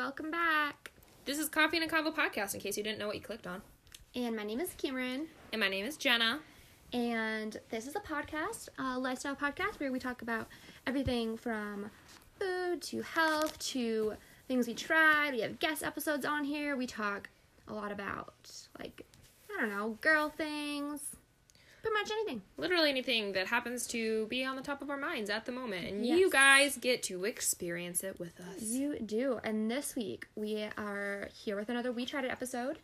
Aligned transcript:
welcome 0.00 0.30
back. 0.30 0.92
This 1.26 1.38
is 1.38 1.50
Coffee 1.50 1.76
and 1.76 1.84
a 1.84 1.94
Convo 1.94 2.14
podcast, 2.14 2.54
in 2.54 2.60
case 2.60 2.78
you 2.78 2.82
didn't 2.82 2.98
know 2.98 3.06
what 3.06 3.16
you 3.16 3.20
clicked 3.20 3.46
on. 3.46 3.60
And 4.14 4.34
my 4.34 4.44
name 4.44 4.58
is 4.58 4.72
Cameron, 4.78 5.26
And 5.52 5.60
my 5.60 5.68
name 5.68 5.84
is 5.84 5.98
Jenna. 5.98 6.38
and 6.94 7.58
this 7.68 7.86
is 7.86 7.94
a 7.94 8.00
podcast, 8.00 8.70
a 8.78 8.98
lifestyle 8.98 9.36
podcast 9.36 9.78
where 9.78 9.92
we 9.92 9.98
talk 9.98 10.22
about 10.22 10.48
everything 10.86 11.36
from 11.36 11.90
food 12.38 12.80
to 12.80 13.02
health 13.02 13.58
to 13.58 14.14
things 14.48 14.66
we 14.66 14.72
tried. 14.72 15.32
We 15.32 15.40
have 15.42 15.58
guest 15.58 15.82
episodes 15.82 16.24
on 16.24 16.44
here. 16.44 16.76
We 16.78 16.86
talk 16.86 17.28
a 17.68 17.74
lot 17.74 17.92
about, 17.92 18.50
like, 18.78 19.04
I 19.54 19.60
don't 19.60 19.68
know, 19.68 19.98
girl 20.00 20.30
things, 20.30 21.14
pretty 21.82 21.94
much 21.94 22.10
anything. 22.10 22.42
Literally 22.56 22.90
anything 22.90 23.32
that 23.32 23.46
happens 23.46 23.86
to 23.88 24.26
be 24.26 24.44
on 24.44 24.56
the 24.56 24.62
top 24.62 24.82
of 24.82 24.90
our 24.90 24.96
minds 24.96 25.30
at 25.30 25.46
the 25.46 25.52
moment. 25.52 25.86
And 25.86 26.04
Yes. 26.06 26.18
you 26.18 26.30
guys 26.30 26.76
get 26.76 27.02
to 27.04 27.24
experience 27.24 28.02
it 28.04 28.18
with 28.18 28.38
us. 28.40 28.62
You 28.62 28.98
do. 28.98 29.40
And 29.44 29.70
this 29.70 29.94
week 29.96 30.26
we 30.34 30.62
are 30.76 31.28
here 31.32 31.56
with 31.56 31.68
another 31.68 31.92
We 31.92 32.04
Tried 32.04 32.24
It 32.24 32.30
episode. 32.30 32.78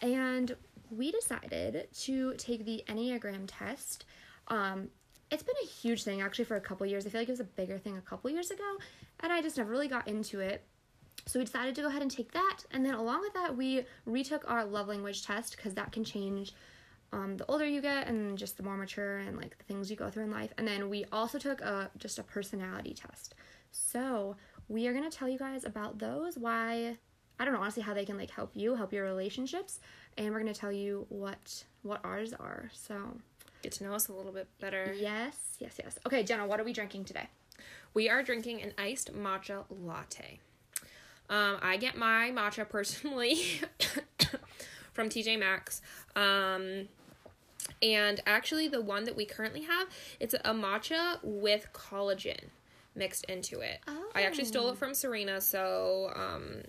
And 0.00 0.56
we 0.90 1.10
decided 1.12 1.88
to 2.02 2.34
take 2.34 2.64
the 2.64 2.84
Enneagram 2.88 3.44
test. 3.46 4.04
Um, 4.48 4.88
it's 5.30 5.42
been 5.42 5.54
a 5.62 5.66
huge 5.66 6.04
thing 6.04 6.20
actually 6.20 6.44
for 6.44 6.56
a 6.56 6.60
couple 6.60 6.86
years. 6.86 7.06
I 7.06 7.10
feel 7.10 7.20
like 7.20 7.28
it 7.28 7.32
was 7.32 7.40
a 7.40 7.44
bigger 7.44 7.78
thing 7.78 7.96
a 7.96 8.00
couple 8.02 8.30
years 8.30 8.50
ago. 8.50 8.76
And 9.20 9.32
I 9.32 9.40
just 9.40 9.56
never 9.56 9.70
really 9.70 9.88
got 9.88 10.06
into 10.06 10.40
it. 10.40 10.64
So 11.26 11.38
we 11.38 11.46
decided 11.46 11.74
to 11.76 11.80
go 11.82 11.88
ahead 11.88 12.02
and 12.02 12.10
take 12.10 12.32
that. 12.32 12.58
And 12.70 12.84
then 12.84 12.92
along 12.94 13.20
with 13.22 13.32
that, 13.32 13.56
we 13.56 13.86
retook 14.04 14.44
our 14.50 14.64
love 14.64 14.88
language 14.88 15.24
test 15.24 15.56
because 15.56 15.72
that 15.74 15.90
can 15.92 16.04
change 16.04 16.52
um, 17.14 17.36
the 17.36 17.46
older 17.46 17.64
you 17.64 17.80
get 17.80 18.08
and 18.08 18.36
just 18.36 18.56
the 18.56 18.62
more 18.62 18.76
mature 18.76 19.18
and 19.18 19.36
like 19.36 19.56
the 19.56 19.64
things 19.64 19.90
you 19.90 19.96
go 19.96 20.10
through 20.10 20.24
in 20.24 20.30
life. 20.30 20.52
And 20.58 20.66
then 20.66 20.90
we 20.90 21.04
also 21.12 21.38
took 21.38 21.60
a 21.60 21.90
just 21.96 22.18
a 22.18 22.22
personality 22.22 22.92
test. 22.92 23.34
So 23.70 24.36
we 24.68 24.86
are 24.88 24.92
gonna 24.92 25.10
tell 25.10 25.28
you 25.28 25.38
guys 25.38 25.64
about 25.64 25.98
those. 25.98 26.36
Why 26.36 26.96
I 27.38 27.44
don't 27.44 27.54
know 27.54 27.60
honestly 27.60 27.82
how 27.82 27.94
they 27.94 28.04
can 28.04 28.18
like 28.18 28.30
help 28.30 28.50
you, 28.54 28.74
help 28.74 28.92
your 28.92 29.04
relationships, 29.04 29.80
and 30.18 30.32
we're 30.32 30.40
gonna 30.40 30.54
tell 30.54 30.72
you 30.72 31.06
what 31.08 31.64
what 31.82 32.00
ours 32.04 32.32
are. 32.32 32.70
So 32.74 32.96
Get 33.62 33.72
to 33.72 33.84
know 33.84 33.94
us 33.94 34.08
a 34.08 34.12
little 34.12 34.32
bit 34.32 34.46
better. 34.60 34.94
yes, 34.98 35.56
yes, 35.58 35.76
yes. 35.82 35.98
Okay, 36.06 36.22
Jenna, 36.22 36.46
what 36.46 36.60
are 36.60 36.64
we 36.64 36.72
drinking 36.74 37.04
today? 37.06 37.28
We 37.94 38.10
are 38.10 38.22
drinking 38.22 38.60
an 38.60 38.72
iced 38.76 39.14
matcha 39.16 39.64
latte. 39.70 40.40
Um, 41.30 41.56
I 41.62 41.78
get 41.78 41.96
my 41.96 42.30
matcha 42.34 42.68
personally 42.68 43.36
from 44.92 45.08
TJ 45.08 45.38
Maxx. 45.38 45.80
Um, 46.14 46.88
and 47.82 48.20
actually, 48.26 48.68
the 48.68 48.80
one 48.80 49.04
that 49.04 49.16
we 49.16 49.24
currently 49.24 49.62
have, 49.62 49.88
it's 50.20 50.34
a 50.34 50.52
matcha 50.54 51.18
with 51.22 51.68
collagen 51.72 52.48
mixed 52.94 53.24
into 53.24 53.60
it. 53.60 53.80
I 54.14 54.22
actually 54.22 54.44
stole 54.44 54.68
it 54.70 54.76
from 54.76 54.94
Serena, 54.94 55.40
so 55.40 56.12
um, 56.14 56.62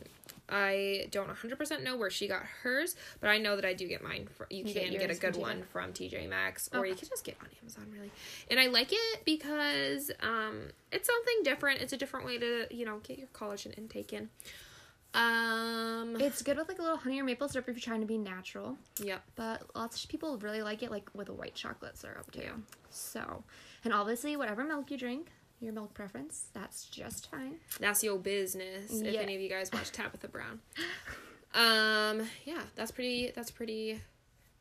I 0.50 1.08
don't 1.12 1.30
100% 1.30 1.84
know 1.84 1.98
where 1.98 2.10
she 2.10 2.28
got 2.28 2.44
hers, 2.64 2.96
but 3.20 3.30
I 3.30 3.38
know 3.38 3.56
that 3.56 3.66
I 3.66 3.74
do 3.74 3.88
get 3.88 4.04
mine. 4.04 4.28
For, 4.36 4.48
you, 4.50 4.64
You 4.66 4.74
can 4.74 4.74
get, 4.92 5.02
a 5.04 5.06
yours 5.06 5.20
from 5.20 5.32
good 5.32 5.40
one 5.40 5.64
from 5.72 5.94
TJ 5.94 6.28
Maxx, 6.28 6.70
or 6.74 6.80
Okay. 6.80 6.90
you 6.90 6.96
can 6.96 7.08
just 7.10 7.24
get 7.24 7.38
on 7.42 7.48
Amazon, 7.62 7.88
really. 7.94 8.12
And 8.50 8.60
I 8.60 8.68
like 8.68 8.92
it 8.92 9.26
because 9.26 10.12
um, 10.22 10.70
it's 10.92 11.08
something 11.08 11.44
different. 11.44 11.82
It's 11.82 11.94
a 11.94 11.98
different 11.98 12.26
way 12.26 12.38
to, 12.40 12.68
you 12.72 12.86
know, 12.86 13.00
get 13.04 13.20
your 13.20 13.28
collagen 13.28 13.78
intake 13.78 14.12
in. 14.14 14.30
Um, 15.16 16.18
It's 16.20 16.42
good 16.42 16.58
with 16.58 16.68
like 16.68 16.80
a 16.80 16.82
little 16.82 16.98
honey 16.98 17.20
or 17.20 17.24
maple 17.24 17.48
syrup 17.48 17.70
if 17.70 17.76
you're 17.76 17.82
trying 17.82 18.02
to 18.02 18.06
be 18.08 18.18
natural, 18.18 18.78
yep. 19.02 19.24
but 19.36 19.64
lots 19.76 20.04
of 20.04 20.10
people 20.10 20.38
really 20.40 20.62
like 20.62 20.84
it 20.84 20.92
like 20.92 21.10
with 21.14 21.30
a 21.30 21.34
white 21.34 21.56
chocolate 21.56 21.98
syrup 21.98 22.30
too. 22.32 22.52
So, 22.90 23.44
and 23.84 23.94
obviously 23.94 24.36
whatever 24.36 24.64
milk 24.64 24.92
you 24.92 24.98
drink, 24.98 25.28
your 25.62 25.74
milk 25.74 25.94
preference, 25.94 26.48
that's 26.54 26.86
just 26.86 27.32
fine. 27.32 27.56
That's 27.80 28.04
your 28.04 28.18
business. 28.20 28.92
If 28.92 29.16
any 29.16 29.36
of 29.36 29.42
you 29.42 29.50
guys 29.50 29.72
watch 29.72 29.92
Tabitha 29.92 30.28
Brown. 30.28 30.60
Um, 31.54 32.28
yeah, 32.44 32.62
that's 32.76 32.92
pretty. 32.92 33.32
That's 33.34 33.52
pretty. 33.52 34.02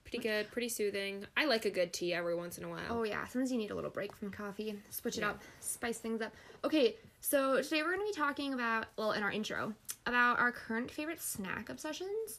Pretty 0.04 0.18
good. 0.28 0.50
Pretty 0.52 0.68
soothing. 0.68 1.24
I 1.36 1.46
like 1.46 1.64
a 1.64 1.70
good 1.70 1.92
tea 1.92 2.14
every 2.14 2.36
once 2.36 2.58
in 2.58 2.62
a 2.64 2.68
while. 2.68 2.86
Oh 2.90 3.02
yeah, 3.02 3.26
sometimes 3.26 3.50
you 3.50 3.58
need 3.58 3.72
a 3.72 3.74
little 3.74 3.90
break 3.90 4.14
from 4.14 4.30
coffee, 4.30 4.78
switch 4.90 5.16
it 5.16 5.22
Yeah. 5.22 5.30
up, 5.30 5.42
spice 5.58 5.98
things 5.98 6.20
up. 6.20 6.32
Okay, 6.62 6.94
so 7.24 7.62
today 7.62 7.82
we're 7.82 7.94
going 7.94 8.06
to 8.06 8.12
be 8.12 8.20
talking 8.20 8.52
about, 8.52 8.86
well, 8.98 9.12
in 9.12 9.22
our 9.22 9.30
intro, 9.32 9.72
about 10.04 10.38
our 10.38 10.52
current 10.52 10.90
favorite 10.90 11.22
snack 11.22 11.70
obsessions. 11.70 12.38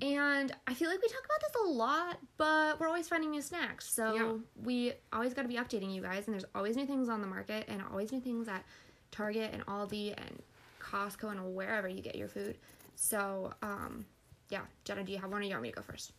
And 0.00 0.52
I 0.68 0.74
feel 0.74 0.88
like 0.90 1.02
we 1.02 1.08
talk 1.08 1.24
about 1.24 1.40
this 1.40 1.62
a 1.64 1.68
lot, 1.68 2.18
but 2.36 2.78
we're 2.78 2.86
always 2.86 3.08
finding 3.08 3.30
new 3.32 3.42
snacks. 3.42 3.88
So 3.90 4.14
Yeah. 4.14 4.32
we 4.62 4.92
always 5.12 5.34
got 5.34 5.42
to 5.42 5.48
be 5.48 5.56
updating 5.56 5.92
you 5.92 6.02
guys, 6.02 6.26
and 6.26 6.34
there's 6.34 6.44
always 6.54 6.76
new 6.76 6.86
things 6.86 7.08
on 7.08 7.20
the 7.20 7.26
market, 7.26 7.64
and 7.66 7.82
always 7.90 8.12
new 8.12 8.20
things 8.20 8.46
at 8.46 8.64
Target 9.10 9.50
and 9.52 9.66
Aldi 9.66 10.14
and 10.16 10.42
Costco 10.80 11.32
and 11.32 11.56
wherever 11.56 11.88
you 11.88 12.00
get 12.00 12.14
your 12.14 12.28
food. 12.28 12.58
So, 12.94 13.54
um, 13.62 14.06
yeah, 14.50 14.60
Jenna, 14.84 15.02
do 15.02 15.10
you 15.10 15.18
have 15.18 15.32
one, 15.32 15.40
or 15.40 15.44
you 15.44 15.50
want 15.50 15.62
me 15.62 15.70
to 15.70 15.76
go 15.76 15.82
first? 15.82 16.12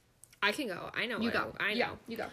I 0.44 0.52
can 0.52 0.68
go. 0.68 0.90
I 0.94 1.06
know. 1.06 1.20
You 1.20 1.32
go. 1.32 1.54
I, 1.60 1.74
know. 1.74 1.80
Yeah, 1.80 1.90
you 2.08 2.18
go. 2.18 2.26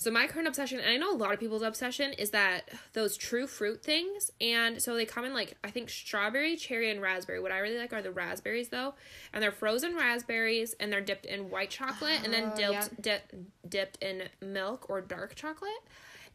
So 0.00 0.10
my 0.10 0.26
current 0.26 0.48
obsession, 0.48 0.80
and 0.80 0.88
I 0.88 0.96
know 0.96 1.12
a 1.12 1.14
lot 1.14 1.34
of 1.34 1.38
people's 1.38 1.60
obsession, 1.60 2.14
is 2.14 2.30
that 2.30 2.70
those 2.94 3.18
true 3.18 3.46
fruit 3.46 3.82
things. 3.82 4.30
And 4.40 4.80
so 4.80 4.94
they 4.94 5.04
come 5.04 5.26
in 5.26 5.34
like 5.34 5.58
I 5.62 5.70
think 5.70 5.90
strawberry, 5.90 6.56
cherry, 6.56 6.90
and 6.90 7.02
raspberry. 7.02 7.38
What 7.38 7.52
I 7.52 7.58
really 7.58 7.76
like 7.76 7.92
are 7.92 8.00
the 8.00 8.10
raspberries 8.10 8.70
though, 8.70 8.94
and 9.34 9.42
they're 9.42 9.52
frozen 9.52 9.94
raspberries, 9.94 10.74
and 10.80 10.90
they're 10.90 11.02
dipped 11.02 11.26
in 11.26 11.50
white 11.50 11.68
chocolate, 11.68 12.20
and 12.24 12.32
then 12.32 12.50
Oh, 12.54 12.56
dipped 12.56 13.02
dip, 13.02 13.32
dipped 13.68 14.02
in 14.02 14.22
milk 14.40 14.88
or 14.88 15.02
dark 15.02 15.34
chocolate. 15.34 15.70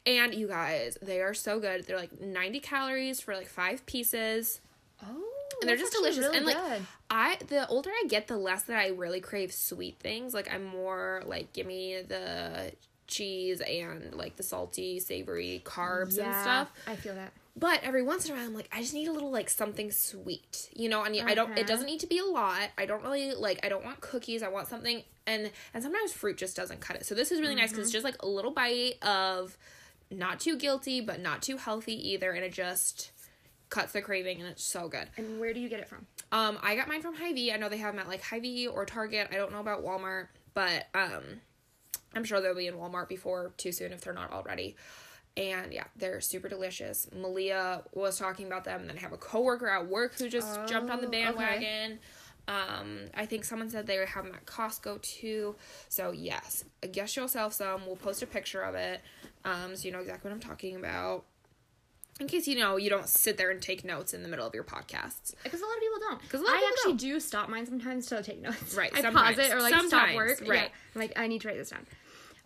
And 0.06 0.36
you 0.36 0.48
guys, 0.48 1.00
they 1.02 1.22
are 1.22 1.34
so 1.34 1.60
good. 1.60 1.88
They're 1.88 1.98
like 1.98 2.22
ninety 2.22 2.60
calories 2.60 3.20
for 3.20 3.36
like 3.36 3.48
five 3.48 3.84
pieces. 3.88 4.62
Oh, 5.04 5.24
and 5.62 5.68
they're 5.68 5.76
just 5.76 5.92
delicious. 5.92 6.20
really 6.20 6.38
and 6.38 6.46
like 6.46 6.56
good. 6.56 6.82
I, 7.10 7.38
the 7.48 7.68
older 7.68 7.90
I 7.90 8.06
get, 8.08 8.28
the 8.28 8.38
less 8.38 8.62
that 8.64 8.78
I 8.78 8.90
really 8.90 9.22
crave 9.22 9.52
sweet 9.52 9.98
things. 10.00 10.36
Like 10.36 10.54
I'm 10.54 10.66
more 10.66 11.24
like, 11.26 11.52
give 11.52 11.66
me 11.66 12.04
the 12.08 12.72
cheese 13.08 13.62
and 13.62 14.14
like 14.16 14.36
the 14.36 14.44
salty, 14.44 15.00
savory 15.00 15.62
carbs 15.64 16.18
and 16.18 16.34
stuff. 16.36 16.72
I 16.88 16.96
feel 16.96 17.16
that. 17.16 17.34
But 17.58 17.80
every 17.84 18.04
once 18.04 18.26
in 18.26 18.32
a 18.32 18.36
while, 18.36 18.46
I'm 18.46 18.54
like, 18.54 18.70
I 18.74 18.82
just 18.82 18.94
need 18.94 19.08
a 19.08 19.14
little 19.14 19.32
like 19.32 19.50
something 19.50 19.90
sweet, 19.90 20.70
you 20.74 20.90
know. 20.90 21.04
And 21.04 21.16
I 21.22 21.34
don't. 21.34 21.58
It 21.58 21.68
doesn't 21.68 21.86
need 21.86 22.02
to 22.02 22.08
be 22.08 22.20
a 22.20 22.26
lot. 22.26 22.70
I 22.78 22.86
don't 22.86 23.02
really 23.02 23.34
like. 23.34 23.66
I 23.66 23.70
don't 23.70 23.84
want 23.84 24.02
cookies. 24.02 24.44
I 24.44 24.50
want 24.50 24.68
something. 24.68 25.04
And 25.26 25.52
and 25.74 25.84
sometimes 25.84 26.12
fruit 26.12 26.38
just 26.38 26.56
doesn't 26.58 26.82
cut 26.82 26.98
it. 26.98 27.06
So 27.06 27.16
this 27.16 27.32
is 27.32 27.40
really 27.40 27.56
nice 27.56 27.70
because 27.70 27.86
it's 27.86 27.94
just 27.94 28.04
like 28.04 28.22
a 28.22 28.28
little 28.28 28.52
bite 28.52 29.02
of 29.02 29.58
not 30.12 30.40
too 30.40 30.58
guilty, 30.58 31.02
but 31.02 31.20
not 31.22 31.42
too 31.42 31.58
healthy 31.58 32.10
either, 32.10 32.32
and 32.32 32.44
it 32.44 32.54
just 32.54 33.12
cuts 33.70 33.94
the 33.94 34.02
craving, 34.02 34.40
and 34.40 34.50
it's 34.50 34.64
so 34.64 34.88
good. 34.88 35.08
And 35.18 35.40
where 35.40 35.54
do 35.54 35.60
you 35.60 35.70
get 35.70 35.80
it 35.80 35.88
from? 35.88 36.06
Um, 36.32 36.60
I 36.62 36.76
got 36.76 36.88
mine 36.88 37.02
from 37.02 37.16
Hy-Vee. 37.16 37.52
I 37.52 37.58
know 37.58 37.70
they 37.70 37.78
have 37.78 37.94
them 37.94 38.02
at 38.02 38.08
like 38.08 38.22
Hy-Vee 38.22 38.68
or 38.68 38.86
Target. 38.86 39.30
I 39.32 39.36
don't 39.36 39.52
know 39.52 39.60
about 39.60 39.84
Walmart, 39.84 40.28
but 40.54 40.88
um, 40.94 41.24
I'm 42.16 42.24
sure 42.24 42.40
they'll 42.42 42.56
be 42.56 42.68
in 42.68 42.76
Walmart 42.76 43.10
before 43.10 43.52
too 43.58 43.72
soon 43.72 43.92
if 43.92 44.02
they're 44.02 44.14
not 44.14 44.32
already. 44.32 44.76
And 45.38 45.74
yeah, 45.74 45.84
they're 45.98 46.22
super 46.22 46.48
delicious. 46.48 47.08
Malia 47.14 47.84
was 47.94 48.18
talking 48.18 48.48
about 48.48 48.64
them, 48.64 48.82
and 48.82 48.90
then 48.90 48.98
I 48.98 49.02
have 49.02 49.12
a 49.12 49.18
coworker 49.18 49.68
at 49.68 49.86
work 49.88 50.18
who 50.18 50.30
just 50.30 50.66
jumped 50.68 50.90
on 50.90 51.02
the 51.02 51.08
Oh, 51.08 51.10
okay. 51.10 51.24
bandwagon. 51.26 52.00
Um, 52.48 53.00
I 53.16 53.26
think 53.26 53.44
someone 53.44 53.70
said 53.70 53.86
they 53.88 53.98
have 54.06 54.24
them 54.24 54.34
at 54.36 54.46
Costco 54.46 55.02
too. 55.02 55.56
So 55.90 56.12
yes, 56.12 56.64
get 56.92 57.16
yourself 57.16 57.54
some. 57.54 57.86
We'll 57.86 57.96
post 57.98 58.22
a 58.24 58.28
picture 58.28 58.62
of 58.62 58.76
it, 58.76 59.02
um, 59.44 59.76
so 59.76 59.86
you 59.86 59.92
know 59.92 60.00
exactly 60.00 60.30
what 60.30 60.36
I'm 60.36 60.42
talking 60.42 60.76
about. 60.76 61.26
In 62.22 62.28
case 62.28 62.48
you 62.48 62.58
know 62.58 62.78
you 62.78 62.90
don't 62.90 63.10
sit 63.10 63.36
there 63.38 63.50
and 63.52 63.62
take 63.62 63.84
notes 63.84 64.14
in 64.14 64.24
the 64.24 64.30
middle 64.30 64.48
of 64.48 64.54
your 64.54 64.64
podcasts. 64.64 65.34
Because 65.44 65.60
a 65.60 65.66
lot 65.66 65.74
of 65.76 65.80
people 65.82 66.00
don't. 66.00 66.30
'Cause 66.30 66.40
a 66.40 66.44
lot 66.46 66.52
of 66.52 66.56
I 66.56 66.60
people 66.60 66.70
actually 66.78 66.92
don't. 66.94 66.98
do 67.16 67.20
stop 67.20 67.50
mine 67.50 67.66
sometimes 67.66 68.06
to 68.06 68.24
take 68.24 68.42
notes. 68.42 68.74
Right, 68.74 68.92
I 68.94 69.02
sometimes. 69.02 69.36
pause 69.36 69.46
it 69.50 69.52
or 69.54 69.60
like 69.62 69.74
stop 69.88 70.16
work. 70.16 70.40
right. 70.42 70.48
Yeah. 70.62 70.68
I'm 70.96 71.02
like, 71.02 71.20
I 71.20 71.28
need 71.28 71.42
to 71.42 71.50
write 71.50 71.58
this 71.58 71.72
down. 71.72 71.86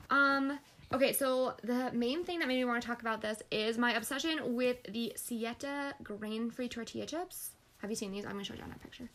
Um. 0.09 0.59
Okay, 0.91 1.13
so 1.13 1.53
the 1.63 1.91
main 1.93 2.23
thing 2.23 2.39
that 2.39 2.47
made 2.47 2.57
me 2.57 2.65
want 2.65 2.81
to 2.81 2.87
talk 2.87 3.01
about 3.01 3.21
this 3.21 3.43
is 3.51 3.77
my 3.77 3.93
obsession 3.93 4.55
with 4.55 4.81
the 4.89 5.13
Siete 5.15 5.93
grain-free 6.01 6.67
tortilla 6.67 7.05
chips. 7.05 7.51
Have 7.77 7.91
you 7.91 7.95
seen 7.95 8.11
these? 8.11 8.25
I'm 8.25 8.31
gonna 8.31 8.43
show 8.43 8.55
you 8.55 8.63
on 8.63 8.69
that 8.69 8.81
picture. 8.81 9.09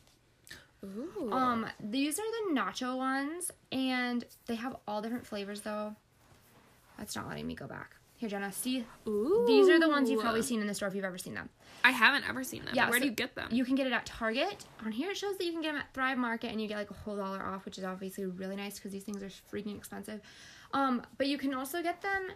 Ooh. 0.84 1.32
Um, 1.32 1.66
these 1.80 2.18
are 2.18 2.22
the 2.22 2.60
nacho 2.60 2.96
ones, 2.96 3.50
and 3.72 4.24
they 4.46 4.54
have 4.54 4.76
all 4.86 5.02
different 5.02 5.26
flavors 5.26 5.62
though. 5.62 5.96
That's 6.98 7.16
not 7.16 7.28
letting 7.28 7.46
me 7.46 7.54
go 7.54 7.66
back. 7.66 7.96
Here, 8.16 8.28
Jenna, 8.28 8.52
see. 8.52 8.84
Ooh. 9.08 9.44
These 9.46 9.68
are 9.68 9.80
the 9.80 9.88
ones 9.88 10.08
you've 10.08 10.20
probably 10.20 10.42
seen 10.42 10.60
in 10.60 10.66
the 10.66 10.74
store 10.74 10.88
if 10.88 10.94
you've 10.94 11.04
ever 11.04 11.18
seen 11.18 11.34
them. 11.34 11.48
I 11.82 11.90
haven't 11.90 12.26
ever 12.28 12.44
seen 12.44 12.64
them. 12.64 12.74
Yeah, 12.74 12.88
Where 12.88 12.98
so 12.98 13.00
do 13.00 13.06
you 13.06 13.14
get 13.14 13.34
them? 13.34 13.48
You 13.50 13.64
can 13.64 13.74
get 13.74 13.86
it 13.86 13.92
at 13.92 14.06
Target. 14.06 14.64
On 14.84 14.92
here 14.92 15.10
it 15.10 15.16
shows 15.16 15.36
that 15.36 15.44
you 15.44 15.52
can 15.52 15.60
get 15.60 15.72
them 15.72 15.80
at 15.82 15.92
Thrive 15.92 16.16
Market 16.16 16.50
and 16.50 16.62
you 16.62 16.68
get 16.68 16.78
like 16.78 16.90
a 16.90 16.94
whole 16.94 17.16
dollar 17.16 17.42
off, 17.42 17.64
which 17.64 17.76
is 17.76 17.84
obviously 17.84 18.24
really 18.24 18.56
nice 18.56 18.76
because 18.76 18.92
these 18.92 19.02
things 19.02 19.22
are 19.22 19.28
freaking 19.52 19.76
expensive. 19.76 20.20
Um, 20.74 21.02
but 21.16 21.28
you 21.28 21.38
can 21.38 21.54
also 21.54 21.82
get 21.82 22.02
them. 22.02 22.28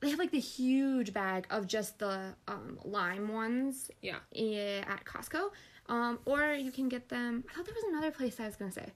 They 0.00 0.10
have 0.10 0.18
like 0.18 0.30
the 0.30 0.40
huge 0.40 1.12
bag 1.12 1.46
of 1.50 1.66
just 1.66 1.98
the 1.98 2.34
um, 2.48 2.78
lime 2.84 3.28
ones 3.28 3.90
yeah. 4.00 4.18
at 4.34 5.04
Costco. 5.04 5.50
Um, 5.88 6.20
or 6.24 6.54
you 6.54 6.72
can 6.72 6.88
get 6.88 7.08
them. 7.08 7.44
I 7.50 7.54
thought 7.54 7.66
there 7.66 7.74
was 7.74 7.84
another 7.90 8.12
place 8.12 8.40
I 8.40 8.46
was 8.46 8.56
gonna 8.56 8.72
say, 8.72 8.92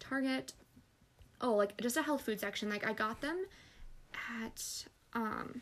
Target. 0.00 0.54
Oh, 1.40 1.54
like 1.54 1.78
just 1.80 1.96
a 1.96 2.02
health 2.02 2.22
food 2.22 2.40
section. 2.40 2.68
Like 2.68 2.86
I 2.86 2.94
got 2.94 3.20
them 3.20 3.44
at 4.34 4.86
um. 5.12 5.60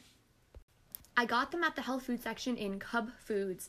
I 1.17 1.25
got 1.25 1.50
them 1.50 1.64
at 1.64 1.75
the 1.75 1.82
health 1.82 2.05
food 2.05 2.23
section 2.23 2.56
in 2.56 2.79
Cub 2.79 3.11
Foods. 3.25 3.69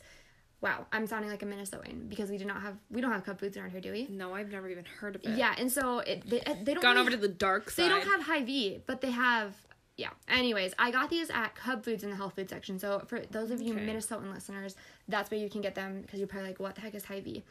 Wow, 0.62 0.86
I'm 0.92 1.06
sounding 1.06 1.30
like 1.30 1.42
a 1.42 1.46
Minnesotan 1.46 2.08
because 2.08 2.30
we 2.30 2.36
do 2.36 2.44
not 2.44 2.60
have 2.60 2.76
we 2.90 3.00
don't 3.00 3.12
have 3.12 3.24
Cub 3.24 3.40
Foods 3.40 3.56
around 3.56 3.70
here, 3.70 3.80
do 3.80 3.92
we? 3.92 4.06
No, 4.10 4.34
I've 4.34 4.50
never 4.52 4.68
even 4.68 4.84
heard 4.84 5.16
of 5.16 5.22
it. 5.24 5.30
Yeah, 5.36 5.54
and 5.56 5.72
so 5.72 6.00
it 6.00 6.28
they, 6.28 6.40
they 6.62 6.74
don't 6.74 6.82
Gone 6.82 6.96
really- 6.96 7.00
over 7.00 7.10
to 7.12 7.16
the 7.16 7.28
dark 7.28 7.70
side. 7.70 7.84
they 7.84 7.88
don't 7.88 8.06
have 8.06 8.22
Hy-Vee, 8.22 8.82
but 8.86 9.00
they 9.00 9.10
have 9.10 9.54
yeah. 9.96 10.10
Anyways, 10.28 10.72
I 10.78 10.90
got 10.90 11.10
these 11.10 11.30
at 11.30 11.54
Cub 11.54 11.84
Foods 11.84 12.04
in 12.04 12.10
the 12.10 12.16
health 12.16 12.34
food 12.36 12.48
section. 12.50 12.78
So 12.78 13.02
for 13.06 13.20
those 13.30 13.50
of 13.50 13.60
you 13.60 13.74
Okay. 13.74 13.86
Minnesotan 13.86 14.32
listeners, 14.32 14.74
that's 15.08 15.30
where 15.30 15.38
you 15.40 15.50
can 15.50 15.60
get 15.60 15.74
them 15.74 16.00
because 16.02 16.18
you're 16.18 16.28
probably 16.28 16.48
like, 16.48 16.60
what 16.60 16.74
the 16.74 16.80
heck 16.80 16.94
is 16.94 17.04
Hy-Vee? 17.04 17.42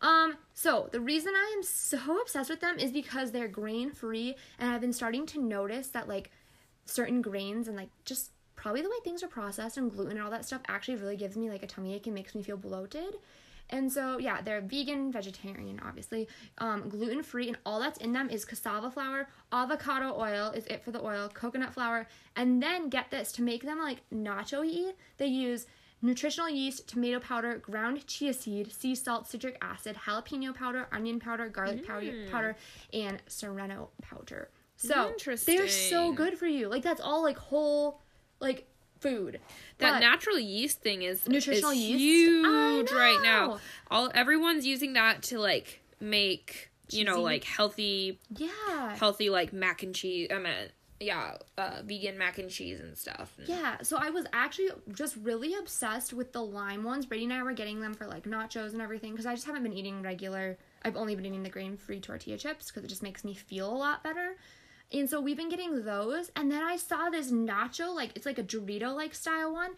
Um, 0.00 0.36
so 0.54 0.88
the 0.90 1.00
reason 1.00 1.32
I 1.36 1.54
am 1.56 1.62
so 1.62 2.20
obsessed 2.20 2.50
with 2.50 2.60
them 2.60 2.78
is 2.78 2.90
because 2.92 3.30
they're 3.30 3.46
grain 3.48 3.90
free, 3.90 4.34
and 4.58 4.70
I've 4.70 4.80
been 4.80 4.92
starting 4.92 5.26
to 5.26 5.40
notice 5.40 5.88
that 5.88 6.08
like 6.08 6.30
certain 6.86 7.22
grains 7.22 7.68
and 7.68 7.76
like 7.76 7.90
just 8.04 8.30
probably 8.62 8.80
the 8.80 8.88
way 8.88 8.96
things 9.02 9.24
are 9.24 9.28
processed 9.28 9.76
and 9.76 9.90
gluten 9.90 10.12
and 10.12 10.22
all 10.22 10.30
that 10.30 10.44
stuff 10.44 10.60
actually 10.68 10.94
really 10.94 11.16
gives 11.16 11.36
me 11.36 11.50
like 11.50 11.64
a 11.64 11.66
tummy 11.66 11.94
ache 11.94 12.06
and 12.06 12.14
makes 12.14 12.32
me 12.32 12.44
feel 12.44 12.56
bloated. 12.56 13.16
And 13.70 13.90
so 13.90 14.18
yeah, 14.18 14.40
they're 14.40 14.60
vegan, 14.60 15.10
vegetarian, 15.10 15.80
obviously, 15.84 16.28
um, 16.58 16.88
gluten 16.88 17.24
free, 17.24 17.48
and 17.48 17.58
all 17.66 17.80
that's 17.80 17.98
in 17.98 18.12
them 18.12 18.30
is 18.30 18.44
cassava 18.44 18.88
flour, 18.88 19.28
avocado 19.50 20.14
oil 20.16 20.52
is 20.54 20.64
it 20.66 20.84
for 20.84 20.92
the 20.92 21.02
oil, 21.02 21.28
coconut 21.28 21.74
flour, 21.74 22.06
and 22.36 22.62
then 22.62 22.88
get 22.88 23.10
this 23.10 23.32
to 23.32 23.42
make 23.42 23.64
them 23.64 23.80
like 23.80 23.98
nacho 24.14 24.60
y. 24.62 24.92
They 25.16 25.26
use 25.26 25.66
nutritional 26.00 26.48
yeast, 26.48 26.86
tomato 26.86 27.18
powder, 27.18 27.56
ground 27.56 28.06
chia 28.06 28.32
seed, 28.32 28.70
sea 28.72 28.94
salt, 28.94 29.26
citric 29.26 29.56
acid, 29.60 29.96
jalapeno 30.06 30.54
powder, 30.54 30.86
onion 30.92 31.18
powder, 31.18 31.48
garlic 31.48 31.84
powder, 31.84 32.12
powder, 32.30 32.56
and 32.92 33.20
serrano 33.26 33.88
powder. 34.02 34.50
So 34.76 35.10
they're 35.46 35.66
so 35.68 36.12
good 36.12 36.38
for 36.38 36.46
you. 36.46 36.68
Like 36.68 36.82
that's 36.84 37.00
all 37.00 37.22
like 37.22 37.38
whole 37.38 38.02
like 38.42 38.66
food. 39.00 39.40
That 39.78 39.94
But- 39.94 40.00
natural 40.00 40.38
yeast 40.38 40.80
thing 40.80 41.02
is 41.02 41.26
Nutritional 41.26 41.70
is 41.70 41.78
yeast? 41.78 42.00
huge 42.00 42.92
right 42.92 43.20
now. 43.22 43.58
All 43.90 44.10
everyone's 44.14 44.66
using 44.66 44.92
that 44.92 45.22
to 45.24 45.38
like 45.38 45.80
make 46.00 46.70
you 46.90 47.04
know 47.04 47.20
like 47.22 47.44
healthy 47.44 48.18
yeah. 48.36 48.94
healthy 48.96 49.30
like 49.30 49.52
mac 49.52 49.82
and 49.82 49.94
cheese. 49.94 50.28
I 50.32 50.38
mean, 50.38 50.52
yeah, 51.00 51.36
uh, 51.58 51.80
vegan 51.84 52.16
mac 52.18 52.38
and 52.38 52.48
cheese 52.50 52.78
and 52.80 52.96
stuff. 52.96 53.32
Yeah, 53.46 53.78
so 53.82 53.96
I 53.96 54.10
was 54.10 54.24
actually 54.32 54.70
just 54.92 55.16
really 55.16 55.54
obsessed 55.54 56.12
with 56.12 56.32
the 56.32 56.42
lime 56.44 56.84
ones. 56.84 57.06
Brady 57.06 57.24
and 57.24 57.32
I 57.32 57.42
were 57.42 57.54
getting 57.54 57.80
them 57.80 57.94
for 57.94 58.06
like 58.06 58.24
nachos 58.24 58.72
and 58.72 58.80
everything 58.82 59.10
because 59.12 59.26
I 59.26 59.34
just 59.34 59.46
haven't 59.46 59.62
been 59.64 59.72
eating 59.72 60.02
regular. 60.02 60.58
I've 60.84 60.96
only 60.96 61.14
been 61.16 61.24
eating 61.26 61.42
the 61.42 61.48
grain 61.48 61.76
free 61.76 61.98
tortilla 62.00 62.36
chips 62.38 62.70
because 62.70 62.84
it 62.84 62.88
just 62.88 63.02
makes 63.02 63.24
me 63.24 63.34
feel 63.34 63.68
a 63.68 63.74
lot 63.76 64.04
better. 64.04 64.36
And 64.92 65.08
so 65.08 65.20
we've 65.20 65.36
been 65.36 65.48
getting 65.48 65.84
those. 65.84 66.30
And 66.36 66.50
then 66.50 66.62
I 66.62 66.76
saw 66.76 67.08
this 67.10 67.30
nacho, 67.32 67.94
like 67.94 68.12
it's 68.14 68.26
like 68.26 68.38
a 68.38 68.42
Dorito 68.42 68.94
like 68.94 69.14
style 69.14 69.52
one. 69.52 69.72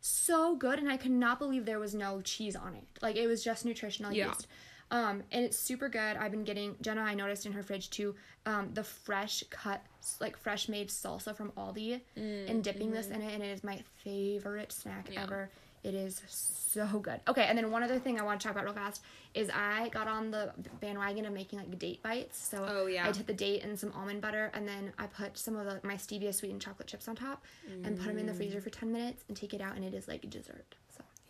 So 0.00 0.56
good. 0.56 0.78
And 0.78 0.90
I 0.90 0.96
could 0.96 1.10
not 1.10 1.38
believe 1.38 1.66
there 1.66 1.78
was 1.78 1.94
no 1.94 2.20
cheese 2.22 2.56
on 2.56 2.74
it. 2.74 2.84
Like 3.02 3.16
it 3.16 3.26
was 3.26 3.42
just 3.44 3.64
nutritional 3.64 4.12
Yeah. 4.12 4.28
yeast. 4.28 4.46
Um, 4.90 5.22
and 5.30 5.44
it's 5.44 5.58
super 5.58 5.88
good. 5.88 6.16
I've 6.16 6.30
been 6.32 6.44
getting 6.44 6.76
Jenna. 6.80 7.02
I 7.02 7.14
noticed 7.14 7.46
in 7.46 7.52
her 7.52 7.62
fridge 7.62 7.90
too, 7.90 8.14
um, 8.46 8.70
the 8.74 8.82
fresh 8.84 9.44
cut, 9.50 9.82
like 10.20 10.36
fresh 10.36 10.68
made 10.68 10.88
salsa 10.88 11.34
from 11.36 11.52
Aldi, 11.52 12.00
and 12.16 12.62
dipping 12.64 12.90
this 12.90 13.06
in 13.08 13.22
it, 13.22 13.32
and 13.34 13.42
it 13.42 13.48
is 13.50 13.62
my 13.64 13.82
favorite 14.02 14.72
snack 14.72 15.08
Mm, 15.08 15.14
Yeah. 15.14 15.22
ever. 15.22 15.50
It 15.82 15.94
is 15.94 16.20
so 16.28 16.86
good. 16.98 17.20
Okay, 17.26 17.44
and 17.44 17.56
then 17.56 17.70
one 17.70 17.82
other 17.82 17.98
thing 17.98 18.20
I 18.20 18.22
want 18.22 18.38
to 18.38 18.44
talk 18.46 18.52
about 18.54 18.64
real 18.66 18.74
fast 18.74 19.02
is 19.32 19.48
I 19.48 19.88
got 19.88 20.08
on 20.08 20.30
the 20.30 20.52
bandwagon 20.80 21.24
of 21.24 21.32
making 21.32 21.58
like 21.58 21.78
date 21.78 22.02
bites. 22.02 22.36
So 22.38 22.66
Oh, 22.68 22.86
yeah. 22.86 23.08
I 23.08 23.12
took 23.12 23.26
the 23.26 23.32
date 23.32 23.62
and 23.62 23.78
some 23.78 23.90
almond 23.94 24.20
butter, 24.20 24.50
and 24.52 24.68
then 24.68 24.92
I 24.98 25.06
put 25.06 25.38
some 25.38 25.56
of 25.56 25.64
the, 25.64 25.80
my 25.86 25.94
stevia 25.94 26.34
sweetened 26.34 26.60
chocolate 26.60 26.86
chips 26.88 27.08
on 27.08 27.16
top, 27.16 27.42
and 27.84 27.96
put 27.96 28.08
them 28.08 28.18
in 28.18 28.26
the 28.26 28.32
Mm. 28.32 28.36
freezer 28.36 28.60
for 28.60 28.68
ten 28.70 28.92
minutes, 28.92 29.24
and 29.28 29.36
take 29.36 29.54
it 29.54 29.62
out, 29.62 29.74
and 29.76 29.84
it 29.84 29.94
is 29.94 30.06
like 30.06 30.28
dessert. 30.28 30.74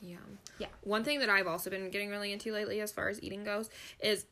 Yeah. 0.00 0.16
Yeah. 0.58 0.68
One 0.82 1.04
thing 1.04 1.20
that 1.20 1.28
I've 1.28 1.46
also 1.46 1.70
been 1.70 1.90
getting 1.90 2.08
really 2.10 2.32
into 2.32 2.52
lately 2.52 2.80
as 2.80 2.90
far 2.92 3.08
as 3.08 3.22
eating 3.22 3.44
goes 3.44 3.70
is 4.00 4.26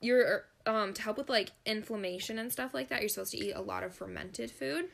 you're 0.00 0.44
um 0.66 0.92
to 0.94 1.02
help 1.02 1.16
with 1.18 1.28
like 1.30 1.50
inflammation 1.66 2.38
and 2.38 2.52
stuff 2.52 2.74
like 2.74 2.88
that, 2.88 3.00
you're 3.00 3.08
supposed 3.08 3.32
to 3.32 3.38
eat 3.38 3.52
a 3.52 3.60
lot 3.60 3.82
of 3.82 3.94
fermented 3.94 4.50
food. 4.50 4.86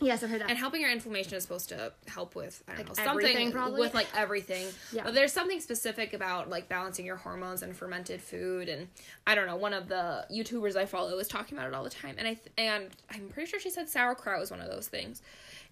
yes, 0.00 0.22
I've 0.22 0.30
heard 0.30 0.40
that. 0.40 0.48
And 0.50 0.58
helping 0.58 0.80
your 0.80 0.90
inflammation 0.90 1.34
is 1.34 1.42
supposed 1.44 1.68
to 1.70 1.92
help 2.08 2.34
with 2.34 2.62
I 2.66 2.72
don't 2.72 2.78
Like 2.80 2.88
know 2.88 3.04
something 3.04 3.52
probably? 3.52 3.80
with 3.80 3.94
like 3.94 4.08
everything. 4.16 4.66
Yeah. 4.92 5.04
But 5.04 5.14
there's 5.14 5.32
something 5.32 5.60
specific 5.60 6.12
about 6.12 6.50
like 6.50 6.68
balancing 6.68 7.06
your 7.06 7.16
hormones 7.16 7.62
and 7.62 7.76
fermented 7.76 8.20
food 8.20 8.68
and 8.68 8.88
I 9.26 9.34
don't 9.34 9.46
know, 9.46 9.56
one 9.56 9.72
of 9.74 9.88
the 9.88 10.26
YouTubers 10.30 10.76
I 10.76 10.86
follow 10.86 11.18
is 11.18 11.28
talking 11.28 11.56
about 11.56 11.68
it 11.68 11.74
all 11.74 11.84
the 11.84 11.90
time 11.90 12.16
and 12.18 12.26
I 12.26 12.34
th- 12.34 12.52
and 12.58 12.88
I'm 13.10 13.28
pretty 13.28 13.50
sure 13.50 13.60
she 13.60 13.70
said 13.70 13.88
sauerkraut 13.88 14.40
was 14.40 14.50
one 14.50 14.60
of 14.60 14.68
those 14.70 14.88
things. 14.88 15.22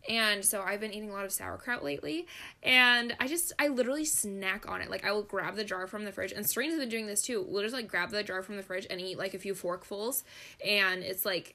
And 0.09 0.45
so 0.45 0.63
I've 0.63 0.81
been 0.81 0.93
eating 0.93 1.11
a 1.11 1.13
lot 1.13 1.25
of 1.25 1.33
sauerkraut 1.33 1.85
lately 1.85 2.27
and 2.63 3.15
I 3.21 3.27
just 3.29 3.53
I 3.59 3.69
literally 3.69 4.05
snack 4.05 4.69
on 4.69 4.81
it. 4.81 4.91
Like 4.91 5.05
I 5.05 5.13
will 5.13 5.23
grab 5.23 5.57
the 5.57 5.65
jar 5.65 5.87
from 5.87 6.05
the 6.05 6.13
fridge 6.13 6.33
and 6.33 6.49
Serena's 6.49 6.79
been 6.79 6.89
doing 6.89 7.07
this 7.07 7.23
too. 7.23 7.45
We'll 7.47 7.63
just 7.63 7.75
like 7.75 7.87
grab 7.89 8.11
the 8.11 8.23
jar 8.23 8.43
from 8.43 8.57
the 8.57 8.63
fridge 8.63 8.87
and 8.89 9.01
eat 9.01 9.19
like 9.19 9.35
a 9.35 9.39
few 9.39 9.55
forkfuls 9.55 10.23
and 10.67 11.03
it's 11.03 11.25
like 11.27 11.55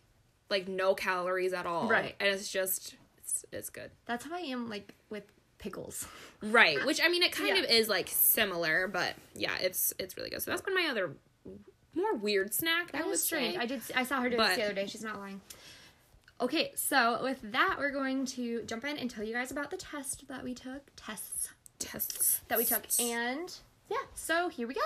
like 0.50 0.68
no 0.68 0.94
calories 0.94 1.54
at 1.54 1.66
all. 1.66 1.88
Right. 1.90 2.16
And 2.20 2.30
it's 2.30 2.50
just 2.52 2.96
it's, 3.18 3.46
it's 3.52 3.70
good. 3.72 3.90
That's 4.06 4.26
how 4.26 4.36
I 4.36 4.40
am 4.42 4.70
like 4.70 4.94
with 5.10 5.24
pickles. 5.58 6.08
Right, 6.42 6.86
which 6.86 7.02
I 7.04 7.08
mean 7.10 7.24
it 7.24 7.32
kind 7.32 7.58
Yeah. 7.58 7.64
of 7.64 7.72
is 7.72 7.90
like 7.90 8.08
similar, 8.10 8.88
but 8.88 9.16
yeah, 9.34 9.54
it's 9.60 9.94
it's 9.98 10.16
really 10.16 10.30
good. 10.30 10.44
So 10.44 10.52
that's 10.52 10.62
been 10.62 10.76
my 10.76 10.88
other 10.92 11.14
more 11.96 12.14
weird 12.14 12.54
snack. 12.54 12.92
That 12.92 13.04
would 13.06 13.12
was 13.12 13.24
strange. 13.24 13.56
say. 13.56 13.62
I 13.62 13.66
did. 13.66 13.82
I 13.96 14.04
saw 14.04 14.22
her 14.22 14.30
do 14.30 14.38
But- 14.38 14.50
this 14.50 14.58
the 14.58 14.64
other 14.66 14.74
day. 14.74 14.86
She's 14.86 15.04
not 15.04 15.18
lying. 15.18 15.42
Okay, 16.42 16.74
so 16.76 17.20
with 17.24 17.40
that, 17.54 17.78
we're 17.80 17.92
going 17.92 18.26
to 18.26 18.64
jump 18.64 18.84
in 18.84 18.98
and 18.98 19.10
tell 19.10 19.24
you 19.24 19.34
guys 19.34 19.52
about 19.52 19.72
the 19.72 19.78
test 19.78 20.28
that 20.28 20.44
we 20.44 20.54
took. 20.54 20.92
Tests 20.98 21.50
tests 21.80 22.42
that 22.48 22.58
we 22.58 22.66
took, 22.66 22.84
and 23.00 23.58
yeah. 23.90 23.98
So 24.16 24.50
here 24.50 24.68
we 24.68 24.74
go. 24.74 24.82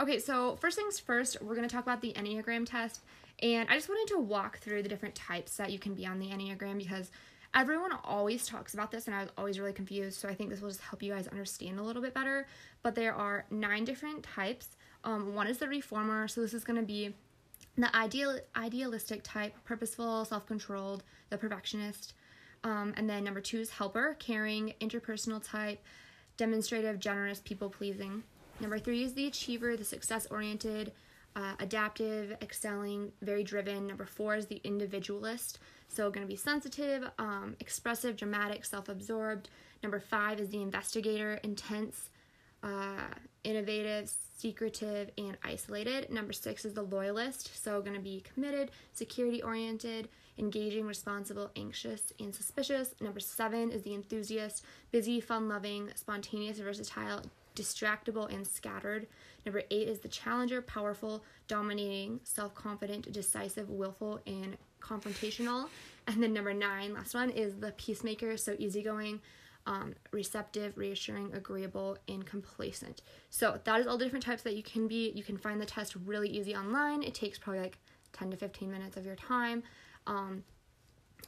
Okay, 0.00 0.20
so 0.20 0.56
first 0.56 0.76
things 0.76 1.00
first, 1.00 1.42
we're 1.42 1.56
going 1.56 1.68
to 1.68 1.74
talk 1.74 1.82
about 1.82 2.00
the 2.00 2.12
Enneagram 2.12 2.64
test. 2.64 3.02
And 3.42 3.68
I 3.68 3.74
just 3.74 3.88
wanted 3.88 4.12
to 4.14 4.20
walk 4.20 4.58
through 4.58 4.82
the 4.84 4.88
different 4.88 5.16
types 5.16 5.56
that 5.56 5.72
you 5.72 5.78
can 5.78 5.94
be 5.94 6.06
on 6.06 6.20
the 6.20 6.28
Enneagram 6.28 6.78
because 6.78 7.10
everyone 7.54 7.92
always 8.04 8.46
talks 8.46 8.74
about 8.74 8.90
this 8.90 9.06
and 9.06 9.16
I 9.16 9.22
was 9.22 9.30
always 9.36 9.58
really 9.58 9.72
confused. 9.72 10.20
So 10.20 10.28
I 10.28 10.34
think 10.34 10.50
this 10.50 10.60
will 10.60 10.68
just 10.68 10.80
help 10.80 11.02
you 11.02 11.12
guys 11.12 11.26
understand 11.28 11.78
a 11.78 11.82
little 11.82 12.02
bit 12.02 12.14
better. 12.14 12.46
But 12.82 12.94
there 12.94 13.14
are 13.14 13.44
nine 13.50 13.84
different 13.84 14.22
types. 14.22 14.76
Um, 15.04 15.34
one 15.34 15.46
is 15.46 15.58
the 15.58 15.68
reformer. 15.68 16.28
So 16.28 16.40
this 16.40 16.54
is 16.54 16.64
going 16.64 16.78
to 16.78 16.86
be 16.86 17.14
the 17.76 17.94
ideal 17.94 18.38
idealistic 18.56 19.22
type, 19.22 19.54
purposeful, 19.64 20.24
self-controlled, 20.24 21.04
the 21.30 21.38
perfectionist. 21.38 22.14
Um, 22.64 22.92
and 22.96 23.08
then 23.08 23.22
number 23.22 23.40
two 23.40 23.60
is 23.60 23.70
helper, 23.70 24.16
caring, 24.18 24.74
interpersonal 24.80 25.42
type, 25.42 25.80
demonstrative, 26.36 26.98
generous, 26.98 27.40
people 27.40 27.70
pleasing. 27.70 28.24
Number 28.60 28.80
three 28.80 29.04
is 29.04 29.14
the 29.14 29.26
achiever, 29.26 29.76
the 29.76 29.84
success 29.84 30.26
oriented, 30.30 30.92
uh, 31.36 31.54
adaptive, 31.60 32.36
excelling, 32.42 33.12
very 33.22 33.44
driven. 33.44 33.86
Number 33.86 34.06
four 34.06 34.36
is 34.36 34.46
the 34.46 34.60
individualist, 34.64 35.58
so 35.88 36.10
going 36.10 36.26
to 36.26 36.30
be 36.30 36.36
sensitive, 36.36 37.08
um, 37.18 37.56
expressive, 37.60 38.16
dramatic, 38.16 38.64
self 38.64 38.88
absorbed. 38.88 39.48
Number 39.82 40.00
five 40.00 40.40
is 40.40 40.48
the 40.48 40.62
investigator, 40.62 41.38
intense, 41.42 42.10
uh, 42.62 43.14
innovative, 43.44 44.10
secretive, 44.36 45.10
and 45.16 45.36
isolated. 45.44 46.10
Number 46.10 46.32
six 46.32 46.64
is 46.64 46.74
the 46.74 46.82
loyalist, 46.82 47.62
so 47.62 47.80
going 47.80 47.94
to 47.94 48.00
be 48.02 48.22
committed, 48.34 48.70
security 48.92 49.42
oriented, 49.42 50.08
engaging, 50.38 50.86
responsible, 50.86 51.50
anxious, 51.56 52.12
and 52.20 52.34
suspicious. 52.34 52.94
Number 53.00 53.20
seven 53.20 53.70
is 53.70 53.82
the 53.82 53.94
enthusiast, 53.94 54.64
busy, 54.90 55.20
fun 55.20 55.48
loving, 55.48 55.90
spontaneous, 55.94 56.58
versatile, 56.58 57.22
distractible, 57.58 58.32
and 58.32 58.46
scattered. 58.46 59.06
Number 59.44 59.62
eight 59.70 59.88
is 59.88 60.00
the 60.00 60.08
challenger, 60.08 60.62
powerful, 60.62 61.24
dominating, 61.46 62.20
self 62.24 62.54
confident, 62.54 63.10
decisive, 63.12 63.68
willful, 63.70 64.20
and 64.26 64.56
confrontational. 64.80 65.68
And 66.06 66.22
then 66.22 66.32
number 66.32 66.54
nine, 66.54 66.94
last 66.94 67.14
one, 67.14 67.30
is 67.30 67.56
the 67.56 67.72
peacemaker, 67.72 68.36
so 68.36 68.56
easygoing, 68.58 69.20
um, 69.66 69.94
receptive, 70.10 70.78
reassuring, 70.78 71.32
agreeable, 71.34 71.98
and 72.08 72.24
complacent. 72.24 73.02
So 73.28 73.60
that 73.64 73.80
is 73.80 73.86
all 73.86 73.98
the 73.98 74.04
different 74.04 74.24
types 74.24 74.42
that 74.44 74.56
you 74.56 74.62
can 74.62 74.88
be. 74.88 75.12
You 75.14 75.22
can 75.22 75.36
find 75.36 75.60
the 75.60 75.66
test 75.66 75.94
really 76.06 76.28
easy 76.30 76.56
online. 76.56 77.02
It 77.02 77.14
takes 77.14 77.38
probably 77.38 77.60
like 77.60 77.78
10 78.14 78.30
to 78.30 78.36
15 78.38 78.70
minutes 78.70 78.96
of 78.96 79.04
your 79.04 79.16
time. 79.16 79.62
Um, 80.06 80.44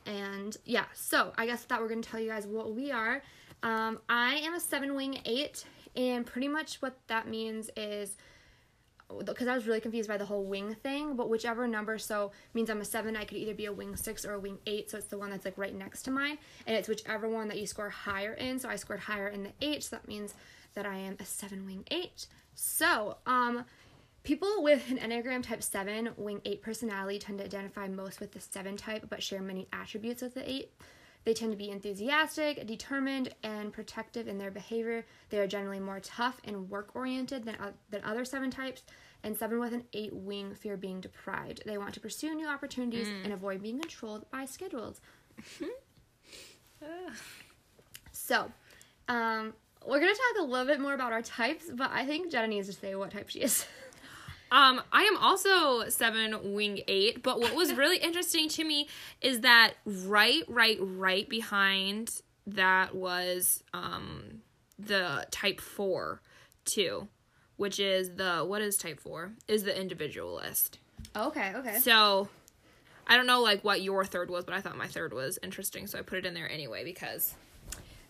and 0.06 0.56
yeah, 0.64 0.86
so 0.94 1.32
I 1.36 1.46
guess 1.46 1.64
that 1.64 1.80
we're 1.80 1.88
to 1.88 2.00
tell 2.00 2.20
you 2.20 2.30
guys 2.30 2.46
what 2.46 2.74
we 2.74 2.90
are. 2.90 3.22
Um, 3.62 3.98
I 4.08 4.36
am 4.36 4.54
a 4.54 4.60
seven 4.60 4.94
wing 4.94 5.20
eight, 5.26 5.64
and 5.96 6.26
pretty 6.26 6.48
much 6.48 6.76
what 6.82 6.96
that 7.08 7.28
means 7.28 7.70
is 7.76 8.16
because 9.24 9.48
I 9.48 9.54
was 9.54 9.66
really 9.66 9.80
confused 9.80 10.08
by 10.08 10.16
the 10.16 10.24
whole 10.24 10.44
wing 10.44 10.74
thing, 10.74 11.16
but 11.16 11.28
whichever 11.28 11.66
number 11.66 11.98
so 11.98 12.30
means 12.54 12.70
I'm 12.70 12.80
a 12.80 12.84
seven, 12.84 13.16
I 13.16 13.24
could 13.24 13.38
either 13.38 13.54
be 13.54 13.66
a 13.66 13.72
wing 13.72 13.96
six 13.96 14.24
or 14.24 14.34
a 14.34 14.38
wing 14.38 14.58
eight, 14.66 14.90
so 14.90 14.98
it's 14.98 15.08
the 15.08 15.18
one 15.18 15.30
that's 15.30 15.44
like 15.44 15.58
right 15.58 15.74
next 15.74 16.02
to 16.02 16.10
mine, 16.10 16.38
and 16.66 16.76
it's 16.76 16.88
whichever 16.88 17.28
one 17.28 17.48
that 17.48 17.58
you 17.58 17.66
score 17.66 17.90
higher 17.90 18.34
in. 18.34 18.58
So 18.58 18.68
I 18.68 18.76
scored 18.76 19.00
higher 19.00 19.28
in 19.28 19.42
the 19.42 19.52
eight, 19.60 19.84
so 19.84 19.96
that 19.96 20.06
means 20.06 20.34
that 20.74 20.86
I 20.86 20.96
am 20.96 21.16
a 21.18 21.24
seven 21.24 21.66
wing 21.66 21.84
eight. 21.90 22.26
So, 22.54 23.16
um, 23.26 23.64
People 24.22 24.62
with 24.62 24.90
an 24.90 24.98
Enneagram 24.98 25.42
Type 25.42 25.62
7 25.62 26.10
Wing 26.18 26.42
8 26.44 26.60
personality 26.60 27.18
tend 27.18 27.38
to 27.38 27.44
identify 27.44 27.88
most 27.88 28.20
with 28.20 28.32
the 28.32 28.40
7 28.40 28.76
type 28.76 29.06
but 29.08 29.22
share 29.22 29.40
many 29.40 29.66
attributes 29.72 30.20
with 30.20 30.34
the 30.34 30.48
8. 30.48 30.70
They 31.24 31.34
tend 31.34 31.52
to 31.52 31.56
be 31.56 31.70
enthusiastic, 31.70 32.66
determined, 32.66 33.34
and 33.42 33.72
protective 33.72 34.26
in 34.26 34.38
their 34.38 34.50
behavior. 34.50 35.04
They 35.28 35.38
are 35.38 35.46
generally 35.46 35.80
more 35.80 36.00
tough 36.00 36.40
and 36.44 36.70
work 36.70 36.94
oriented 36.94 37.44
than, 37.44 37.56
uh, 37.56 37.72
than 37.90 38.02
other 38.04 38.24
7 38.24 38.50
types. 38.50 38.82
And 39.22 39.36
7 39.36 39.60
with 39.60 39.74
an 39.74 39.84
8 39.92 40.14
wing 40.14 40.54
fear 40.54 40.78
being 40.78 41.00
deprived. 41.00 41.62
They 41.66 41.76
want 41.76 41.92
to 41.94 42.00
pursue 42.00 42.34
new 42.34 42.46
opportunities 42.48 43.06
and 43.22 43.34
avoid 43.34 43.62
being 43.62 43.78
controlled 43.78 44.24
by 44.30 44.46
schedules. 44.46 45.00
So, 48.12 48.50
um, 49.08 49.52
we're 49.86 50.00
going 50.00 50.12
to 50.12 50.18
talk 50.18 50.42
a 50.42 50.46
little 50.46 50.66
bit 50.66 50.80
more 50.80 50.94
about 50.94 51.12
our 51.12 51.22
types, 51.22 51.64
but 51.72 51.90
I 51.92 52.06
think 52.06 52.30
Jenna 52.30 52.48
needs 52.48 52.68
to 52.68 52.72
say 52.72 52.94
what 52.94 53.10
type 53.10 53.28
she 53.28 53.40
is. 53.40 53.66
Um, 54.52 54.82
I 54.92 55.02
am 55.04 55.16
also 55.16 55.88
seven 55.88 56.54
wing 56.54 56.80
eight, 56.88 57.22
but 57.22 57.40
what 57.40 57.54
was 57.54 57.72
really 57.72 57.98
interesting 58.02 58.48
to 58.50 58.64
me 58.64 58.88
is 59.20 59.40
that 59.40 59.74
right, 59.84 60.42
right, 60.48 60.78
right 60.80 61.28
behind 61.28 62.22
that 62.46 62.94
was 62.94 63.62
um 63.72 64.40
the 64.78 65.26
type 65.30 65.60
four 65.60 66.20
too, 66.64 67.06
which 67.56 67.78
is 67.78 68.14
the 68.16 68.38
what 68.38 68.62
is 68.62 68.76
type 68.76 69.00
four? 69.00 69.32
Is 69.46 69.62
the 69.64 69.78
individualist. 69.78 70.78
Okay, 71.16 71.52
okay. 71.54 71.78
So 71.78 72.28
I 73.06 73.16
don't 73.16 73.26
know 73.26 73.40
like 73.40 73.62
what 73.64 73.82
your 73.82 74.04
third 74.04 74.30
was, 74.30 74.44
but 74.44 74.54
I 74.54 74.60
thought 74.60 74.76
my 74.76 74.86
third 74.86 75.12
was 75.12 75.38
interesting, 75.42 75.86
so 75.86 75.98
I 75.98 76.02
put 76.02 76.18
it 76.18 76.26
in 76.26 76.34
there 76.34 76.50
anyway 76.50 76.84
because 76.84 77.34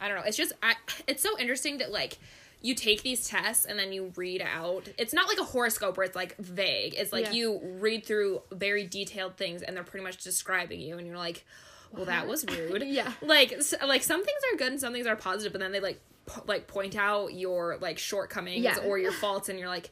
I 0.01 0.09
don't 0.09 0.17
know. 0.17 0.25
It's 0.25 0.37
just 0.37 0.53
I 0.63 0.75
it's 1.07 1.23
so 1.23 1.39
interesting 1.39 1.79
that 1.79 1.93
like 1.93 2.19
you 2.63 2.75
take 2.75 3.03
these 3.03 3.27
tests 3.27 3.65
and 3.65 3.79
then 3.79 3.93
you 3.93 4.13
read 4.17 4.43
out. 4.43 4.89
It's 4.99 5.15
not 5.15 5.29
like 5.29 5.39
a 5.39 5.45
horoscope 5.45 5.97
where 5.97 6.05
it's 6.07 6.17
like 6.17 6.37
vague. 6.37 6.95
It's 6.95 7.13
like 7.13 7.27
Yeah. 7.27 7.33
you 7.33 7.61
read 7.81 8.05
through 8.05 8.43
very 8.53 8.87
detailed 8.87 9.37
things 9.37 9.63
and 9.63 9.77
they're 9.77 9.85
pretty 9.85 10.05
much 10.05 10.19
describing 10.23 10.81
you 10.81 10.99
and 10.99 11.07
you're 11.07 11.17
like, 11.17 11.45
"Well, 11.93 12.05
that 12.07 12.27
was 12.29 12.45
rude." 12.45 12.83
Yeah. 12.87 13.13
Like 13.23 13.53
s- 13.53 13.75
like 13.87 14.03
some 14.03 14.25
things 14.25 14.41
are 14.53 14.57
good 14.59 14.73
and 14.73 14.81
some 14.81 14.93
things 14.93 15.07
are 15.07 15.17
positive, 15.17 15.53
but 15.53 15.61
then 15.61 15.73
they 15.73 15.81
like 15.81 16.01
po- 16.27 16.45
like 16.47 16.67
point 16.67 16.97
out 16.97 17.33
your 17.33 17.79
like 17.81 17.99
shortcomings 17.99 18.63
Yeah. 18.65 18.79
or 18.85 18.99
your 18.99 19.13
faults 19.13 19.49
and 19.49 19.59
you're 19.59 19.69
like, 19.69 19.91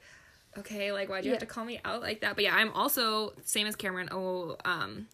"Okay, 0.58 0.92
like 0.92 1.08
why 1.08 1.20
do 1.22 1.26
you 1.26 1.32
have 1.32 1.40
to 1.40 1.46
call 1.46 1.64
me 1.64 1.80
out 1.86 2.02
like 2.02 2.20
that?" 2.20 2.34
But 2.34 2.44
yeah, 2.44 2.54
I'm 2.54 2.72
also 2.74 3.32
same 3.44 3.66
as 3.66 3.76
Cameron. 3.76 4.08
Oh, 4.12 4.56
um 4.66 5.08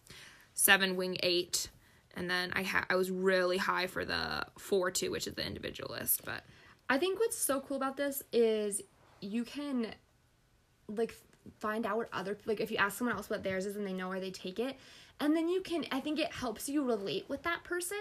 7 0.53 0.95
wing 0.95 1.17
8 1.23 1.69
and 2.17 2.29
then 2.29 2.51
I 2.53 2.63
ha- 2.63 2.85
I 2.89 2.95
was 2.95 3.09
really 3.11 3.57
high 3.57 3.87
for 3.87 4.03
the 4.05 4.45
4 4.57 4.91
2, 4.91 5.11
which 5.11 5.27
is 5.27 5.33
the 5.35 5.45
individualist, 5.45 6.23
but 6.25 6.43
I 6.89 6.97
think 6.97 7.19
what's 7.19 7.37
so 7.37 7.61
cool 7.61 7.77
about 7.77 7.97
this 7.97 8.23
is 8.31 8.81
you 9.21 9.43
can 9.43 9.87
like 10.87 11.15
find 11.59 11.85
out 11.85 11.97
what 11.97 12.09
other 12.13 12.37
like 12.45 12.59
if 12.59 12.71
you 12.71 12.77
ask 12.77 12.97
someone 12.97 13.15
else 13.15 13.29
what 13.29 13.43
theirs 13.43 13.65
is 13.65 13.75
and 13.75 13.85
they 13.85 13.93
know 13.93 14.09
where 14.09 14.19
they 14.19 14.31
take 14.31 14.59
it 14.59 14.77
and 15.19 15.35
then 15.35 15.47
you 15.47 15.61
can 15.61 15.85
I 15.91 15.99
think 15.99 16.19
it 16.19 16.31
helps 16.31 16.67
you 16.67 16.83
relate 16.83 17.25
with 17.27 17.43
that 17.43 17.63
person 17.63 17.97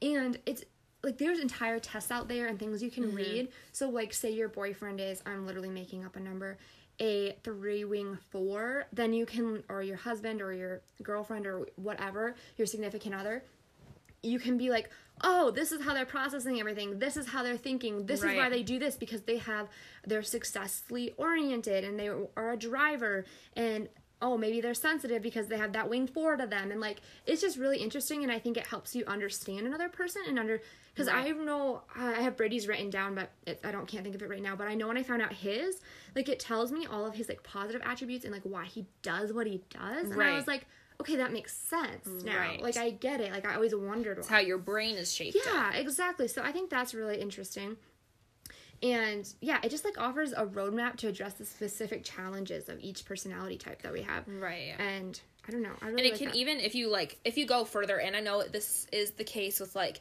and 0.00 0.38
it's 0.46 0.64
like 1.02 1.18
there's 1.18 1.40
entire 1.40 1.78
tests 1.78 2.10
out 2.10 2.28
there 2.28 2.46
and 2.46 2.58
things 2.58 2.82
you 2.82 2.90
can 2.90 3.04
mm-hmm. 3.04 3.16
read. 3.16 3.48
So 3.72 3.88
like 3.88 4.12
say 4.14 4.30
your 4.30 4.48
boyfriend 4.48 5.00
is 5.00 5.22
I'm 5.26 5.46
literally 5.46 5.70
making 5.70 6.04
up 6.04 6.16
a 6.16 6.20
number 6.20 6.58
a 7.00 7.36
three 7.42 7.84
wing 7.84 8.18
four, 8.30 8.86
then 8.92 9.12
you 9.12 9.26
can 9.26 9.64
or 9.68 9.82
your 9.82 9.96
husband 9.96 10.40
or 10.40 10.52
your 10.52 10.82
girlfriend 11.02 11.46
or 11.46 11.66
whatever, 11.76 12.36
your 12.56 12.66
significant 12.66 13.14
other, 13.14 13.44
you 14.22 14.38
can 14.38 14.56
be 14.56 14.70
like, 14.70 14.88
oh, 15.22 15.50
this 15.50 15.72
is 15.72 15.82
how 15.82 15.94
they're 15.94 16.06
processing 16.06 16.58
everything. 16.60 16.98
This 16.98 17.16
is 17.16 17.28
how 17.28 17.42
they're 17.42 17.56
thinking. 17.56 18.06
This 18.06 18.20
is 18.20 18.26
why 18.36 18.48
they 18.48 18.62
do 18.62 18.78
this 18.78 18.96
because 18.96 19.22
they 19.22 19.38
have 19.38 19.68
they're 20.06 20.22
successfully 20.22 21.12
oriented 21.16 21.84
and 21.84 21.98
they 21.98 22.08
are 22.08 22.52
a 22.52 22.56
driver 22.56 23.24
and 23.56 23.88
oh 24.20 24.38
maybe 24.38 24.60
they're 24.60 24.74
sensitive 24.74 25.20
because 25.22 25.48
they 25.48 25.56
have 25.58 25.72
that 25.72 25.88
wing 25.90 26.06
four 26.06 26.36
to 26.36 26.46
them 26.46 26.70
and 26.70 26.80
like 26.80 27.00
it's 27.26 27.40
just 27.40 27.58
really 27.58 27.78
interesting 27.78 28.22
and 28.22 28.30
I 28.30 28.38
think 28.38 28.56
it 28.56 28.66
helps 28.68 28.94
you 28.94 29.04
understand 29.06 29.66
another 29.66 29.88
person 29.88 30.22
and 30.28 30.38
under 30.38 30.60
because 30.94 31.08
I 31.08 31.28
know 31.30 31.82
I 31.96 32.12
have 32.20 32.36
Brady's 32.36 32.68
written 32.68 32.88
down 32.88 33.16
but 33.16 33.30
it, 33.46 33.58
I 33.64 33.72
don't 33.72 33.86
can't 33.88 34.04
think 34.04 34.14
of 34.14 34.22
it 34.22 34.28
right 34.30 34.42
now 34.42 34.54
but 34.54 34.68
I 34.68 34.74
know 34.74 34.86
when 34.86 34.96
I 34.96 35.02
found 35.02 35.22
out 35.22 35.32
his 35.32 35.80
like 36.14 36.28
it 36.28 36.38
tells 36.38 36.70
me 36.70 36.86
all 36.86 37.04
of 37.04 37.14
his 37.16 37.28
like 37.28 37.42
positive 37.42 37.82
attributes 37.84 38.24
and 38.24 38.32
like 38.32 38.44
why 38.44 38.64
he 38.66 38.86
does 39.02 39.32
what 39.32 39.48
he 39.48 39.60
does 39.70 40.04
and 40.10 40.14
I 40.14 40.16
Right. 40.26 40.34
was 40.36 40.46
like 40.46 40.66
okay 41.02 41.16
that 41.16 41.32
makes 41.32 41.52
sense 41.54 42.06
now 42.24 42.38
Right. 42.38 42.62
like 42.62 42.76
I 42.76 42.90
get 42.90 43.20
it 43.20 43.30
like 43.32 43.46
I 43.46 43.54
always 43.54 43.74
wondered 43.74 44.16
why. 44.16 44.20
it's 44.20 44.28
how 44.28 44.38
your 44.38 44.58
brain 44.58 44.96
is 44.96 45.12
shaped 45.12 45.36
up. 45.36 45.42
Yeah, 45.46 45.72
exactly. 45.74 46.26
So 46.28 46.42
I 46.42 46.52
think 46.52 46.70
that's 46.70 46.94
really 46.94 47.20
interesting. 47.20 47.76
And 48.82 49.32
yeah, 49.40 49.58
it 49.62 49.68
just 49.70 49.84
like 49.84 49.96
offers 50.00 50.32
a 50.32 50.44
roadmap 50.44 50.96
to 50.98 51.08
address 51.08 51.34
the 51.34 51.44
specific 51.44 52.02
challenges 52.02 52.68
of 52.68 52.80
each 52.80 53.04
personality 53.04 53.56
type 53.56 53.82
that 53.82 53.92
we 53.92 54.02
have. 54.02 54.24
Right. 54.26 54.74
And 54.78 55.20
I 55.46 55.52
don't 55.52 55.62
know. 55.62 55.70
I 55.80 55.86
really 55.86 55.98
and 55.98 56.06
it 56.06 56.10
like 56.12 56.18
can 56.18 56.28
that. 56.28 56.36
even 56.36 56.58
if 56.60 56.74
you 56.74 56.88
like 56.88 57.18
if 57.24 57.36
you 57.36 57.46
go 57.46 57.64
further 57.64 57.98
and 58.00 58.16
i 58.16 58.20
know 58.20 58.42
this 58.44 58.86
is 58.92 59.12
the 59.12 59.24
case 59.24 59.58
with 59.60 59.74
like 59.74 60.00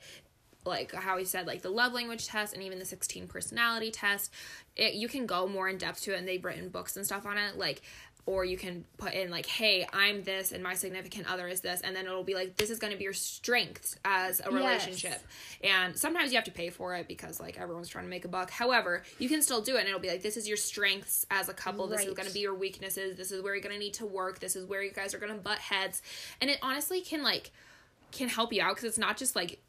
like 0.65 0.93
how 0.93 1.17
he 1.17 1.25
said 1.25 1.47
like 1.47 1.63
the 1.63 1.69
love 1.69 1.93
language 1.93 2.27
test 2.27 2.53
and 2.53 2.61
even 2.61 2.77
the 2.77 2.85
16 2.85 3.27
personality 3.27 3.89
test 3.89 4.31
it, 4.75 4.93
you 4.93 5.07
can 5.07 5.25
go 5.25 5.47
more 5.47 5.67
in 5.67 5.77
depth 5.79 6.01
to 6.03 6.13
it 6.13 6.19
and 6.19 6.27
they've 6.27 6.45
written 6.45 6.69
books 6.69 6.95
and 6.95 7.03
stuff 7.05 7.25
on 7.25 7.37
it 7.39 7.57
like 7.57 7.81
or 8.25 8.45
you 8.45 8.57
can 8.57 8.85
put 8.97 9.13
in 9.13 9.29
like 9.29 9.45
hey 9.45 9.87
i'm 9.93 10.23
this 10.23 10.51
and 10.51 10.63
my 10.63 10.73
significant 10.73 11.31
other 11.31 11.47
is 11.47 11.61
this 11.61 11.81
and 11.81 11.95
then 11.95 12.05
it'll 12.05 12.23
be 12.23 12.35
like 12.35 12.55
this 12.57 12.69
is 12.69 12.79
going 12.79 12.91
to 12.91 12.97
be 12.97 13.03
your 13.03 13.13
strengths 13.13 13.95
as 14.05 14.39
a 14.45 14.51
relationship. 14.51 15.21
Yes. 15.63 15.73
and 15.85 15.97
sometimes 15.97 16.31
you 16.31 16.37
have 16.37 16.45
to 16.45 16.51
pay 16.51 16.69
for 16.69 16.95
it 16.95 17.07
because 17.07 17.39
like 17.39 17.59
everyone's 17.59 17.87
trying 17.87 18.05
to 18.05 18.09
make 18.09 18.25
a 18.25 18.27
buck. 18.27 18.51
However 18.51 19.03
you 19.19 19.29
can 19.29 19.41
still 19.41 19.61
do 19.61 19.75
it 19.75 19.79
and 19.79 19.87
it'll 19.87 19.99
be 19.99 20.09
like 20.09 20.21
this 20.21 20.37
is 20.37 20.47
your 20.47 20.57
strengths 20.57 21.25
as 21.31 21.49
a 21.49 21.53
couple. 21.53 21.87
Right. 21.87 21.97
this 21.97 22.07
is 22.07 22.13
going 22.13 22.27
to 22.27 22.33
be 22.33 22.39
your 22.39 22.55
weaknesses. 22.55 23.17
This 23.17 23.31
is 23.31 23.41
where 23.41 23.55
you're 23.55 23.63
going 23.63 23.75
to 23.75 23.79
need 23.79 23.93
to 23.95 24.05
work. 24.05 24.39
This 24.39 24.55
is 24.55 24.65
where 24.65 24.83
you 24.83 24.91
guys 24.91 25.13
are 25.13 25.19
going 25.19 25.33
to 25.33 25.37
butt 25.39 25.59
heads. 25.59 26.01
And 26.39 26.49
it 26.49 26.59
honestly 26.61 27.01
can 27.01 27.23
like 27.23 27.51
can 28.11 28.29
help 28.29 28.53
you 28.53 28.61
out 28.61 28.75
because 28.75 28.83
it's 28.83 28.97
not 28.97 29.17
just 29.17 29.35
like 29.35 29.59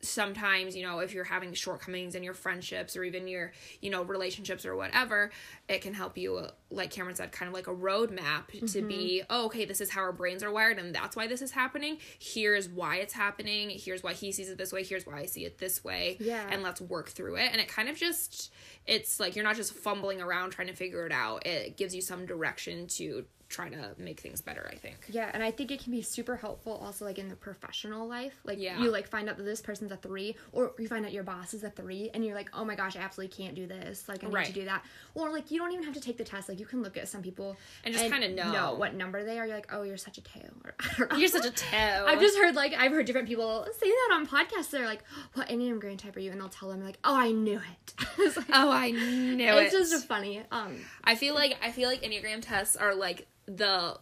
sometimes 0.00 0.76
you 0.76 0.82
know 0.82 1.00
if 1.00 1.12
you're 1.12 1.24
having 1.24 1.52
shortcomings 1.52 2.14
in 2.14 2.22
your 2.22 2.32
friendships 2.34 2.96
or 2.96 3.04
even 3.04 3.28
your 3.28 3.52
you 3.82 3.90
know 3.90 4.02
relationships 4.02 4.64
or 4.64 4.76
whatever 4.76 5.30
it 5.68 5.82
can 5.82 5.92
help 5.92 6.16
you 6.16 6.36
uh, 6.36 6.50
like 6.70 6.90
cameron 6.90 7.14
said 7.14 7.32
kind 7.32 7.48
of 7.48 7.54
like 7.54 7.66
a 7.66 7.74
roadmap 7.74 8.44
to 8.72 8.80
be 8.82 9.22
oh 9.28 9.46
okay 9.46 9.64
this 9.64 9.80
is 9.80 9.90
how 9.90 10.00
our 10.00 10.12
brains 10.12 10.42
are 10.42 10.50
wired 10.50 10.78
and 10.78 10.94
that's 10.94 11.16
why 11.16 11.26
this 11.26 11.42
is 11.42 11.50
happening. 11.50 11.98
Here's 12.18 12.68
why 12.68 12.96
it's 12.96 13.12
happening. 13.12 13.70
Here's 13.70 14.02
why 14.02 14.12
he 14.12 14.32
sees 14.32 14.48
it 14.48 14.58
this 14.58 14.72
way. 14.72 14.82
Here's 14.84 15.06
why 15.06 15.18
i 15.18 15.26
see 15.26 15.44
it 15.44 15.58
this 15.58 15.84
way. 15.84 16.16
Yeah. 16.20 16.46
and 16.50 16.62
let's 16.62 16.80
work 16.80 17.08
through 17.10 17.36
it. 17.36 17.48
And 17.52 17.60
it 17.60 17.68
kind 17.68 17.88
of 17.88 17.96
just 17.96 18.52
it's 18.86 19.20
like 19.20 19.36
you're 19.36 19.44
not 19.44 19.56
just 19.56 19.74
fumbling 19.74 20.20
around 20.20 20.50
trying 20.50 20.68
to 20.68 20.74
figure 20.74 21.06
it 21.06 21.12
out. 21.12 21.46
It 21.46 21.76
gives 21.76 21.94
you 21.94 22.00
some 22.00 22.26
direction 22.26 22.86
to 22.88 23.24
try 23.48 23.68
to 23.70 23.94
make 23.98 24.20
things 24.20 24.40
better 24.42 24.68
i 24.70 24.76
think 24.76 24.96
Yeah, 25.08 25.30
and 25.32 25.42
I 25.42 25.50
think 25.50 25.70
it 25.70 25.80
can 25.82 25.90
be 25.92 26.02
super 26.02 26.36
helpful 26.36 26.74
also 26.84 27.04
like 27.06 27.18
in 27.18 27.28
the 27.28 27.36
professional 27.36 28.06
life. 28.06 28.34
Like 28.44 28.58
Yeah. 28.60 28.78
you 28.82 28.90
like 28.90 29.08
find 29.08 29.28
out 29.28 29.36
that 29.38 29.44
this 29.44 29.60
person's 29.62 29.90
a 29.90 29.96
three, 29.96 30.36
or 30.52 30.72
you 30.78 30.86
find 30.86 31.06
out 31.06 31.12
your 31.12 31.22
boss 31.24 31.54
is 31.54 31.64
a 31.64 31.70
three, 31.70 32.10
and 32.12 32.24
you're 32.24 32.34
like, 32.34 32.50
oh 32.52 32.64
my 32.64 32.74
gosh, 32.74 32.94
I 32.96 33.00
absolutely 33.00 33.34
can't 33.34 33.54
do 33.54 33.66
this. 33.66 34.06
Like 34.08 34.22
I 34.22 34.26
need 34.26 34.34
Right. 34.34 34.46
to 34.46 34.52
do 34.52 34.64
that. 34.66 34.84
Or 35.14 35.30
like 35.32 35.50
you 35.50 35.58
don't 35.58 35.72
even 35.72 35.84
have 35.84 35.94
to 35.94 36.00
take 36.00 36.18
the 36.18 36.24
test. 36.24 36.48
Like 36.48 36.60
you 36.60 36.66
can 36.66 36.82
look 36.82 36.96
at 36.98 37.08
some 37.08 37.22
people 37.22 37.56
And 37.84 37.94
just 37.94 38.10
kinda 38.10 38.28
know. 38.34 38.74
what 38.74 38.94
number 38.94 39.24
they 39.24 39.38
are. 39.38 39.46
You're 39.46 39.56
like, 39.56 39.72
oh, 39.72 39.82
you're 39.82 39.96
such 39.96 40.18
a 40.18 40.20
two. 40.22 40.40
Or, 41.00 41.06
know. 41.06 41.16
you're 41.16 41.28
such 41.28 41.46
a 41.46 41.50
toe 41.50 42.04
I've 42.06 42.20
just 42.20 42.36
heard 42.36 42.54
like 42.54 42.74
I've 42.74 42.92
heard 42.92 43.06
different 43.06 43.28
people 43.28 43.66
say 43.78 43.88
that 43.88 44.10
on 44.12 44.26
podcasts. 44.26 44.70
They're 44.70 44.84
like, 44.86 45.02
"What 45.34 45.48
Enneagram 45.48 45.96
type 45.98 46.16
are 46.16 46.20
you?" 46.20 46.30
And 46.32 46.40
they'll 46.40 46.48
tell 46.48 46.68
them 46.68 46.82
like, 46.84 46.98
"Oh, 47.04 47.16
I 47.16 47.30
knew 47.32 47.58
it." 47.58 47.94
it's 48.18 48.36
like, 48.36 48.46
oh 48.52 48.70
i 48.70 48.90
knew 48.90 49.52
it's 49.58 49.72
it 49.74 49.78
just 49.78 50.06
funny. 50.06 50.42
Um, 50.52 50.76
I 51.04 51.14
feel 51.14 51.34
like 51.34 51.56
I 51.62 51.70
feel 51.70 51.88
like 51.88 52.02
Enneagram 52.02 52.42
tests 52.42 52.76
are 52.76 52.94
like 52.94 53.26
the 53.48 53.98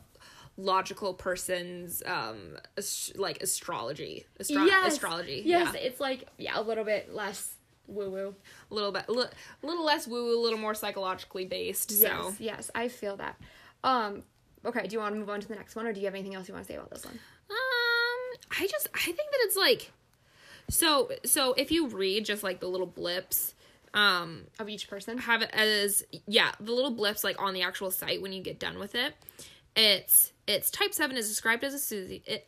logical 0.58 1.12
person's 1.14 2.02
um 2.06 2.56
ast- 2.78 3.18
like 3.18 3.42
astrology 3.42 4.24
Astro- 4.40 4.64
yes, 4.64 4.94
astrology 4.94 5.42
Yes, 5.44 5.72
yeah. 5.74 5.80
it's 5.80 6.00
like 6.00 6.26
yeah, 6.38 6.58
a 6.58 6.62
little 6.62 6.84
bit 6.84 7.14
less 7.14 7.54
woo 7.86 8.10
woo. 8.10 8.34
a 8.70 8.74
little 8.74 8.90
bit 8.90 9.04
a 9.08 9.12
li- 9.12 9.26
little 9.62 9.84
less 9.84 10.06
woo 10.08 10.24
woo 10.24 10.40
a 10.40 10.42
little 10.42 10.58
more 10.58 10.74
psychologically 10.74 11.44
based 11.44 11.92
Yes, 11.92 12.00
so 12.10 12.34
yes, 12.38 12.70
I 12.74 12.88
feel 12.88 13.16
that. 13.18 13.36
Um, 13.84 14.22
okay, 14.64 14.86
do 14.86 14.94
you 14.94 14.98
want 14.98 15.14
to 15.14 15.18
move 15.20 15.28
on 15.30 15.40
to 15.40 15.46
the 15.48 15.54
next 15.54 15.76
one, 15.76 15.86
or 15.86 15.92
do 15.92 16.00
you 16.00 16.06
have 16.06 16.14
anything 16.14 16.34
else 16.34 16.48
you 16.48 16.54
want 16.54 16.66
to 16.66 16.72
say 16.72 16.76
about 16.76 16.90
this 16.90 17.04
one? 17.04 17.14
um 17.50 18.38
I 18.60 18.66
just 18.66 18.88
I 18.94 18.98
think 19.04 19.16
that 19.18 19.38
it's 19.42 19.56
like 19.56 19.92
so 20.70 21.10
so 21.24 21.52
if 21.52 21.70
you 21.70 21.86
read 21.88 22.24
just 22.24 22.42
like 22.42 22.60
the 22.60 22.66
little 22.66 22.86
blips 22.86 23.54
um 23.94 24.44
Of 24.58 24.68
each 24.68 24.88
person. 24.88 25.18
have 25.18 25.42
it 25.42 25.50
as 25.52 26.04
yeah 26.26 26.52
the 26.60 26.72
little 26.72 26.90
blips 26.90 27.22
like 27.24 27.40
on 27.40 27.54
the 27.54 27.62
actual 27.62 27.90
site 27.90 28.20
when 28.22 28.32
you 28.32 28.42
get 28.42 28.58
done 28.58 28.78
with 28.78 28.94
it 28.94 29.14
it's 29.74 30.32
it's 30.46 30.70
type 30.70 30.94
7 30.94 31.16
is 31.16 31.28
described 31.28 31.64
as 31.64 31.74
a 31.74 31.78
Susie 31.78 32.22
it, 32.24 32.46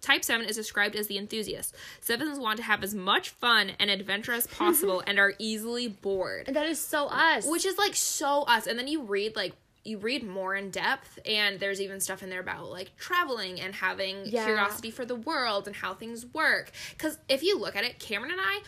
type 0.00 0.24
7 0.24 0.44
is 0.46 0.56
described 0.56 0.94
as 0.96 1.06
the 1.06 1.16
enthusiast 1.16 1.74
sevens 2.00 2.38
want 2.38 2.56
to 2.58 2.62
have 2.62 2.82
as 2.82 2.94
much 2.94 3.30
fun 3.30 3.70
and 3.78 3.88
adventure 3.90 4.32
as 4.32 4.46
possible 4.46 5.02
and 5.06 5.18
are 5.18 5.34
easily 5.38 5.88
bored 5.88 6.48
And 6.48 6.56
That 6.56 6.66
is 6.66 6.78
so 6.80 7.06
us. 7.06 7.46
which 7.46 7.64
is 7.64 7.78
like 7.78 7.94
so 7.94 8.42
us 8.42 8.66
and 8.66 8.78
then 8.78 8.88
you 8.88 9.02
read 9.02 9.36
like 9.36 9.54
you 9.84 9.98
read 9.98 10.22
more 10.26 10.54
in 10.54 10.70
depth 10.70 11.18
and 11.26 11.60
there's 11.60 11.78
even 11.80 12.00
stuff 12.00 12.22
in 12.22 12.30
there 12.30 12.40
about 12.40 12.70
like 12.70 12.96
traveling 12.96 13.60
and 13.60 13.74
having 13.74 14.26
Yeah. 14.26 14.44
curiosity 14.44 14.90
for 14.90 15.04
the 15.04 15.14
world 15.16 15.66
and 15.66 15.76
how 15.76 15.94
things 15.94 16.26
work 16.26 16.72
because 16.90 17.18
if 17.28 17.42
you 17.42 17.58
look 17.58 17.76
at 17.76 17.84
it 17.84 17.98
cameron 17.98 18.32
and 18.32 18.40
i 18.42 18.60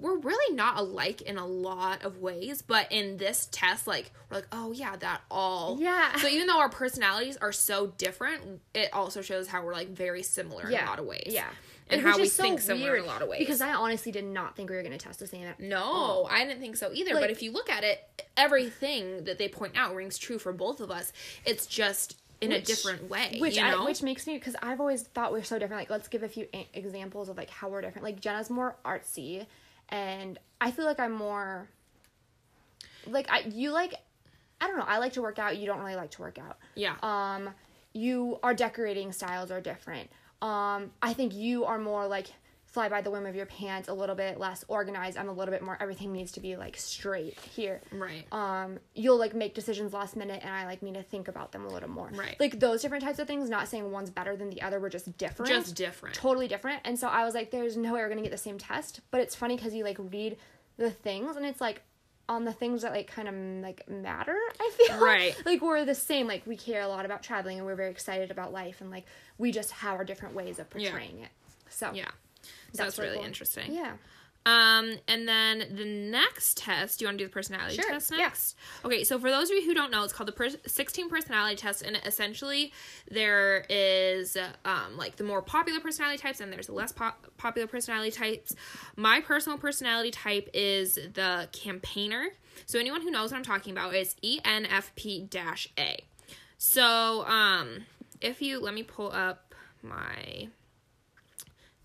we're 0.00 0.18
really 0.18 0.54
not 0.54 0.78
alike 0.78 1.22
in 1.22 1.36
a 1.36 1.46
lot 1.46 2.02
of 2.04 2.18
ways, 2.18 2.62
but 2.62 2.90
in 2.90 3.16
this 3.18 3.48
test, 3.50 3.86
like 3.86 4.10
we're 4.30 4.38
like, 4.38 4.46
oh 4.52 4.72
yeah, 4.72 4.96
that 4.96 5.20
all. 5.30 5.78
Yeah. 5.80 6.16
So 6.16 6.28
even 6.28 6.46
though 6.46 6.58
our 6.58 6.68
personalities 6.68 7.36
are 7.36 7.52
so 7.52 7.88
different, 7.98 8.60
it 8.74 8.90
also 8.92 9.20
shows 9.22 9.46
how 9.48 9.64
we're 9.64 9.74
like 9.74 9.88
very 9.88 10.22
similar 10.22 10.68
in 10.68 10.78
a 10.78 10.84
lot 10.86 10.98
of 10.98 11.04
ways. 11.06 11.28
Yeah. 11.28 11.48
And 11.88 12.04
Which 12.04 12.12
how 12.12 12.20
we 12.20 12.28
so 12.28 12.42
think 12.42 12.60
similar 12.60 12.96
in 12.96 13.02
a 13.02 13.06
lot 13.06 13.20
of 13.20 13.28
ways. 13.28 13.40
Because 13.40 13.60
I 13.60 13.74
honestly 13.74 14.12
did 14.12 14.24
not 14.24 14.54
think 14.54 14.70
we 14.70 14.76
were 14.76 14.82
going 14.82 14.96
to 14.96 15.04
test 15.04 15.18
the 15.18 15.26
same. 15.26 15.44
No, 15.58 16.24
I 16.30 16.44
didn't 16.44 16.60
think 16.60 16.76
so 16.76 16.92
either. 16.92 17.14
Like- 17.14 17.24
but 17.24 17.30
if 17.30 17.42
you 17.42 17.50
look 17.52 17.68
at 17.68 17.82
it, 17.82 18.00
everything 18.36 19.24
that 19.24 19.38
they 19.38 19.48
point 19.48 19.76
out 19.76 19.94
rings 19.94 20.16
true 20.16 20.38
for 20.38 20.52
both 20.52 20.80
of 20.80 20.90
us. 20.90 21.12
It's 21.44 21.66
just 21.66 22.16
in 22.40 22.52
a 22.52 22.60
different 22.60 23.08
way. 23.10 23.36
Which 23.38 23.56
you 23.56 23.62
know? 23.62 23.82
I, 23.82 23.84
which 23.84 24.02
makes 24.02 24.26
me 24.26 24.34
because 24.34 24.56
I've 24.62 24.80
always 24.80 25.02
thought 25.02 25.32
we're 25.32 25.42
so 25.42 25.58
different. 25.58 25.80
Like 25.82 25.90
let's 25.90 26.08
give 26.08 26.22
a 26.22 26.28
few 26.28 26.46
a- 26.54 26.68
examples 26.72 27.28
of 27.28 27.36
like 27.36 27.50
how 27.50 27.68
we're 27.68 27.82
different. 27.82 28.04
Like 28.04 28.20
Jenna's 28.20 28.50
more 28.50 28.76
artsy, 28.84 29.46
and 29.90 30.38
I 30.60 30.70
feel 30.70 30.84
like 30.84 31.00
I'm 31.00 31.12
more. 31.12 31.68
Like 33.06 33.30
I 33.30 33.40
you 33.52 33.72
like, 33.72 33.94
I 34.60 34.66
don't 34.66 34.78
know. 34.78 34.84
I 34.86 34.98
like 34.98 35.14
to 35.14 35.22
work 35.22 35.38
out. 35.38 35.56
You 35.56 35.66
don't 35.66 35.80
really 35.80 35.96
like 35.96 36.10
to 36.12 36.22
work 36.22 36.38
out. 36.38 36.58
yeah. 36.74 36.96
Um, 37.02 37.50
you 37.92 38.38
our 38.42 38.54
decorating 38.54 39.12
styles 39.12 39.50
are 39.50 39.60
different. 39.60 40.08
Um, 40.42 40.90
I 41.02 41.12
think 41.12 41.34
you 41.34 41.64
are 41.64 41.78
more 41.78 42.06
like 42.06 42.28
fly 42.70 42.88
by 42.88 43.00
the 43.00 43.10
whim 43.10 43.26
of 43.26 43.34
your 43.34 43.46
pants, 43.46 43.88
a 43.88 43.92
little 43.92 44.14
bit 44.14 44.38
less 44.38 44.64
organized. 44.68 45.18
I'm 45.18 45.28
a 45.28 45.32
little 45.32 45.52
bit 45.52 45.62
more. 45.62 45.76
Everything 45.80 46.12
needs 46.12 46.32
to 46.32 46.40
be 46.40 46.56
like 46.56 46.76
straight 46.76 47.38
here. 47.40 47.80
right. 47.90 48.24
Um, 48.32 48.78
you'll 48.94 49.18
like 49.18 49.34
make 49.34 49.54
decisions 49.54 49.92
last 49.92 50.16
minute, 50.16 50.40
and 50.44 50.52
I 50.54 50.66
like 50.66 50.80
need 50.82 50.94
to 50.94 51.02
think 51.02 51.26
about 51.28 51.50
them 51.52 51.64
a 51.64 51.68
little 51.68 51.90
more. 51.90 52.10
Right. 52.14 52.36
Like 52.38 52.60
those 52.60 52.80
different 52.82 53.02
types 53.04 53.18
of 53.18 53.26
things. 53.26 53.50
Not 53.50 53.66
saying 53.68 53.90
one's 53.90 54.10
better 54.10 54.36
than 54.36 54.50
the 54.50 54.62
other. 54.62 54.78
We're 54.78 54.88
just 54.88 55.16
different. 55.18 55.50
just 55.50 55.74
different. 55.74 56.14
totally 56.14 56.46
different. 56.48 56.80
And 56.84 56.98
so 56.98 57.08
I 57.08 57.24
was 57.24 57.34
like, 57.34 57.50
there's 57.50 57.76
no 57.76 57.94
way 57.94 58.00
we're 58.00 58.08
gonna 58.08 58.22
get 58.22 58.30
the 58.30 58.36
same 58.38 58.58
test. 58.58 59.00
But 59.10 59.20
it's 59.20 59.34
funny 59.34 59.56
because 59.56 59.74
you 59.74 59.82
like 59.84 59.98
read 59.98 60.36
the 60.76 60.90
things, 60.90 61.36
and 61.36 61.44
it's 61.44 61.60
like 61.60 61.82
on 62.28 62.44
the 62.44 62.52
things 62.52 62.82
that 62.82 62.92
like 62.92 63.08
kind 63.08 63.26
of 63.28 63.34
like 63.64 63.88
matter. 63.90 64.38
I 64.60 64.70
feel 64.76 65.00
Right. 65.04 65.34
like 65.44 65.60
we're 65.60 65.84
the 65.84 65.96
same. 65.96 66.28
Like 66.28 66.46
we 66.46 66.56
care 66.56 66.82
a 66.82 66.86
lot 66.88 67.04
about 67.04 67.24
traveling, 67.24 67.56
and 67.58 67.66
we're 67.66 67.74
very 67.74 67.90
excited 67.90 68.30
about 68.30 68.52
life, 68.52 68.80
and 68.80 68.90
like 68.92 69.06
we 69.38 69.50
just 69.50 69.72
have 69.72 69.96
our 69.96 70.04
different 70.04 70.36
ways 70.36 70.60
of 70.60 70.66
Yeah. 70.76 70.90
portraying 70.92 71.18
it. 71.18 71.30
So 71.68 71.90
yeah. 71.92 72.10
So 72.72 72.82
that's, 72.84 72.98
really 72.98 73.08
really 73.10 73.18
cool. 73.20 73.26
interesting. 73.26 73.72
yeah. 73.72 73.92
Um, 74.46 74.94
and 75.06 75.28
then 75.28 75.64
the 75.76 75.84
next 75.84 76.56
test, 76.56 76.98
do 76.98 77.04
you 77.04 77.08
want 77.08 77.18
to 77.18 77.24
do 77.24 77.28
the 77.28 77.32
personality 77.32 77.74
Sure, 77.76 77.90
test 77.90 78.10
yeah. 78.10 78.16
next? 78.16 78.56
Okay, 78.86 79.04
so 79.04 79.18
for 79.18 79.30
those 79.30 79.50
of 79.50 79.56
you 79.56 79.66
who 79.66 79.74
don't 79.74 79.90
know, 79.90 80.02
it's 80.02 80.14
called 80.14 80.28
the 80.28 80.32
per- 80.32 80.48
16 80.66 81.10
personality 81.10 81.56
test, 81.56 81.82
and 81.82 82.00
essentially 82.06 82.72
there 83.10 83.66
is 83.68 84.38
um, 84.64 84.96
like 84.96 85.16
the 85.16 85.24
more 85.24 85.42
popular 85.42 85.78
personality 85.78 86.16
types, 86.16 86.40
and 86.40 86.50
there's 86.50 86.68
the 86.68 86.72
less 86.72 86.90
pop- 86.90 87.26
popular 87.36 87.66
personality 87.68 88.10
types. 88.10 88.54
My 88.96 89.20
personal 89.20 89.58
personality 89.58 90.10
type 90.10 90.48
is 90.54 90.94
the 90.94 91.46
campaigner. 91.52 92.28
So 92.64 92.78
anyone 92.78 93.02
who 93.02 93.10
knows 93.10 93.32
what 93.32 93.36
I'm 93.36 93.44
talking 93.44 93.72
about 93.72 93.94
is 93.94 94.16
E 94.22 94.40
ENFP-A. 94.42 96.00
So 96.56 97.24
um, 97.26 97.84
if 98.22 98.40
you 98.40 98.58
let 98.60 98.72
me 98.72 98.84
pull 98.84 99.12
up 99.12 99.54
my 99.82 100.48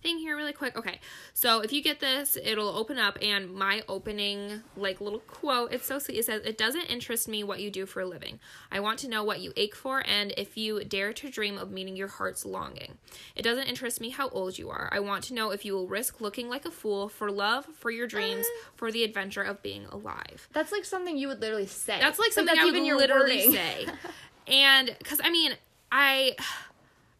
thing 0.06 0.20
here 0.20 0.38
really 0.38 0.54
quick. 0.54 0.78
Okay. 0.78 1.00
So 1.34 1.62
if 1.62 1.74
you 1.74 1.82
get 1.82 2.00
this, 2.00 2.38
it'll 2.42 2.70
open 2.70 3.00
up 3.00 3.18
and 3.24 3.52
my 3.52 3.82
opening 3.90 4.62
like 4.78 5.02
little 5.02 5.20
quote, 5.20 5.74
it's 5.74 5.88
so 5.88 5.98
sweet. 5.98 6.20
It 6.20 6.26
says, 6.26 6.44
"It 6.46 6.60
doesn't 6.60 6.86
interest 6.86 7.28
me 7.28 7.44
what 7.44 7.60
you 7.60 7.72
do 7.72 7.88
for 7.88 8.02
a 8.02 8.06
living. 8.06 8.40
I 8.72 8.80
want 8.82 9.00
to 9.00 9.08
know 9.08 9.24
what 9.24 9.40
you 9.40 9.52
ache 9.58 9.76
for 9.76 10.04
and 10.08 10.32
if 10.38 10.58
you 10.58 10.84
dare 10.84 11.12
to 11.14 11.30
dream 11.30 11.58
of 11.58 11.72
meeting 11.72 11.96
your 11.96 12.08
heart's 12.08 12.46
longing. 12.46 13.00
It 13.36 13.42
doesn't 13.42 13.66
interest 13.66 14.00
me 14.00 14.12
how 14.12 14.30
old 14.30 14.60
you 14.60 14.70
are. 14.70 14.90
I 14.92 15.00
want 15.00 15.24
to 15.26 15.34
know 15.34 15.50
if 15.50 15.66
you 15.66 15.74
will 15.74 15.88
risk 15.88 16.22
looking 16.22 16.50
like 16.50 16.66
a 16.66 16.72
fool 16.72 17.10
for 17.10 17.32
love, 17.32 17.66
for 17.66 17.90
your 17.90 18.06
dreams, 18.06 18.46
uh. 18.46 18.70
for 18.76 18.92
the 18.92 19.04
adventure 19.04 19.42
of 19.42 19.64
being 19.64 19.86
alive." 19.88 20.48
That's 20.54 20.72
like 20.72 20.86
something 20.86 21.18
you 21.18 21.30
would 21.30 21.42
literally 21.42 21.66
say. 21.66 22.00
That's 22.00 22.20
like 22.20 22.32
something 22.32 22.54
that's 22.54 22.64
I 22.64 22.66
would 22.66 22.76
even 22.76 22.96
literally 22.96 23.48
wording. 23.48 23.54
say. 23.54 23.88
And 24.48 24.96
cuz 25.04 25.20
I 25.24 25.32
mean, 25.32 25.58
I 25.92 26.36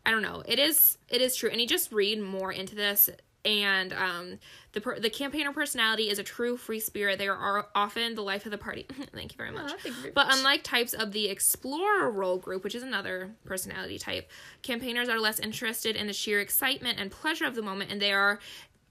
I 0.06 0.12
don't 0.12 0.22
know. 0.22 0.44
It 0.46 0.60
is 0.60 0.98
it 1.10 1.22
is 1.22 1.36
true. 1.36 1.50
And 1.50 1.60
you 1.60 1.68
just 1.68 1.92
read 1.92 2.22
more 2.22 2.52
into 2.52 2.76
this 2.76 3.10
and 3.44 3.94
um 3.94 4.40
the 4.74 4.82
per- 4.82 5.00
the 5.00 5.10
campaigner 5.10 5.54
personality 5.54 6.10
is 6.10 6.20
a 6.20 6.24
true 6.24 6.58
free 6.58 6.80
spirit. 6.80 7.20
They 7.20 7.28
are 7.28 7.68
often 7.74 8.16
the 8.16 8.22
life 8.22 8.46
of 8.46 8.52
the 8.52 8.58
party. 8.58 8.86
Thank 9.14 9.34
you 9.34 9.38
very 9.38 9.52
much. 9.52 9.72
Aw, 9.72 9.76
thank 9.78 10.06
you 10.06 10.12
but 10.14 10.28
unlike 10.34 10.64
types 10.64 10.94
of 10.94 11.12
the 11.12 11.28
explorer 11.28 12.12
role 12.12 12.38
group, 12.38 12.64
which 12.64 12.76
is 12.76 12.84
another 12.84 13.32
personality 13.46 14.00
type, 14.00 14.30
campaigners 14.62 15.10
are 15.10 15.20
less 15.20 15.40
interested 15.40 15.96
in 15.96 16.08
the 16.08 16.14
sheer 16.14 16.40
excitement 16.40 17.00
and 17.00 17.12
pleasure 17.12 17.46
of 17.46 17.56
the 17.56 17.62
moment 17.62 17.92
and 17.92 18.02
they 18.02 18.12
are 18.12 18.40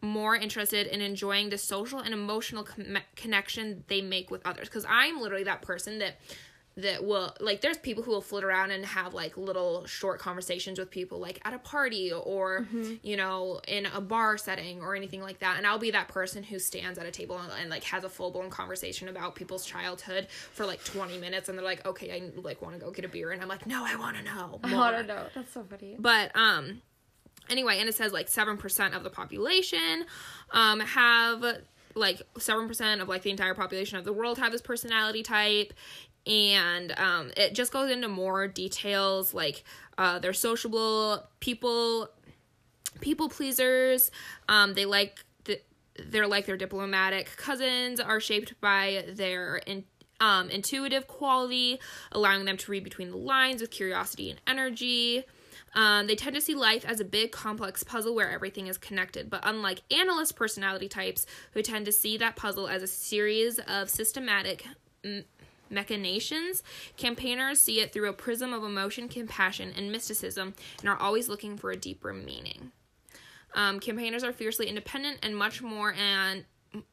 more 0.00 0.36
interested 0.36 0.86
in 0.86 1.00
enjoying 1.00 1.48
the 1.48 1.58
social 1.58 1.98
and 1.98 2.12
emotional 2.12 2.62
com- 2.62 2.98
connection 3.16 3.84
they 3.88 4.02
make 4.02 4.30
with 4.30 4.42
others 4.44 4.68
because 4.68 4.84
i'm 4.86 5.18
literally 5.18 5.44
that 5.44 5.62
person 5.62 5.98
that 5.98 6.16
that 6.76 7.04
will 7.04 7.32
like 7.38 7.60
there's 7.60 7.78
people 7.78 8.02
who 8.02 8.10
will 8.10 8.20
flit 8.20 8.42
around 8.42 8.72
and 8.72 8.84
have 8.84 9.14
like 9.14 9.36
little 9.36 9.86
short 9.86 10.18
conversations 10.18 10.76
with 10.76 10.90
people 10.90 11.20
like 11.20 11.40
at 11.44 11.54
a 11.54 11.58
party 11.60 12.12
or 12.12 12.66
you 13.02 13.16
know 13.16 13.60
in 13.68 13.86
a 13.86 14.00
bar 14.00 14.36
setting 14.36 14.80
or 14.82 14.96
anything 14.96 15.22
like 15.22 15.38
that 15.38 15.56
and 15.56 15.66
i'll 15.68 15.78
be 15.78 15.92
that 15.92 16.08
person 16.08 16.42
who 16.42 16.58
stands 16.58 16.98
at 16.98 17.06
a 17.06 17.12
table 17.12 17.38
and, 17.38 17.52
and 17.60 17.70
like 17.70 17.84
has 17.84 18.02
a 18.02 18.08
full-blown 18.08 18.50
conversation 18.50 19.06
about 19.08 19.36
people's 19.36 19.64
childhood 19.64 20.26
for 20.28 20.66
like 20.66 20.82
20 20.82 21.16
minutes 21.18 21.48
and 21.48 21.56
they're 21.56 21.64
like 21.64 21.86
okay 21.86 22.10
i 22.10 22.40
like 22.40 22.60
want 22.60 22.74
to 22.74 22.80
go 22.84 22.90
get 22.90 23.04
a 23.04 23.08
beer 23.08 23.30
and 23.30 23.40
i'm 23.40 23.48
like 23.48 23.66
no 23.66 23.84
i 23.86 23.94
want 23.94 24.16
to 24.16 24.22
know 24.24 24.58
I 24.64 24.70
more. 24.70 24.90
don't 24.90 25.06
know. 25.06 25.26
That's 25.32 25.52
so 25.52 25.62
funny. 25.62 25.96
But 25.98 26.34
um 26.34 26.82
anyway, 27.48 27.78
and 27.78 27.88
it 27.88 27.94
says 27.94 28.12
like 28.12 28.28
7% 28.28 28.96
of 28.96 29.04
the 29.04 29.10
population 29.10 30.06
um 30.50 30.80
have 30.80 31.44
like 31.94 32.20
7% 32.38 33.00
of 33.00 33.08
like 33.08 33.22
the 33.22 33.30
entire 33.30 33.54
population 33.54 33.98
of 33.98 34.04
the 34.04 34.12
world 34.12 34.38
have 34.38 34.50
this 34.50 34.62
personality 34.62 35.22
type 35.22 35.72
and 36.26 36.92
um 36.98 37.30
it 37.36 37.54
just 37.54 37.72
goes 37.72 37.90
into 37.90 38.08
more 38.08 38.48
details 38.48 39.34
like 39.34 39.64
uh 39.98 40.18
they're 40.18 40.32
sociable 40.32 41.22
people 41.40 42.08
people 43.00 43.28
pleasers. 43.28 44.10
Um 44.48 44.74
they 44.74 44.84
like 44.86 45.24
the, 45.44 45.60
they're 45.98 46.26
like 46.26 46.46
their 46.46 46.56
diplomatic 46.56 47.36
cousins 47.36 48.00
are 48.00 48.20
shaped 48.20 48.60
by 48.60 49.04
their 49.08 49.56
in, 49.66 49.84
um, 50.20 50.48
intuitive 50.50 51.06
quality 51.06 51.80
allowing 52.12 52.44
them 52.44 52.56
to 52.56 52.70
read 52.70 52.84
between 52.84 53.10
the 53.10 53.16
lines 53.16 53.60
with 53.60 53.70
curiosity 53.70 54.30
and 54.30 54.40
energy. 54.46 55.24
Um, 55.74 56.06
they 56.06 56.14
tend 56.14 56.36
to 56.36 56.40
see 56.40 56.54
life 56.54 56.84
as 56.84 57.00
a 57.00 57.04
big 57.04 57.32
complex 57.32 57.82
puzzle 57.82 58.14
where 58.14 58.30
everything 58.30 58.68
is 58.68 58.78
connected. 58.78 59.28
But 59.28 59.40
unlike 59.44 59.82
analyst 59.90 60.36
personality 60.36 60.88
types 60.88 61.26
who 61.52 61.62
tend 61.62 61.86
to 61.86 61.92
see 61.92 62.16
that 62.18 62.36
puzzle 62.36 62.68
as 62.68 62.82
a 62.82 62.86
series 62.86 63.58
of 63.58 63.90
systematic 63.90 64.66
m- 65.04 65.24
machinations 65.74 66.62
campaigners 66.96 67.60
see 67.60 67.80
it 67.80 67.92
through 67.92 68.08
a 68.08 68.12
prism 68.12 68.52
of 68.52 68.62
emotion 68.64 69.08
compassion 69.08 69.72
and 69.76 69.90
mysticism 69.92 70.54
and 70.80 70.88
are 70.88 70.96
always 70.96 71.28
looking 71.28 71.56
for 71.56 71.70
a 71.70 71.76
deeper 71.76 72.12
meaning 72.12 72.72
um, 73.54 73.78
campaigners 73.80 74.24
are 74.24 74.32
fiercely 74.32 74.66
independent 74.68 75.18
and 75.22 75.36
much 75.36 75.62
more 75.62 75.92
and 75.94 76.44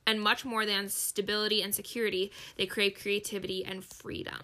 and 0.05 0.21
much 0.21 0.45
more 0.45 0.63
than 0.63 0.89
stability 0.89 1.63
and 1.63 1.73
security. 1.73 2.31
They 2.55 2.67
crave 2.67 2.99
creativity 3.01 3.65
and 3.65 3.83
freedom. 3.83 4.37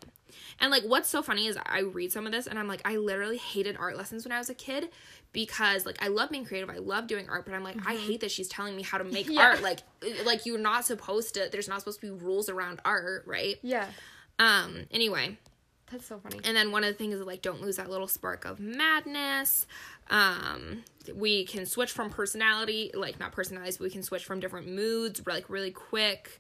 And 0.60 0.72
like 0.72 0.82
what's 0.82 1.10
so 1.10 1.22
funny 1.22 1.46
is 1.46 1.60
I 1.64 1.82
read 1.82 2.12
some 2.12 2.26
of 2.26 2.32
this 2.32 2.48
and 2.48 2.58
I'm 2.58 2.68
like 2.68 2.82
I 2.86 2.98
literally 2.98 3.38
hated 3.38 3.78
art 3.78 3.98
lessons 3.98 4.26
when 4.26 4.32
I 4.32 4.40
was 4.40 4.50
a 4.50 4.56
kid 4.56 4.90
because 5.34 5.86
like 5.86 6.02
I 6.02 6.08
love 6.08 6.32
being 6.32 6.44
creative. 6.44 6.72
I 6.72 6.78
love 6.80 7.06
doing 7.06 7.30
art, 7.30 7.46
but 7.46 7.54
I'm 7.54 7.64
like 7.64 7.78
I 7.86 7.96
hate 7.98 8.22
that 8.22 8.32
she's 8.32 8.48
telling 8.48 8.76
me 8.76 8.82
how 8.82 8.98
to 8.98 9.04
make 9.04 9.28
Yeah. 9.30 9.42
art. 9.50 9.62
Like 9.62 9.82
like 10.26 10.48
you're 10.48 10.58
not 10.58 10.86
supposed 10.86 11.36
to 11.36 11.50
there's 11.52 11.68
not 11.68 11.82
supposed 11.82 12.02
to 12.02 12.08
be 12.08 12.26
rules 12.26 12.50
around 12.50 12.80
art, 12.84 13.24
right? 13.28 13.58
Yeah. 13.62 13.86
Um 14.40 14.86
anyway, 14.92 15.38
That's 15.92 16.06
so 16.06 16.20
funny. 16.20 16.40
and 16.44 16.56
then 16.56 16.72
one 16.72 16.84
of 16.84 16.90
the 16.90 16.98
things 16.98 17.16
is 17.16 17.22
like 17.22 17.42
don't 17.42 17.62
lose 17.62 17.78
that 17.78 17.90
little 17.90 18.08
spark 18.08 18.46
of 18.46 18.60
madness. 18.60 19.66
Um, 20.10 20.84
we 21.14 21.46
can 21.46 21.66
switch 21.66 21.92
from 21.92 22.10
personality, 22.10 22.92
like 22.94 23.20
not 23.20 23.32
personalities, 23.34 23.78
but 23.78 23.86
we 23.86 23.90
can 23.90 24.04
switch 24.04 24.24
from 24.26 24.40
different 24.40 24.68
moods 24.68 25.22
like 25.26 25.50
really 25.50 25.72
quick. 25.72 26.38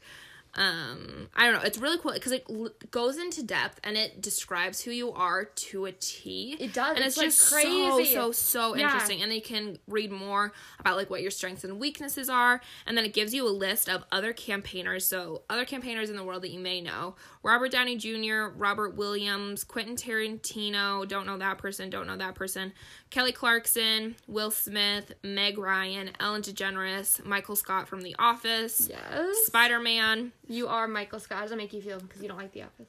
Um, 0.55 1.29
I 1.35 1.45
don't 1.45 1.53
know. 1.55 1.61
It's 1.61 1.77
really 1.77 1.99
cool 1.99 2.13
because 2.13 2.31
it 2.31 2.43
l- 2.49 2.69
goes 2.89 3.17
into 3.17 3.43
depth 3.43 3.79
and 3.83 3.95
it 3.95 4.21
describes 4.21 4.81
who 4.81 4.89
you 4.91 5.11
are 5.11 5.45
to 5.45 5.85
a 5.85 5.91
T. 5.91 6.57
It 6.59 6.73
does. 6.73 6.95
and 6.97 7.05
It's, 7.05 7.09
it's, 7.09 7.17
like, 7.17 7.25
just 7.27 7.51
crazy. 7.51 8.13
so 8.13 8.31
so 8.31 8.31
so 8.31 8.75
Yeah. 8.75 8.85
interesting. 8.85 9.21
And 9.21 9.31
you 9.31 9.41
can 9.41 9.77
read 9.87 10.11
more 10.11 10.53
about 10.79 10.95
like 10.97 11.09
what 11.11 11.21
your 11.21 11.29
strengths 11.29 11.63
and 11.63 11.79
weaknesses 11.79 12.27
are, 12.29 12.59
and 12.87 12.97
then 12.97 13.05
it 13.05 13.13
gives 13.13 13.33
you 13.35 13.47
a 13.47 13.51
list 13.51 13.87
of 13.87 14.03
other 14.11 14.33
campaigners. 14.33 15.05
So 15.05 15.43
other 15.49 15.63
campaigners 15.65 16.09
in 16.09 16.15
the 16.15 16.23
world 16.23 16.41
that 16.41 16.49
you 16.49 16.59
may 16.59 16.81
know: 16.81 17.15
Robert 17.43 17.71
Downey 17.71 17.95
Jr., 17.95 18.47
Robert 18.55 18.95
Williams, 18.95 19.63
Quentin 19.63 19.95
Tarantino. 19.95 21.07
Don't 21.07 21.27
know 21.27 21.37
that 21.37 21.59
person. 21.59 21.89
Don't 21.91 22.07
know 22.07 22.17
that 22.17 22.33
person. 22.35 22.73
Kelly 23.09 23.31
Clarkson, 23.31 24.15
Will 24.27 24.51
Smith, 24.51 25.13
Meg 25.23 25.57
Ryan, 25.57 26.11
Ellen 26.19 26.41
DeGeneres, 26.41 27.23
Michael 27.25 27.55
Scott 27.55 27.87
from 27.87 28.01
The 28.01 28.15
Office, 28.19 28.87
Yes. 28.89 29.35
Spider 29.45 29.79
Man. 29.79 30.33
You 30.47 30.67
are 30.67 30.87
Michael 30.87 31.19
Scott. 31.19 31.37
How 31.37 31.41
does 31.43 31.51
that 31.51 31.57
make 31.57 31.71
you 31.73 31.81
feel? 31.81 31.99
Because 31.99 32.21
you 32.21 32.27
don't 32.27 32.37
like 32.37 32.51
The 32.51 32.63
Office. 32.63 32.87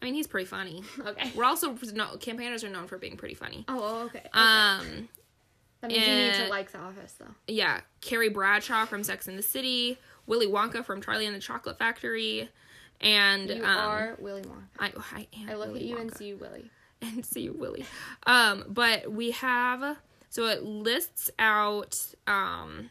I 0.00 0.04
mean, 0.04 0.14
he's 0.14 0.28
pretty 0.28 0.46
funny. 0.46 0.84
Okay. 1.04 1.32
We're 1.34 1.44
also 1.44 1.76
no 1.92 2.16
campaigners 2.18 2.62
are 2.62 2.68
known 2.70 2.86
for 2.86 2.98
being 2.98 3.16
pretty 3.16 3.34
funny. 3.34 3.64
Oh, 3.66 4.04
okay. 4.04 4.18
okay. 4.20 4.28
Um, 4.32 5.08
that 5.80 5.90
means 5.90 6.06
you 6.06 6.14
need 6.14 6.34
to 6.34 6.46
like 6.48 6.70
The 6.70 6.78
Office, 6.78 7.14
though. 7.18 7.34
yeah, 7.48 7.80
Carrie 8.00 8.28
Bradshaw 8.28 8.84
from 8.86 9.02
Sex 9.02 9.26
and 9.26 9.36
the 9.36 9.42
City, 9.42 9.98
Willy 10.26 10.46
Wonka 10.46 10.84
from 10.84 11.02
Charlie 11.02 11.26
and 11.26 11.34
the 11.34 11.40
Chocolate 11.40 11.78
Factory, 11.80 12.48
and 13.00 13.48
You 13.50 13.64
um, 13.64 13.76
are 13.76 14.16
Willy 14.20 14.42
Wonka. 14.42 14.62
I, 14.78 14.92
I 15.16 15.26
am. 15.40 15.50
I 15.50 15.54
look 15.54 15.68
Willy 15.68 15.80
at 15.80 15.86
you 15.86 15.98
and 15.98 16.14
see 16.16 16.26
you, 16.28 16.36
Willy. 16.36 16.70
and 17.02 17.24
see 17.24 17.48
Willie. 17.50 17.84
Um, 18.26 18.64
but 18.68 19.10
we 19.10 19.30
have 19.32 19.96
so 20.30 20.46
it 20.46 20.62
lists 20.64 21.30
out 21.38 21.98
um 22.26 22.90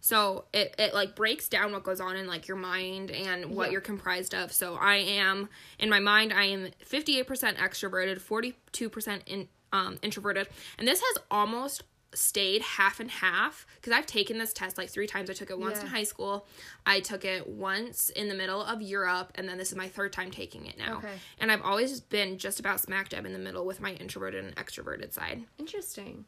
so 0.00 0.44
it, 0.52 0.74
it 0.78 0.92
like 0.92 1.16
breaks 1.16 1.48
down 1.48 1.72
what 1.72 1.82
goes 1.82 1.98
on 2.00 2.16
in 2.16 2.26
like 2.26 2.46
your 2.46 2.56
mind 2.58 3.10
and 3.10 3.46
what 3.56 3.66
Yeah. 3.68 3.72
you're 3.72 3.80
comprised 3.80 4.34
of. 4.34 4.52
So 4.52 4.74
I 4.74 4.96
am 4.96 5.48
in 5.78 5.88
my 5.88 6.00
mind 6.00 6.32
I 6.32 6.44
am 6.44 6.68
58% 6.86 7.24
extroverted, 7.56 8.20
42% 8.20 9.20
in 9.26 9.48
um 9.72 9.98
introverted. 10.02 10.48
And 10.78 10.86
this 10.86 11.00
has 11.00 11.18
almost 11.30 11.82
stayed 12.14 12.62
half 12.62 13.00
and 13.00 13.10
half 13.10 13.66
because 13.76 13.92
I've 13.92 14.06
taken 14.06 14.38
this 14.38 14.52
test 14.52 14.78
like 14.78 14.88
three 14.88 15.06
times. 15.06 15.30
I 15.30 15.32
took 15.32 15.50
it 15.50 15.58
once 15.58 15.80
in 15.80 15.86
high 15.86 16.04
school. 16.04 16.46
I 16.86 17.00
took 17.00 17.24
it 17.24 17.48
once 17.48 18.10
in 18.10 18.28
the 18.28 18.34
middle 18.34 18.62
of 18.62 18.82
Europe 18.82 19.32
and 19.34 19.48
then 19.48 19.58
this 19.58 19.70
is 19.70 19.76
my 19.76 19.88
third 19.88 20.12
time 20.12 20.30
taking 20.30 20.66
it 20.66 20.78
now. 20.78 20.98
Okay. 20.98 21.14
And 21.38 21.50
I've 21.50 21.62
always 21.62 22.00
been 22.00 22.38
just 22.38 22.60
about 22.60 22.80
smack 22.80 23.10
dab 23.10 23.26
in 23.26 23.32
the 23.32 23.38
middle 23.38 23.64
with 23.66 23.80
my 23.80 23.92
introverted 23.94 24.44
and 24.44 24.56
extroverted 24.56 25.12
side. 25.12 25.44
Interesting. 25.58 26.26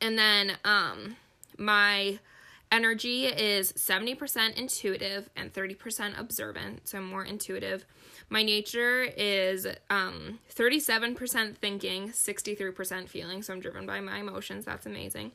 And 0.00 0.18
then 0.18 0.52
um 0.64 1.16
my 1.58 2.18
energy 2.72 3.26
is 3.26 3.72
70% 3.72 4.54
intuitive 4.54 5.28
and 5.36 5.52
30% 5.52 6.18
observant, 6.18 6.88
so 6.88 6.98
I'm 6.98 7.06
more 7.08 7.24
intuitive. 7.24 7.84
My 8.28 8.42
nature 8.42 9.02
is 9.02 9.66
um 9.88 10.38
37% 10.54 11.56
thinking, 11.56 12.10
63% 12.10 13.08
feeling, 13.08 13.42
so 13.42 13.52
I'm 13.52 13.60
driven 13.60 13.86
by 13.86 14.00
my 14.00 14.18
emotions. 14.18 14.64
That's 14.64 14.86
amazing. 14.86 15.32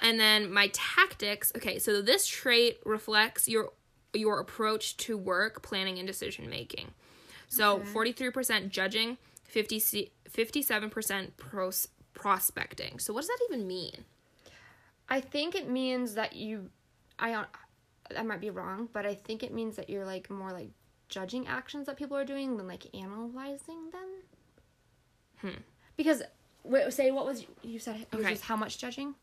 And 0.00 0.18
then 0.18 0.52
my 0.52 0.68
tactics, 0.72 1.52
okay, 1.56 1.78
so 1.78 2.02
this 2.02 2.26
trait 2.26 2.80
reflects 2.84 3.48
your 3.48 3.72
your 4.12 4.40
approach 4.40 4.96
to 4.96 5.16
work, 5.16 5.62
planning 5.62 5.98
and 5.98 6.06
decision 6.06 6.48
making. 6.48 6.92
So 7.48 7.76
Okay. 7.80 7.90
43% 8.30 8.70
judging, 8.70 9.18
50 9.44 10.10
57% 10.30 11.36
pros, 11.36 11.88
prospecting. 12.12 12.98
So 12.98 13.12
what 13.12 13.20
does 13.20 13.28
that 13.28 13.38
even 13.48 13.66
mean? 13.68 14.04
I 15.08 15.20
think 15.20 15.54
it 15.54 15.68
means 15.68 16.14
that 16.14 16.34
you, 16.34 16.70
I 17.18 17.32
don't, 17.32 17.48
I 18.16 18.22
might 18.22 18.40
be 18.40 18.50
wrong, 18.50 18.88
but 18.92 19.06
I 19.06 19.14
think 19.14 19.42
it 19.42 19.52
means 19.52 19.76
that 19.76 19.88
you're 19.90 20.04
like 20.04 20.30
more 20.30 20.52
like 20.52 20.70
judging 21.08 21.46
actions 21.46 21.86
that 21.86 21.96
people 21.96 22.16
are 22.16 22.24
doing 22.24 22.56
than 22.56 22.66
like 22.66 22.84
analyzing 22.94 23.90
them. 23.92 24.08
Hmm. 25.38 25.60
Because 25.96 26.22
wait, 26.64 26.92
say 26.92 27.10
what 27.10 27.24
was 27.26 27.46
you 27.62 27.78
said? 27.78 28.00
It 28.00 28.16
was 28.16 28.24
Okay. 28.24 28.34
just 28.34 28.44
how 28.44 28.56
much 28.56 28.78
judging? 28.78 29.14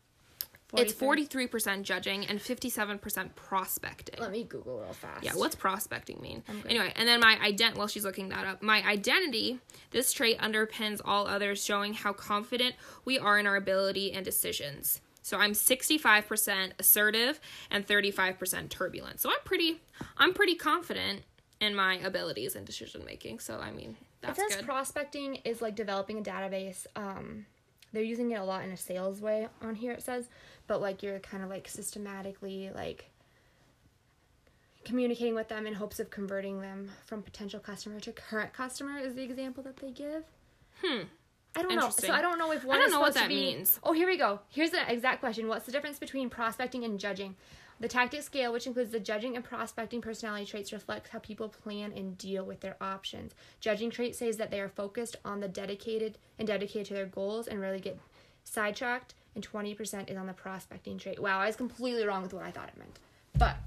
It's 0.75 0.91
43? 0.91 1.47
43% 1.47 1.83
judging 1.83 2.25
and 2.25 2.39
57% 2.39 3.35
prospecting. 3.35 4.19
Let 4.19 4.31
me 4.31 4.43
Google 4.43 4.79
real 4.79 4.93
fast. 4.93 5.23
Yeah, 5.23 5.33
what's 5.35 5.53
prospecting 5.53 6.19
mean? 6.19 6.41
Anyway, 6.67 6.91
and 6.95 7.07
then 7.07 7.19
my 7.19 7.35
ident 7.43 7.75
well, 7.75 7.87
she's 7.87 8.03
looking 8.03 8.29
that 8.29 8.43
up. 8.47 8.63
My 8.63 8.81
identity, 8.83 9.59
this 9.91 10.11
trait 10.11 10.39
underpins 10.39 10.99
all 11.05 11.27
others, 11.27 11.63
showing 11.63 11.93
how 11.93 12.11
confident 12.11 12.73
we 13.05 13.19
are 13.19 13.37
in 13.37 13.45
our 13.45 13.55
ability 13.55 14.13
and 14.13 14.25
decisions. 14.25 14.99
So 15.23 15.37
I'm 15.37 15.53
65% 15.53 16.73
assertive 16.77 17.39
and 17.71 17.87
35% 17.87 18.69
turbulent. 18.69 19.19
So 19.19 19.29
I'm 19.29 19.43
pretty 19.45 19.81
I'm 20.17 20.33
pretty 20.33 20.55
confident 20.55 21.23
in 21.59 21.73
my 21.75 21.95
abilities 21.95 22.55
and 22.55 22.65
decision 22.65 23.03
making. 23.05 23.39
So 23.39 23.57
I 23.57 23.71
mean, 23.71 23.95
that's 24.21 24.37
it 24.37 24.49
says 24.49 24.57
good. 24.57 24.65
prospecting 24.65 25.35
is 25.45 25.61
like 25.61 25.75
developing 25.75 26.19
a 26.19 26.21
database. 26.21 26.85
Um, 26.95 27.45
they're 27.93 28.03
using 28.03 28.31
it 28.31 28.35
a 28.35 28.43
lot 28.43 28.65
in 28.65 28.71
a 28.71 28.77
sales 28.77 29.21
way 29.21 29.47
on 29.61 29.75
here. 29.75 29.93
It 29.93 30.03
says, 30.03 30.27
but 30.67 30.81
like 30.81 31.01
you're 31.01 31.19
kind 31.19 31.41
of 31.41 31.49
like 31.49 31.67
systematically 31.69 32.69
like 32.75 33.09
communicating 34.83 35.35
with 35.35 35.47
them 35.47 35.65
in 35.65 35.73
hopes 35.73 36.01
of 36.01 36.09
converting 36.09 36.59
them 36.59 36.91
from 37.05 37.23
potential 37.23 37.61
customer 37.61 38.01
to 38.01 38.11
current 38.11 38.51
customer 38.51 38.97
is 38.99 39.15
the 39.15 39.23
example 39.23 39.63
that 39.63 39.77
they 39.77 39.91
give. 39.91 40.23
Hmm. 40.83 41.03
I 41.55 41.61
don't 41.61 41.75
know. 41.75 41.89
So 41.89 42.11
I 42.11 42.21
don't 42.21 42.39
know 42.39 42.51
if 42.51 42.63
one 42.65 42.77
I 42.77 42.81
don't 42.81 42.91
know 42.91 42.99
what 42.99 43.13
that 43.13 43.27
be- 43.27 43.35
means. 43.35 43.79
Oh, 43.83 43.93
here 43.93 44.07
we 44.07 44.17
go. 44.17 44.39
Here's 44.49 44.71
the 44.71 44.91
exact 44.91 45.19
question. 45.19 45.47
What's 45.47 45.65
the 45.65 45.71
difference 45.71 45.99
between 45.99 46.29
prospecting 46.29 46.83
and 46.83 46.99
judging? 46.99 47.35
The 47.79 47.87
tactic 47.87 48.21
scale, 48.21 48.53
which 48.53 48.65
includes 48.67 48.91
the 48.91 48.99
judging 48.99 49.35
and 49.35 49.43
prospecting 49.43 49.99
personality 50.01 50.45
traits, 50.45 50.71
reflects 50.71 51.09
how 51.09 51.19
people 51.19 51.49
plan 51.49 51.91
and 51.91 52.17
deal 52.17 52.45
with 52.45 52.61
their 52.61 52.77
options. 52.81 53.33
Judging 53.59 53.89
trait 53.89 54.15
says 54.15 54.37
that 54.37 54.51
they 54.51 54.61
are 54.61 54.69
focused 54.69 55.17
on 55.25 55.41
the 55.41 55.47
dedicated 55.47 56.17
and 56.39 56.47
dedicated 56.47 56.87
to 56.87 56.93
their 56.93 57.05
goals 57.05 57.47
and 57.47 57.59
rarely 57.59 57.79
get 57.79 57.99
sidetracked. 58.43 59.15
And 59.35 59.45
20% 59.47 60.09
is 60.11 60.17
on 60.17 60.27
the 60.27 60.33
prospecting 60.33 60.97
trait. 60.97 61.19
Wow, 61.19 61.39
I 61.39 61.47
was 61.47 61.55
completely 61.55 62.05
wrong 62.05 62.21
with 62.21 62.33
what 62.33 62.45
I 62.45 62.51
thought 62.51 62.69
it 62.69 62.77
meant. 62.77 62.99
But 63.35 63.57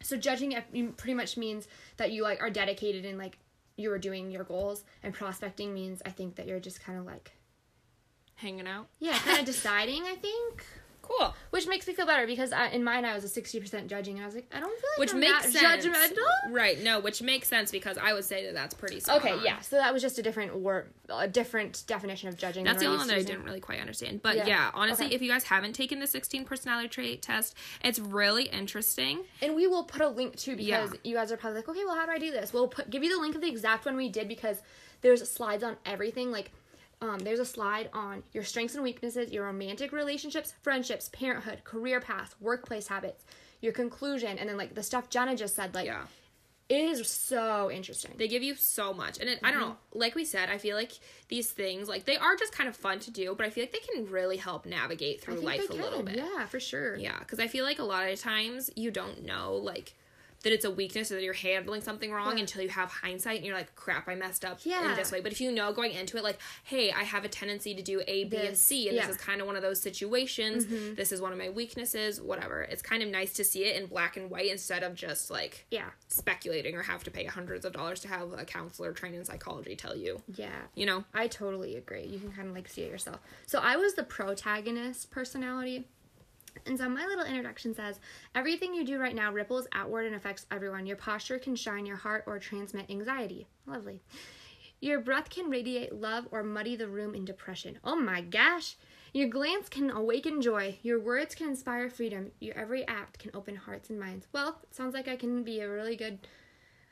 so 0.00 0.16
judging 0.16 0.56
pretty 0.96 1.14
much 1.14 1.36
means 1.36 1.66
that 1.96 2.12
you 2.12 2.22
like 2.22 2.40
are 2.40 2.50
dedicated 2.50 3.04
and 3.04 3.18
like 3.18 3.38
you're 3.76 3.98
doing 3.98 4.30
your 4.30 4.44
goals, 4.44 4.84
and 5.02 5.12
prospecting 5.14 5.72
means 5.74 6.02
I 6.06 6.10
think 6.10 6.36
that 6.36 6.46
you're 6.46 6.60
just 6.60 6.82
kind 6.82 6.98
of 6.98 7.04
like 7.06 7.32
Hanging 8.36 8.66
out. 8.66 8.88
yeah, 8.98 9.16
kind 9.18 9.38
of 9.38 9.44
deciding. 9.46 10.02
I 10.04 10.16
think, 10.16 10.64
Cool. 11.02 11.34
which 11.50 11.66
makes 11.66 11.86
me 11.86 11.92
feel 11.94 12.06
better 12.06 12.26
because 12.26 12.52
I, 12.52 12.68
in 12.68 12.82
mine 12.84 13.04
I 13.04 13.12
was 13.14 13.24
a 13.24 13.28
sixty 13.28 13.58
percent 13.60 13.88
judging, 13.88 14.14
and 14.14 14.22
I 14.22 14.26
was 14.26 14.34
like, 14.34 14.46
I 14.54 14.60
don't 14.60 14.70
feel 14.70 14.88
like 14.92 14.98
Which 15.00 15.12
I'm 15.12 15.20
makes 15.20 15.52
that 15.52 15.82
sense. 15.82 15.84
judgmental. 15.86 16.52
Right. 16.52 16.80
No, 16.82 17.00
which 17.00 17.20
makes 17.22 17.48
sense 17.48 17.70
because 17.72 17.98
I 17.98 18.12
would 18.14 18.24
say 18.24 18.46
that 18.46 18.54
that's 18.54 18.72
pretty 18.72 19.00
spot 19.00 19.18
Okay, 19.18 19.32
on. 19.32 19.44
yeah. 19.44 19.60
So 19.60 19.76
that 19.76 19.92
was 19.92 20.00
just 20.00 20.18
a 20.18 20.22
different 20.22 20.56
word, 20.56 20.86
a 21.10 21.26
different 21.28 21.82
definition 21.86 22.28
of 22.28 22.36
judging. 22.36 22.64
That's 22.64 22.80
the 22.80 22.86
only 22.86 22.98
one 22.98 23.08
that 23.08 23.16
I 23.18 23.22
didn't 23.22 23.44
really 23.44 23.60
quite 23.60 23.80
understand. 23.80 24.22
But 24.22 24.36
Yeah. 24.36 24.46
yeah, 24.46 24.70
honestly, 24.74 25.06
Okay. 25.06 25.14
if 25.16 25.22
you 25.22 25.28
guys 25.30 25.44
haven't 25.44 25.72
taken 25.74 25.98
the 25.98 26.06
16 26.06 26.44
personality 26.44 26.88
trait 26.88 27.20
test, 27.20 27.56
it's 27.84 27.98
really 27.98 28.44
interesting. 28.44 29.24
And 29.42 29.54
we 29.54 29.66
will 29.66 29.84
put 29.84 30.00
a 30.02 30.08
link 30.08 30.36
too 30.36 30.56
because 30.56 30.92
Yeah. 30.92 30.98
you 31.04 31.14
guys 31.16 31.32
are 31.32 31.36
probably 31.36 31.58
like, 31.60 31.68
okay, 31.68 31.84
well, 31.84 31.96
how 31.96 32.06
do 32.06 32.12
I 32.12 32.18
do 32.18 32.30
this? 32.30 32.52
We'll 32.52 32.68
put 32.68 32.90
give 32.90 33.02
you 33.02 33.14
the 33.14 33.20
link 33.20 33.34
of 33.34 33.40
the 33.40 33.48
exact 33.48 33.84
one 33.86 33.96
we 33.96 34.08
did 34.08 34.28
because 34.28 34.62
there's 35.00 35.28
slides 35.28 35.64
on 35.64 35.76
everything. 35.84 36.30
Like, 36.30 36.52
um, 37.02 37.18
there's 37.18 37.40
a 37.40 37.44
slide 37.44 37.90
on 37.92 38.22
your 38.32 38.44
strengths 38.44 38.74
and 38.74 38.82
weaknesses, 38.82 39.30
your 39.32 39.44
romantic 39.44 39.92
relationships, 39.92 40.54
friendships, 40.62 41.10
parenthood, 41.10 41.64
career 41.64 42.00
path, 42.00 42.34
workplace 42.40 42.86
habits, 42.86 43.24
your 43.60 43.72
conclusion, 43.72 44.38
and 44.38 44.48
then 44.48 44.56
like 44.56 44.74
the 44.74 44.82
stuff 44.82 45.10
Jenna 45.10 45.36
just 45.36 45.54
said. 45.54 45.74
Like, 45.74 45.86
Yeah. 45.86 46.04
it 46.68 46.76
is 46.84 47.06
so 47.08 47.70
interesting. 47.70 48.12
They 48.16 48.28
give 48.28 48.42
you 48.42 48.54
so 48.54 48.94
much. 48.94 49.18
And 49.18 49.28
it, 49.28 49.40
I 49.42 49.50
don't 49.50 49.60
know, 49.60 49.76
like 49.92 50.14
we 50.14 50.24
said, 50.24 50.48
I 50.48 50.56
feel 50.58 50.76
like 50.76 50.92
these 51.28 51.50
things, 51.50 51.88
like 51.88 52.04
they 52.06 52.16
are 52.16 52.36
just 52.36 52.52
kind 52.52 52.68
of 52.68 52.76
fun 52.76 52.98
to 53.00 53.10
do, 53.10 53.34
but 53.36 53.44
I 53.46 53.50
feel 53.50 53.64
like 53.64 53.72
they 53.72 53.92
can 53.94 54.08
really 54.10 54.36
help 54.38 54.64
navigate 54.64 55.20
through 55.20 55.40
life 55.40 55.68
a 55.68 55.74
little 55.74 56.02
bit. 56.02 56.16
Yeah, 56.16 56.46
for 56.46 56.60
sure. 56.60 56.96
Yeah, 56.96 57.18
because 57.18 57.40
I 57.40 57.46
feel 57.48 57.64
like 57.64 57.78
a 57.80 57.84
lot 57.84 58.08
of 58.08 58.18
times 58.20 58.70
you 58.76 58.90
don't 58.90 59.24
know, 59.26 59.54
like, 59.56 59.94
that 60.42 60.52
it's 60.52 60.64
a 60.64 60.70
weakness 60.70 61.10
or 61.12 61.14
that 61.16 61.22
you're 61.22 61.32
handling 61.34 61.80
something 61.80 62.10
wrong 62.12 62.36
Yeah. 62.36 62.42
until 62.42 62.62
you 62.62 62.68
have 62.68 62.90
hindsight 62.90 63.36
and 63.36 63.46
you're 63.46 63.56
like, 63.56 63.74
crap, 63.76 64.08
I 64.08 64.14
messed 64.14 64.44
up 64.44 64.60
Yeah. 64.64 64.90
in 64.90 64.96
this 64.96 65.12
way. 65.12 65.20
But 65.20 65.32
if 65.32 65.40
you 65.40 65.52
know 65.52 65.72
going 65.72 65.92
into 65.92 66.16
it, 66.16 66.24
like, 66.24 66.38
hey, 66.64 66.90
I 66.90 67.04
have 67.04 67.24
a 67.24 67.28
tendency 67.28 67.74
to 67.74 67.82
do 67.82 68.02
A, 68.08 68.24
B, 68.24 68.36
and 68.36 68.56
C, 68.56 68.88
and 68.88 68.96
yeah. 68.96 69.02
Mm-hmm. 69.02 69.08
this 69.10 69.16
is 69.18 69.22
kind 69.22 69.40
of 69.40 69.46
one 69.46 69.56
of 69.56 69.62
those 69.62 69.80
situations. 69.80 70.66
This 70.96 71.12
is 71.12 71.20
one 71.20 71.32
of 71.32 71.38
my 71.38 71.48
weaknesses, 71.48 72.20
whatever. 72.20 72.62
It's 72.62 72.82
kind 72.82 73.02
of 73.02 73.08
nice 73.08 73.32
to 73.34 73.44
see 73.44 73.64
it 73.64 73.80
in 73.80 73.86
black 73.86 74.16
and 74.16 74.30
white 74.30 74.50
instead 74.50 74.82
of 74.82 74.94
just 74.94 75.30
like 75.30 75.64
Yeah. 75.70 75.90
speculating 76.08 76.74
or 76.76 76.82
have 76.82 77.04
to 77.04 77.10
pay 77.10 77.24
hundreds 77.26 77.64
of 77.64 77.72
dollars 77.72 78.00
to 78.00 78.08
have 78.08 78.32
a 78.32 78.44
counselor 78.44 78.92
trained 78.92 79.14
in 79.14 79.24
psychology 79.24 79.76
tell 79.76 79.96
you, 79.96 80.22
Yeah. 80.36 80.62
you 80.74 80.86
know? 80.86 81.04
I 81.14 81.28
totally 81.28 81.76
agree. 81.76 82.04
You 82.04 82.18
can 82.18 82.32
kind 82.32 82.48
of 82.48 82.54
like 82.54 82.68
see 82.68 82.82
it 82.82 82.90
yourself. 82.90 83.20
So 83.46 83.58
I 83.60 83.76
was 83.76 83.94
the 83.94 84.02
protagonist 84.04 85.10
personality. 85.10 85.86
And 86.66 86.78
so 86.78 86.88
my 86.88 87.06
little 87.06 87.24
introduction 87.24 87.74
says 87.74 88.00
everything 88.34 88.74
you 88.74 88.84
do 88.84 88.98
right 88.98 89.14
now 89.14 89.32
ripples 89.32 89.66
outward 89.72 90.06
and 90.06 90.14
affects 90.14 90.46
everyone. 90.50 90.86
Your 90.86 90.96
posture 90.96 91.38
can 91.38 91.56
shine 91.56 91.86
your 91.86 91.96
heart 91.96 92.24
or 92.26 92.38
transmit 92.38 92.90
anxiety. 92.90 93.46
Lovely. 93.66 94.00
Your 94.80 95.00
breath 95.00 95.30
can 95.30 95.48
radiate 95.48 95.94
love 95.94 96.26
or 96.32 96.42
muddy 96.42 96.74
the 96.74 96.88
room 96.88 97.14
in 97.14 97.24
depression. 97.24 97.78
Oh 97.84 97.96
my 97.96 98.20
gosh. 98.20 98.76
Your 99.12 99.28
glance 99.28 99.68
can 99.68 99.90
awaken 99.90 100.40
joy. 100.40 100.78
Your 100.82 100.98
words 100.98 101.34
can 101.34 101.48
inspire 101.48 101.88
freedom. 101.90 102.32
Your 102.40 102.56
every 102.58 102.86
act 102.88 103.18
can 103.18 103.30
open 103.34 103.54
hearts 103.54 103.90
and 103.90 104.00
minds. 104.00 104.26
Well, 104.32 104.58
sounds 104.70 104.94
like 104.94 105.06
I 105.06 105.16
can 105.16 105.44
be 105.44 105.60
a 105.60 105.68
really 105.68 105.96
good 105.96 106.18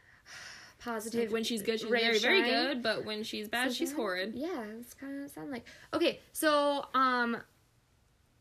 positive 0.79 1.33
When 1.33 1.45
she's 1.45 1.63
good, 1.63 1.81
she's 1.81 1.89
very, 1.89 2.19
very 2.19 2.43
good, 2.43 2.83
but 2.83 3.05
when 3.05 3.25
she's 3.25 3.49
bad, 3.49 3.73
she's 3.73 3.89
Something 3.89 3.97
horrid. 3.97 4.33
Yeah, 4.35 4.65
it's 4.79 4.95
kind 4.95 5.25
of 5.25 5.31
sound 5.31 5.51
like. 5.51 5.65
Okay, 5.95 6.21
so 6.33 6.85
um, 6.95 7.39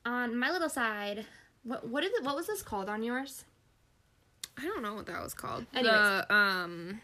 on 0.09 0.37
my 0.37 0.51
little 0.51 0.69
side, 0.69 1.25
what 1.63 1.87
what 1.87 2.03
is 2.03 2.11
it? 2.13 2.23
What 2.23 2.35
was 2.35 2.47
this 2.47 2.61
called 2.61 2.89
on 2.89 3.03
yours? 3.03 3.45
I 4.57 4.63
don't 4.63 4.81
know 4.81 4.95
what 4.95 5.05
that 5.05 5.21
was 5.23 5.33
called. 5.33 5.65
Anyways. 5.73 5.93
The, 5.93 6.33
um, 6.33 7.01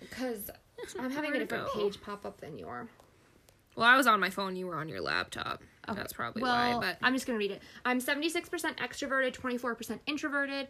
Because 0.00 0.50
I'm 0.98 1.10
having 1.10 1.34
a 1.34 1.38
different 1.38 1.66
go? 1.66 1.74
page 1.74 2.00
pop 2.00 2.24
up 2.26 2.40
than 2.40 2.58
your. 2.58 2.88
Well, 3.76 3.86
I 3.86 3.96
was 3.96 4.08
on 4.08 4.18
my 4.18 4.30
phone. 4.30 4.56
You 4.56 4.66
were 4.66 4.76
on 4.76 4.88
your 4.88 5.00
laptop. 5.00 5.62
Okay. 5.88 5.96
That's 5.96 6.12
probably 6.12 6.42
well, 6.42 6.80
why. 6.80 6.86
But 6.86 6.98
I'm 7.02 7.14
just 7.14 7.26
gonna 7.26 7.38
read 7.38 7.52
it. 7.52 7.62
I'm 7.84 8.00
76% 8.00 8.42
extroverted, 8.78 9.34
24% 9.34 10.00
introverted. 10.06 10.68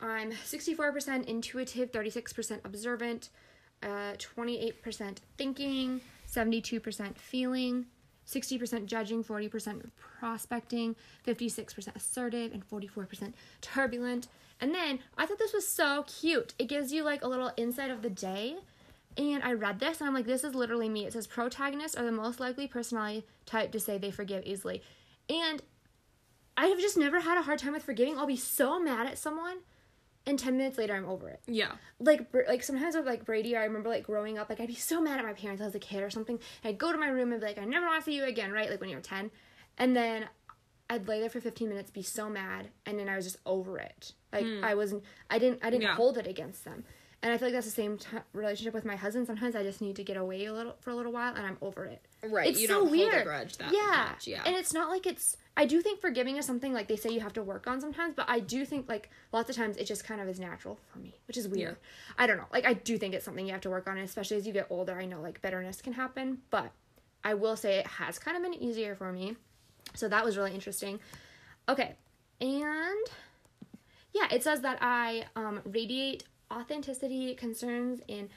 I'm 0.00 0.30
64% 0.30 1.24
intuitive, 1.24 1.90
36% 1.90 2.60
observant, 2.64 3.30
uh, 3.82 4.12
28% 4.18 5.18
thinking, 5.38 6.00
72% 6.30 7.16
feeling, 7.18 7.86
60% 8.26 8.86
judging, 8.86 9.22
40% 9.22 9.90
prospecting, 10.18 10.96
56% 11.26 11.94
assertive, 11.94 12.52
and 12.52 12.68
44% 12.68 13.32
turbulent. 13.60 14.28
And 14.60 14.74
then 14.74 15.00
I 15.16 15.26
thought 15.26 15.38
this 15.38 15.52
was 15.52 15.66
so 15.66 16.04
cute. 16.04 16.54
It 16.58 16.68
gives 16.68 16.92
you 16.92 17.02
like 17.04 17.22
a 17.22 17.28
little 17.28 17.52
insight 17.56 17.90
of 17.90 18.02
the 18.02 18.10
day. 18.10 18.56
And 19.16 19.42
I 19.42 19.52
read 19.52 19.80
this 19.80 20.00
and 20.00 20.08
I'm 20.08 20.14
like, 20.14 20.26
this 20.26 20.44
is 20.44 20.54
literally 20.54 20.88
me. 20.88 21.06
It 21.06 21.12
says 21.12 21.26
protagonists 21.26 21.96
are 21.96 22.04
the 22.04 22.12
most 22.12 22.40
likely 22.40 22.66
personality 22.66 23.24
type 23.46 23.72
to 23.72 23.80
say 23.80 23.96
they 23.96 24.10
forgive 24.10 24.44
easily. 24.44 24.82
And 25.28 25.62
I 26.56 26.66
have 26.66 26.78
just 26.78 26.96
never 26.96 27.20
had 27.20 27.38
a 27.38 27.42
hard 27.42 27.58
time 27.58 27.72
with 27.72 27.82
forgiving. 27.82 28.18
I'll 28.18 28.26
be 28.26 28.36
so 28.36 28.80
mad 28.80 29.06
at 29.06 29.18
someone 29.18 29.58
and 30.26 30.38
10 30.38 30.56
minutes 30.56 30.78
later 30.78 30.94
I'm 30.94 31.06
over 31.06 31.28
it. 31.28 31.40
Yeah. 31.46 31.72
Like 32.00 32.30
Br- 32.30 32.42
like 32.48 32.62
sometimes 32.62 32.96
with 32.96 33.06
like 33.06 33.24
Brady, 33.24 33.56
I 33.56 33.64
remember 33.64 33.88
like 33.88 34.04
growing 34.04 34.38
up, 34.38 34.48
like 34.48 34.60
I'd 34.60 34.68
be 34.68 34.74
so 34.74 35.00
mad 35.00 35.18
at 35.18 35.24
my 35.24 35.32
parents 35.32 35.62
as 35.62 35.74
a 35.74 35.78
kid 35.78 36.02
or 36.02 36.10
something. 36.10 36.38
And 36.62 36.70
I'd 36.70 36.78
go 36.78 36.92
to 36.92 36.98
my 36.98 37.08
room 37.08 37.32
and 37.32 37.40
be 37.40 37.46
like, 37.46 37.58
I 37.58 37.64
never 37.64 37.86
want 37.86 38.00
to 38.00 38.04
see 38.04 38.16
you 38.16 38.24
again, 38.24 38.52
right? 38.52 38.70
Like 38.70 38.80
when 38.80 38.90
you 38.90 38.96
were 38.96 39.02
10. 39.02 39.30
And 39.78 39.94
then 39.94 40.26
I'd 40.88 41.08
lay 41.08 41.20
there 41.20 41.30
for 41.30 41.40
15 41.40 41.68
minutes, 41.68 41.90
be 41.90 42.02
so 42.02 42.28
mad, 42.28 42.68
and 42.86 42.98
then 42.98 43.08
I 43.08 43.16
was 43.16 43.24
just 43.24 43.38
over 43.44 43.78
it. 43.78 44.12
Like 44.32 44.44
hmm. 44.44 44.64
I 44.64 44.74
wasn't, 44.74 45.02
I 45.30 45.38
didn't, 45.38 45.60
I 45.62 45.70
didn't. 45.70 45.82
Yeah. 45.82 45.96
hold 45.96 46.18
it 46.18 46.26
against 46.26 46.64
them. 46.64 46.84
And 47.22 47.32
I 47.32 47.38
feel 47.38 47.48
like 47.48 47.54
that's 47.54 47.66
the 47.66 47.72
same 47.72 47.98
t- 47.98 48.18
relationship 48.32 48.74
with 48.74 48.84
my 48.84 48.94
husband. 48.94 49.26
Sometimes 49.26 49.56
I 49.56 49.62
just 49.62 49.80
need 49.80 49.96
to 49.96 50.04
get 50.04 50.16
away 50.16 50.44
a 50.44 50.52
little 50.52 50.76
for 50.80 50.90
a 50.90 50.94
little 50.94 51.12
while, 51.12 51.34
and 51.34 51.44
I'm 51.44 51.56
over 51.60 51.84
it. 51.86 52.06
Right. 52.22 52.50
It's 52.50 52.60
you 52.60 52.68
so 52.68 52.74
don't 52.74 52.88
hold 52.88 52.98
weird. 52.98 53.22
a 53.22 53.24
grudge 53.24 53.56
that 53.56 53.72
yeah. 53.72 54.10
much. 54.10 54.26
Yeah. 54.26 54.42
And 54.44 54.54
it's 54.54 54.72
not 54.72 54.90
like 54.90 55.06
it's. 55.06 55.36
I 55.56 55.64
do 55.64 55.80
think 55.80 56.00
forgiving 56.00 56.36
is 56.36 56.44
something 56.44 56.72
like 56.74 56.86
they 56.86 56.96
say 56.96 57.10
you 57.10 57.20
have 57.20 57.32
to 57.34 57.42
work 57.42 57.66
on 57.66 57.80
sometimes, 57.80 58.14
but 58.14 58.28
I 58.28 58.40
do 58.40 58.66
think 58.66 58.88
like 58.88 59.10
lots 59.32 59.48
of 59.48 59.56
times 59.56 59.76
it 59.78 59.84
just 59.84 60.04
kind 60.04 60.20
of 60.20 60.28
is 60.28 60.38
natural 60.38 60.78
for 60.92 60.98
me, 60.98 61.14
which 61.26 61.38
is 61.38 61.48
weird. 61.48 61.78
I 62.18 62.26
don't 62.26 62.36
know. 62.36 62.44
Like 62.52 62.66
I 62.66 62.74
do 62.74 62.98
think 62.98 63.14
it's 63.14 63.24
something 63.24 63.46
you 63.46 63.52
have 63.52 63.62
to 63.62 63.70
work 63.70 63.88
on, 63.88 63.96
especially 63.98 64.36
as 64.36 64.46
you 64.46 64.52
get 64.52 64.66
older. 64.68 64.98
I 64.98 65.06
know 65.06 65.20
like 65.20 65.40
bitterness 65.40 65.80
can 65.80 65.94
happen, 65.94 66.38
but 66.50 66.72
I 67.24 67.34
will 67.34 67.56
say 67.56 67.78
it 67.78 67.86
has 67.86 68.18
kind 68.18 68.36
of 68.36 68.42
been 68.42 68.54
easier 68.54 68.94
for 68.94 69.10
me. 69.12 69.36
So 69.94 70.08
that 70.08 70.24
was 70.24 70.36
really 70.36 70.52
interesting. 70.52 71.00
Okay, 71.68 71.94
and 72.40 73.06
yeah, 74.12 74.28
it 74.30 74.42
says 74.42 74.60
that 74.60 74.78
I 74.82 75.24
um, 75.36 75.60
radiate 75.64 76.24
authenticity, 76.52 77.34
concerns, 77.34 78.00
and 78.08 78.28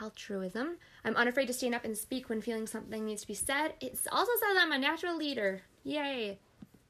altruism. 0.00 0.76
I'm 1.04 1.16
unafraid 1.16 1.46
to 1.46 1.52
stand 1.52 1.74
up 1.74 1.84
and 1.84 1.96
speak 1.96 2.28
when 2.28 2.40
feeling 2.40 2.66
something 2.66 3.04
needs 3.06 3.22
to 3.22 3.28
be 3.28 3.34
said. 3.34 3.74
It 3.80 3.98
also 4.10 4.32
says 4.40 4.56
I'm 4.58 4.72
a 4.72 4.78
natural 4.78 5.16
leader. 5.16 5.62
Yay. 5.84 6.38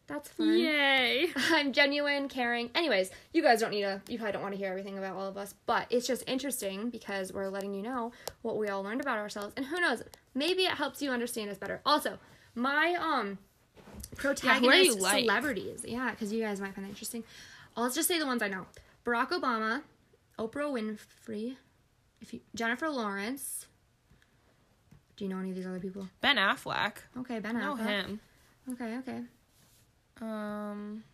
That's 0.07 0.29
fun. 0.29 0.57
Yay. 0.57 1.29
I'm 1.51 1.73
genuine, 1.73 2.29
caring. 2.29 2.71
Anyways, 2.75 3.11
you 3.33 3.43
guys 3.43 3.61
don't 3.61 3.73
need 3.73 3.83
to, 3.83 4.01
you 4.09 4.19
probably 4.19 4.33
don't 4.33 4.43
want 4.43 4.55
to 4.55 4.59
hear 4.59 4.71
everything 4.71 4.99
about 4.99 5.17
all 5.17 5.27
of 5.27 5.37
us, 5.37 5.55
but 5.67 5.87
it's 5.91 6.07
just 6.07 6.23
interesting 6.29 6.91
because 6.91 7.33
we're 7.33 7.49
letting 7.49 7.75
you 7.75 7.83
know 7.83 8.13
what 8.43 8.57
we 8.57 8.69
all 8.69 8.83
learned 8.83 9.01
about 9.01 9.19
ourselves. 9.19 9.53
And 9.57 9.67
who 9.67 9.81
knows, 9.81 10.03
maybe 10.35 10.63
it 10.63 10.73
helps 10.73 11.03
you 11.03 11.11
understand 11.11 11.51
us 11.51 11.59
better. 11.59 11.81
Also, 11.85 12.19
my, 12.55 12.97
um, 13.01 13.39
protagonist 14.17 14.85
you 14.85 14.97
like? 14.97 15.21
celebrities. 15.21 15.85
Yeah, 15.87 16.11
because 16.11 16.33
you 16.33 16.43
guys 16.43 16.61
might 16.61 16.75
find 16.75 16.87
that 16.87 16.91
interesting. 16.91 17.25
I'll 17.77 17.91
just 17.91 18.09
say 18.09 18.19
the 18.19 18.27
ones 18.27 18.43
I 18.43 18.49
know 18.49 18.67
Barack 19.05 19.31
Obama, 19.31 19.83
Oprah 20.39 20.71
Winfrey, 20.71 21.57
if 22.21 22.33
you, 22.33 22.41
Jennifer 22.55 22.89
Lawrence. 22.89 23.67
Do 25.17 25.25
you 25.25 25.31
know 25.31 25.39
any 25.39 25.51
of 25.51 25.57
these 25.57 25.67
other 25.67 25.81
people? 25.81 26.09
Ben 26.21 26.37
Affleck. 26.37 26.93
Okay, 27.19 27.39
Ben 27.39 27.57
Affleck. 27.57 27.61
Know 27.61 27.75
him. 27.75 28.21
Okay, 28.73 28.99
okay. 28.99 29.21
Um. 30.21 31.05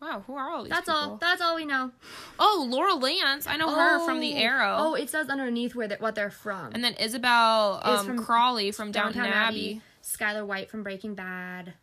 Wow, 0.00 0.24
who 0.26 0.34
are 0.34 0.48
all 0.50 0.62
these 0.62 0.70
That's 0.70 0.86
people? 0.86 0.94
all. 0.98 1.16
That's 1.20 1.42
all 1.42 1.56
we 1.56 1.66
know. 1.66 1.90
Oh, 2.38 2.66
Laurel 2.70 2.98
Lance. 2.98 3.46
I 3.46 3.56
know 3.58 3.68
her 3.74 4.02
from 4.06 4.18
The 4.20 4.32
Oh. 4.32 4.38
Arrow. 4.38 4.76
Oh, 4.78 4.94
it 4.94 5.10
says 5.10 5.28
underneath 5.28 5.74
where 5.74 5.88
they, 5.88 5.96
what 5.96 6.14
they're 6.14 6.30
from. 6.30 6.70
and 6.72 6.82
then 6.82 6.94
Isobel 6.94 7.80
Is 7.86 8.00
um, 8.00 8.06
from 8.06 8.24
Crawley 8.24 8.70
from 8.70 8.92
Downton, 8.92 9.26
Abbey. 9.26 9.82
Skyler 10.02 10.46
White 10.46 10.70
from 10.70 10.82
Breaking 10.82 11.14
Bad. 11.14 11.74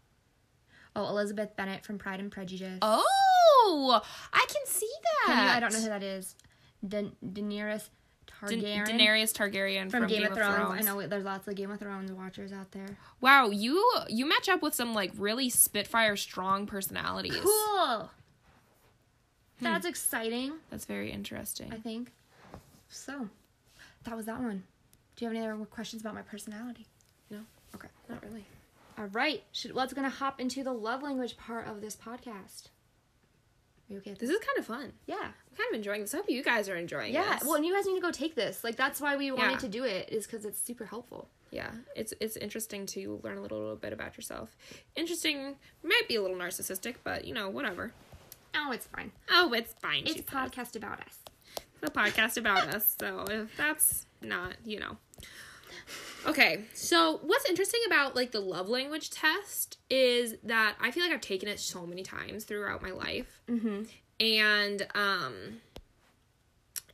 Oh, 0.96 1.08
Elizabeth 1.10 1.56
Bennet 1.56 1.86
from 1.86 2.00
Pride 2.00 2.20
and 2.20 2.32
Prejudice. 2.32 2.80
Oh, 2.82 4.02
I 4.34 4.46
can 4.48 4.66
see 4.66 4.90
that. 5.28 5.34
Can 5.36 5.44
you- 5.46 5.52
I 5.54 5.60
don't 5.60 5.74
know 5.74 5.82
who 5.82 5.90
that 5.90 6.02
is. 6.02 6.36
Da- 6.88 7.12
Daenerys 7.24 7.90
Da- 8.42 8.48
Targaryen 8.48 8.88
Daenerys 8.88 9.34
Targaryen 9.34 9.90
from, 9.90 10.08
Game, 10.08 10.26
of 10.26 10.34
Thrones. 10.34 10.80
I 10.80 10.82
know 10.82 11.06
there's 11.08 11.26
lots 11.26 11.48
of 11.48 11.56
Game 11.56 11.72
of 11.72 11.80
Thrones 11.80 12.12
watchers 12.12 12.52
out 12.52 12.72
there. 12.72 12.98
Wow, 13.22 13.50
you 13.50 13.84
you 14.08 14.28
match 14.28 14.48
up 14.50 14.62
with 14.62 14.76
some 14.76 14.94
like 14.94 15.12
really 15.18 15.50
Spitfire 15.50 16.16
strong 16.16 16.68
personalities. 16.68 17.40
Cool. 17.42 18.10
Hmm. 19.60 19.64
That's 19.64 19.86
exciting. 19.86 20.54
That's 20.70 20.86
very 20.86 21.12
interesting. 21.12 21.74
I 21.74 21.78
think. 21.78 22.12
So, 22.90 23.30
that 24.04 24.16
was 24.16 24.26
that 24.28 24.40
one. 24.40 24.64
Do 25.16 25.26
you 25.26 25.30
have 25.30 25.38
any 25.38 25.46
other 25.48 25.66
questions 25.66 26.02
about 26.02 26.14
my 26.14 26.22
personality? 26.22 26.86
No. 27.32 27.40
Okay. 27.76 27.88
Not 28.08 28.24
really. 28.24 28.46
All 28.98 29.06
right. 29.08 29.44
Should, 29.52 29.74
let's 29.74 29.94
gonna 29.94 30.10
hop 30.10 30.40
into 30.40 30.64
the 30.64 30.74
love 30.74 31.02
language 31.02 31.38
part 31.38 31.68
of 31.68 31.82
this 31.82 31.96
podcast. 31.96 32.70
Okay? 33.92 34.12
This? 34.12 34.20
This 34.20 34.30
is 34.32 34.40
kind 34.46 34.58
of 34.60 34.66
fun. 34.66 34.94
Yeah. 35.06 35.16
I'm 35.22 35.56
kind 35.58 35.70
of 35.72 35.76
enjoying 35.76 36.02
this. 36.02 36.14
I 36.14 36.18
hope 36.18 36.30
you 36.30 36.44
guys 36.44 36.68
are 36.70 36.76
enjoying 36.76 37.14
Yeah. 37.14 37.36
this. 37.36 37.44
Well, 37.44 37.56
and 37.56 37.66
you 37.66 37.74
guys 37.74 37.86
need 37.86 37.96
to 37.96 38.02
go 38.02 38.12
take 38.12 38.36
this. 38.36 38.64
Like 38.64 38.76
that's 38.76 39.00
why 39.00 39.16
we 39.16 39.32
wanted 39.32 39.52
Yeah. 39.52 39.58
to 39.60 39.68
do 39.70 39.84
it 39.86 40.10
is 40.10 40.26
because 40.28 40.46
it's 40.46 40.60
super 40.60 40.86
helpful. 40.86 41.30
yeah, 41.50 41.72
it's 41.96 42.14
it's 42.20 42.36
interesting 42.36 42.86
to 42.86 43.22
learn 43.24 43.38
a 43.38 43.42
little, 43.42 43.58
little 43.60 43.76
bit 43.78 43.94
about 43.94 44.18
yourself. 44.18 44.56
Interesting, 44.98 45.56
might 45.82 46.08
be 46.10 46.16
a 46.18 46.22
little 46.22 46.36
narcissistic, 46.36 46.96
but 47.06 47.24
you 47.24 47.34
know, 47.34 47.48
whatever. 47.50 47.94
Oh, 48.54 48.72
it's 48.74 48.86
fine. 48.88 49.14
Oh, 49.32 49.54
it's 49.54 49.74
fine. 49.82 50.04
It's 50.06 50.20
a 50.20 50.24
podcast 50.24 50.76
about 50.76 51.00
us. 51.00 51.20
It's 51.82 51.90
a 51.90 51.94
podcast 51.94 52.36
about 52.38 52.68
us, 52.76 52.96
so 53.00 53.24
if 53.30 53.56
that's 53.56 54.08
not, 54.22 54.56
you 54.66 54.80
know. 54.82 54.98
Okay, 56.26 56.62
so 56.74 57.20
what's 57.24 57.48
interesting 57.50 57.80
about 57.88 58.16
like 58.16 58.32
the 58.32 58.40
love 58.42 58.68
language 58.68 59.10
test 59.10 59.78
is 59.90 60.36
that 60.44 60.76
I 60.82 60.92
feel 60.92 61.04
like 61.04 61.14
I've 61.14 61.22
taken 61.22 61.48
it 61.48 61.60
so 61.60 61.86
many 61.86 62.04
times 62.04 62.44
throughout 62.44 62.82
my 62.82 62.92
life. 62.92 63.42
Mm-hmm. 63.50 63.84
and 64.20 64.88
um 64.96 65.34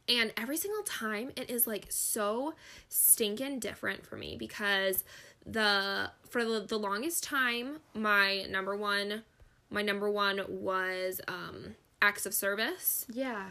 and 0.08 0.34
every 0.38 0.58
single 0.58 0.84
time 0.84 1.32
it 1.38 1.50
is 1.50 1.66
like 1.66 1.86
so 1.90 2.54
stinking 2.90 3.60
different 3.60 4.06
for 4.06 4.18
me 4.18 4.36
because 4.38 5.04
the 5.46 6.12
for 6.30 6.44
the, 6.44 6.60
the 6.68 6.78
longest 6.78 7.24
time 7.24 7.78
my 7.94 8.44
number 8.50 8.76
one 8.76 9.24
my 9.70 9.82
number 9.82 10.10
one 10.12 10.42
was 10.50 11.22
um 11.28 11.76
acts 12.02 12.26
of 12.26 12.34
service 12.34 13.06
Yeah. 13.10 13.46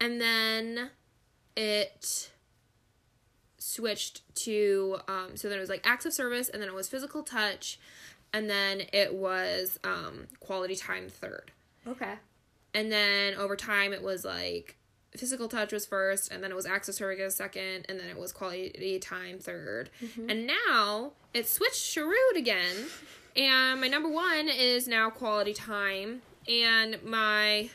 and 0.00 0.20
then 0.20 0.90
it 1.56 2.30
switched 3.64 4.20
to 4.34 4.98
um 5.08 5.36
so 5.36 5.48
then 5.48 5.56
it 5.56 5.60
was 5.60 5.70
like 5.70 5.80
acts 5.86 6.04
of 6.04 6.12
service 6.12 6.48
and 6.50 6.60
then 6.60 6.68
it 6.68 6.74
was 6.74 6.86
physical 6.88 7.22
touch 7.22 7.78
and 8.32 8.50
then 8.50 8.82
it 8.92 9.14
was 9.14 9.78
um 9.84 10.26
quality 10.40 10.76
time 10.76 11.08
third. 11.08 11.50
Okay. 11.86 12.14
and 12.74 12.90
then 12.92 13.34
over 13.34 13.56
time 13.56 13.92
it 13.92 14.02
was 14.02 14.24
like 14.24 14.76
physical 15.16 15.48
touch 15.48 15.72
was 15.72 15.86
first 15.86 16.30
and 16.32 16.42
then 16.42 16.50
it 16.50 16.54
was 16.54 16.66
acts 16.66 16.88
of 16.88 16.94
service 16.94 17.36
second 17.36 17.86
and 17.88 17.98
then 18.00 18.08
it 18.08 18.18
was 18.18 18.32
quality 18.32 18.98
time 18.98 19.38
3rd 19.38 19.86
and 20.28 20.46
now 20.46 21.12
it 21.32 21.48
switched 21.48 21.76
Sharud 21.76 22.36
again 22.36 22.76
and 23.36 23.80
my 23.80 23.86
number 23.88 24.08
one 24.08 24.48
is 24.48 24.88
now 24.88 25.10
quality 25.10 25.54
time 25.54 26.20
and 26.48 27.02
my 27.04 27.70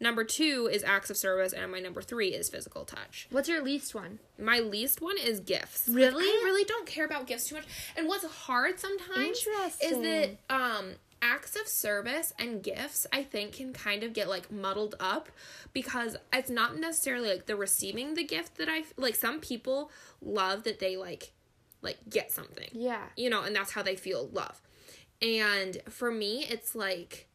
number 0.00 0.24
two 0.24 0.68
is 0.72 0.82
acts 0.84 1.10
of 1.10 1.16
service 1.16 1.52
and 1.52 1.70
my 1.72 1.80
number 1.80 2.00
three 2.02 2.28
is 2.28 2.48
physical 2.48 2.84
touch 2.84 3.26
What's 3.30 3.48
your 3.48 3.62
least 3.62 3.94
one? 3.94 4.18
my 4.38 4.58
least 4.60 5.00
one 5.00 5.16
is 5.18 5.40
gifts. 5.40 5.88
Like, 5.88 5.96
Really? 5.96 6.24
I 6.24 6.42
really 6.44 6.64
don't 6.64 6.86
care 6.86 7.04
about 7.04 7.26
gifts 7.26 7.48
too 7.48 7.56
much. 7.56 7.66
And 7.96 8.06
what's 8.08 8.24
hard 8.24 8.78
sometimes 8.78 9.38
is 9.82 9.98
that 10.02 10.36
um 10.48 10.92
acts 11.20 11.56
of 11.56 11.66
service 11.66 12.32
and 12.38 12.62
gifts 12.62 13.04
I 13.12 13.24
think 13.24 13.54
can 13.54 13.72
kind 13.72 14.04
of 14.04 14.12
get 14.12 14.28
like 14.28 14.52
muddled 14.52 14.94
up 15.00 15.28
because 15.72 16.16
it's 16.32 16.50
not 16.50 16.76
necessarily 16.78 17.28
like 17.28 17.46
the 17.46 17.56
receiving 17.56 18.14
the 18.14 18.22
gift 18.24 18.56
that 18.58 18.68
I 18.68 18.84
like 18.96 19.16
some 19.16 19.40
people 19.40 19.90
love 20.22 20.62
that 20.64 20.78
they 20.78 20.96
like 20.96 21.32
like 21.82 21.98
get 22.08 22.30
something. 22.32 22.68
Yeah. 22.72 23.02
You 23.16 23.30
know, 23.30 23.42
and 23.42 23.54
that's 23.54 23.72
how 23.72 23.82
they 23.82 23.96
feel 23.96 24.28
love. 24.32 24.60
And 25.20 25.78
for 25.88 26.10
me 26.12 26.44
it's 26.48 26.74
like 26.76 27.27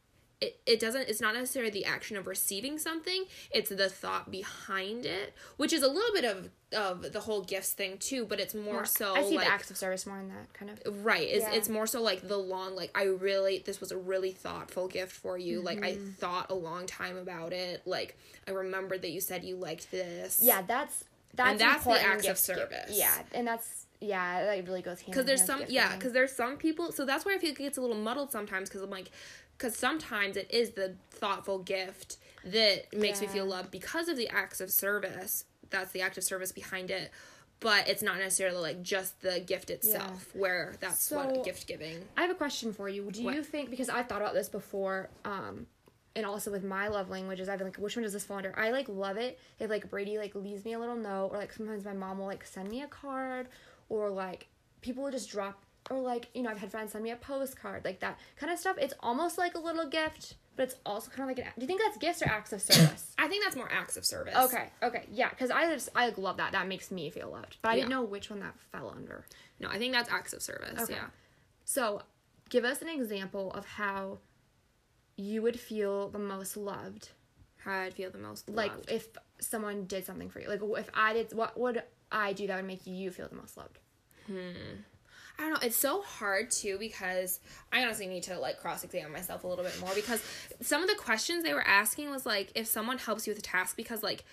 it, 0.44 0.60
it 0.66 0.80
doesn't 0.80 1.08
it's 1.08 1.20
not 1.20 1.34
necessarily 1.34 1.70
the 1.70 1.84
action 1.84 2.16
of 2.16 2.26
receiving 2.26 2.78
something 2.78 3.24
it's 3.50 3.70
the 3.70 3.88
thought 3.88 4.30
behind 4.30 5.04
it 5.06 5.34
which 5.56 5.72
is 5.72 5.82
a 5.82 5.88
little 5.88 6.12
bit 6.14 6.24
of 6.24 6.50
of 6.76 7.12
the 7.12 7.20
whole 7.20 7.42
gifts 7.42 7.72
thing 7.72 7.96
too 7.98 8.24
but 8.26 8.40
it's 8.40 8.54
more 8.54 8.84
so 8.84 9.14
I 9.14 9.22
see 9.22 9.36
like 9.36 9.46
the 9.46 9.52
acts 9.52 9.70
of 9.70 9.76
service 9.76 10.06
more 10.06 10.18
in 10.18 10.28
that 10.28 10.52
kind 10.54 10.70
of. 10.70 11.04
right 11.04 11.26
it's, 11.28 11.44
Yeah. 11.44 11.52
it's 11.54 11.68
more 11.68 11.86
so 11.86 12.02
like 12.02 12.26
the 12.26 12.36
long 12.36 12.74
like 12.74 12.90
i 12.94 13.04
really 13.04 13.62
this 13.64 13.80
was 13.80 13.92
a 13.92 13.96
really 13.96 14.32
thoughtful 14.32 14.88
gift 14.88 15.12
for 15.12 15.38
you 15.38 15.60
like 15.60 15.82
i 15.84 15.92
Mm-hmm. 15.92 16.10
thought 16.12 16.50
a 16.50 16.54
long 16.54 16.86
time 16.86 17.16
about 17.16 17.52
it 17.52 17.82
like 17.86 18.18
i 18.48 18.50
remembered 18.50 19.02
that 19.02 19.10
you 19.10 19.20
said 19.20 19.44
you 19.44 19.56
liked 19.56 19.90
this 19.90 20.40
Yeah, 20.42 20.62
that's 20.62 21.04
that's 21.36 21.50
And 21.52 21.60
that's 21.60 21.84
the 21.84 21.90
important 21.90 22.08
acts 22.12 22.22
of 22.24 22.28
gifts 22.30 22.46
to 22.46 22.52
give. 22.54 22.62
service. 22.70 22.90
Yeah, 22.98 23.14
and 23.32 23.46
that's 23.46 23.86
yeah, 24.00 24.44
that 24.44 24.66
really 24.68 24.82
goes 24.82 25.00
hand. 25.00 25.12
because 25.12 25.24
there's 25.24 25.44
some 25.44 25.62
yeah 25.68 25.94
because 25.96 26.12
there's 26.12 26.32
some 26.32 26.56
people 26.58 26.92
so 26.92 27.06
that's 27.06 27.24
why 27.24 27.34
i 27.34 27.38
feel 27.38 27.50
like 27.50 27.58
it 27.60 27.62
gets 27.62 27.78
a 27.78 27.80
little 27.80 27.96
muddled 27.96 28.30
sometimes 28.30 28.68
because 28.68 28.82
i'm 28.82 28.90
like 28.90 29.10
because 29.56 29.76
sometimes 29.76 30.36
it 30.36 30.50
is 30.50 30.70
the 30.70 30.94
thoughtful 31.10 31.58
gift 31.58 32.16
that 32.44 32.92
makes 32.96 33.20
me 33.20 33.26
feel 33.26 33.46
loved 33.46 33.70
because 33.70 34.08
of 34.08 34.16
the 34.16 34.28
acts 34.28 34.60
of 34.60 34.70
service 34.70 35.44
that's 35.70 35.92
the 35.92 36.00
act 36.02 36.18
of 36.18 36.24
service 36.24 36.52
behind 36.52 36.90
it 36.90 37.10
but 37.60 37.88
it's 37.88 38.02
not 38.02 38.18
necessarily 38.18 38.58
like 38.58 38.82
just 38.82 39.20
the 39.22 39.40
gift 39.40 39.70
itself 39.70 40.28
where 40.34 40.74
that's 40.80 41.00
So- 41.04 41.16
what 41.16 41.44
gift 41.44 41.66
giving 41.66 42.04
I 42.16 42.22
have 42.22 42.30
a 42.30 42.34
question 42.34 42.72
for 42.72 42.88
you. 42.88 43.10
Do 43.10 43.24
What? 43.24 43.34
you 43.34 43.42
think 43.42 43.70
because 43.70 43.88
I've 43.88 44.06
thought 44.08 44.20
about 44.20 44.34
this 44.34 44.48
before, 44.50 45.08
um, 45.24 45.66
and 46.14 46.26
also 46.26 46.50
with 46.50 46.62
my 46.62 46.88
love 46.88 47.08
languages, 47.08 47.48
I've 47.48 47.58
been 47.58 47.68
like, 47.68 47.76
which 47.76 47.96
one 47.96 48.02
does 48.02 48.12
this 48.12 48.24
fall 48.24 48.36
under? 48.36 48.56
I 48.58 48.70
like 48.70 48.88
love 48.88 49.16
it 49.16 49.38
if 49.58 49.70
like 49.70 49.88
Brady 49.88 50.18
like 50.18 50.34
leaves 50.34 50.64
me 50.64 50.74
a 50.74 50.78
little 50.78 50.96
note, 50.96 51.28
or 51.32 51.38
like 51.38 51.52
sometimes 51.52 51.84
my 51.84 51.94
mom 51.94 52.18
will 52.18 52.26
like 52.26 52.44
send 52.44 52.68
me 52.68 52.82
a 52.82 52.86
card, 52.86 53.48
or 53.88 54.10
like 54.10 54.48
people 54.82 55.02
will 55.04 55.10
just 55.10 55.30
drop, 55.30 55.63
or 55.90 56.00
like 56.00 56.28
you 56.34 56.42
know 56.42 56.50
I've 56.50 56.58
had 56.58 56.70
friends 56.70 56.92
send 56.92 57.04
me 57.04 57.10
a 57.10 57.16
postcard, 57.16 57.84
like 57.84 58.00
that 58.00 58.18
kind 58.36 58.52
of 58.52 58.58
stuff. 58.58 58.76
It's 58.80 58.94
almost 59.00 59.38
like 59.38 59.54
a 59.54 59.58
little 59.58 59.88
gift, 59.88 60.34
but 60.56 60.64
it's 60.64 60.76
also 60.84 61.10
kind 61.10 61.30
of 61.30 61.36
like 61.36 61.46
an. 61.46 61.52
Do 61.56 61.62
you 61.62 61.66
think 61.66 61.80
that's 61.80 61.98
gifts 61.98 62.22
or 62.22 62.26
acts 62.26 62.52
of 62.52 62.62
service? 62.62 63.14
I 63.18 63.28
think 63.28 63.44
that's 63.44 63.56
more 63.56 63.70
acts 63.70 63.96
of 63.96 64.04
service. 64.04 64.34
okay, 64.36 64.68
okay, 64.82 65.04
yeah, 65.10 65.30
because 65.30 65.50
I 65.50 65.66
just 65.72 65.88
I 65.94 66.06
like, 66.06 66.18
love 66.18 66.36
that. 66.38 66.52
That 66.52 66.68
makes 66.68 66.90
me 66.90 67.10
feel 67.10 67.30
loved, 67.30 67.58
but 67.62 67.70
I 67.70 67.76
didn't 67.76 67.90
know 67.90 68.02
which 68.02 68.30
one 68.30 68.40
that 68.40 68.54
fell 68.72 68.92
under. 68.94 69.26
No, 69.60 69.68
I 69.68 69.78
think 69.78 69.92
that's 69.92 70.10
acts 70.10 70.32
of 70.32 70.42
service. 70.42 70.82
Okay. 70.82 70.94
Yeah. 70.94 71.06
So, 71.66 72.02
give 72.50 72.64
us 72.64 72.82
an 72.82 72.88
example 72.88 73.50
of 73.52 73.64
how 73.64 74.18
you 75.16 75.42
would 75.42 75.58
feel 75.58 76.08
the 76.08 76.18
most 76.18 76.56
loved 76.56 77.10
How 77.58 77.80
I'd 77.80 77.94
feel 77.94 78.10
the 78.10 78.18
most 78.18 78.48
loved. 78.48 78.56
like 78.56 78.90
if 78.90 79.08
someone 79.38 79.84
did 79.84 80.04
something 80.04 80.28
for 80.28 80.40
you 80.40 80.48
like 80.48 80.60
if 80.62 80.90
i 80.94 81.12
did 81.12 81.32
what 81.32 81.58
would 81.58 81.82
i 82.10 82.32
do 82.32 82.46
that 82.46 82.56
would 82.56 82.66
make 82.66 82.86
you 82.86 83.10
feel 83.10 83.28
the 83.28 83.36
most 83.36 83.56
loved 83.56 83.78
hmm. 84.26 84.80
I 85.38 85.42
don't 85.42 85.52
know. 85.54 85.58
It's 85.66 85.76
so 85.76 86.02
hard 86.02 86.50
too 86.50 86.76
because 86.78 87.40
I 87.72 87.82
honestly 87.82 88.06
need 88.06 88.22
to 88.24 88.38
like 88.38 88.60
cross 88.60 88.84
examine 88.84 89.12
myself 89.12 89.44
a 89.44 89.46
little 89.48 89.64
bit 89.64 89.78
more 89.80 89.92
because 89.94 90.22
some 90.60 90.82
of 90.82 90.88
the 90.88 90.94
questions 90.94 91.42
they 91.42 91.54
were 91.54 91.66
asking 91.66 92.10
was 92.10 92.24
like 92.24 92.52
if 92.54 92.66
someone 92.66 92.98
helps 92.98 93.26
you 93.26 93.32
with 93.32 93.38
a 93.38 93.42
task 93.42 93.76
because 93.76 94.02
like 94.02 94.24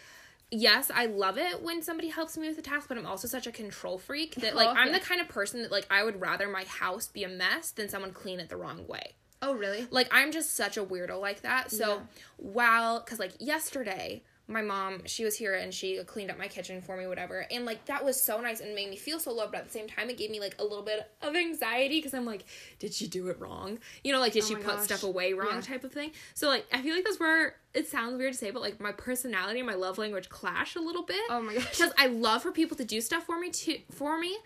yes, 0.54 0.92
I 0.94 1.06
love 1.06 1.38
it 1.38 1.62
when 1.64 1.82
somebody 1.82 2.10
helps 2.10 2.38
me 2.38 2.50
with 2.50 2.58
a 2.58 2.62
task, 2.62 2.90
but 2.90 2.98
I'm 2.98 3.06
also 3.06 3.26
such 3.28 3.48
a 3.48 3.52
control 3.54 3.98
freak 3.98 4.36
that 4.36 4.56
like 4.56 4.68
oh, 4.68 4.74
I'm 4.74 4.92
the 4.92 5.00
kind 5.00 5.22
of 5.22 5.30
person 5.30 5.62
that 5.62 5.72
like 5.72 5.88
I 5.90 6.04
would 6.04 6.20
rather 6.22 6.48
my 6.48 6.66
house 6.66 7.08
be 7.08 7.24
a 7.24 7.30
mess 7.30 7.72
than 7.72 7.90
someone 7.90 8.12
clean 8.12 8.40
it 8.40 8.50
the 8.50 8.58
wrong 8.58 8.86
way. 8.88 9.14
oh 9.42 9.54
really 9.54 9.88
Like 9.90 10.08
I'm 10.12 10.32
just 10.32 10.54
such 10.54 10.78
a 10.78 10.84
weirdo 10.84 11.20
like 11.20 11.42
that. 11.42 11.72
So 11.72 11.88
Yeah. 11.88 12.00
while 12.38 13.02
cuz 13.02 13.18
like 13.18 13.32
yesterday 13.40 14.24
my 14.48 14.62
mom 14.62 15.02
she 15.06 15.24
was 15.24 15.38
here 15.38 15.54
and 15.54 15.74
she 15.74 16.04
cleaned 16.04 16.30
up 16.30 16.38
my 16.38 16.48
kitchen 16.48 16.82
for 16.82 16.98
me 16.98 17.08
whatever 17.08 17.46
and 17.52 17.66
like 17.66 17.86
that 17.86 18.04
was 18.04 18.22
so 18.22 18.42
nice 18.42 18.60
and 18.60 18.76
made 18.76 18.90
me 18.90 18.98
feel 18.98 19.18
so 19.20 19.32
loved 19.32 19.52
but 19.54 19.60
at 19.60 19.66
the 19.68 19.72
same 19.72 19.88
time 19.88 20.10
it 20.10 20.18
gave 20.18 20.30
me 20.30 20.40
like 20.42 20.56
a 20.60 20.64
little 20.64 20.82
bit 20.82 21.10
of 21.22 21.36
anxiety 21.36 22.00
because 22.00 22.14
i'm 22.14 22.26
like 22.26 22.44
did 22.80 22.94
she 22.94 23.08
do 23.08 23.28
it 23.28 23.40
wrong 23.40 23.78
you 24.04 24.12
know 24.12 24.20
like 24.20 24.34
did 24.34 24.44
Oh 24.44 24.48
she 24.48 24.56
put 24.56 24.66
gosh. 24.66 24.84
stuff 24.84 25.04
away 25.04 25.32
wrong 25.34 25.56
Yeah. 25.56 25.62
type 25.62 25.84
of 25.86 25.94
thing 25.94 26.12
so 26.34 26.50
like 26.50 26.66
i 26.74 26.82
feel 26.82 26.94
like 26.96 27.06
that's 27.06 27.20
where 27.20 27.56
it 27.74 27.88
sounds 27.88 28.18
weird 28.18 28.34
to 28.34 28.38
say 28.40 28.52
but 28.52 28.62
like 28.62 28.82
my 28.82 28.92
personality 28.92 29.60
and 29.60 29.68
my 29.68 29.76
love 29.76 29.98
language 29.98 30.28
clash 30.28 30.76
a 30.76 30.82
little 30.82 31.04
bit 31.04 31.22
Oh 31.30 31.42
my 31.42 31.54
gosh. 31.54 31.70
because 31.70 31.94
i 31.98 32.08
love 32.08 32.42
for 32.42 32.52
people 32.52 32.76
to 32.78 32.84
do 32.84 33.00
stuff 33.00 33.24
for 33.26 33.40
me 33.40 33.52
too 33.52 33.78
for 33.92 34.18
me 34.20 34.38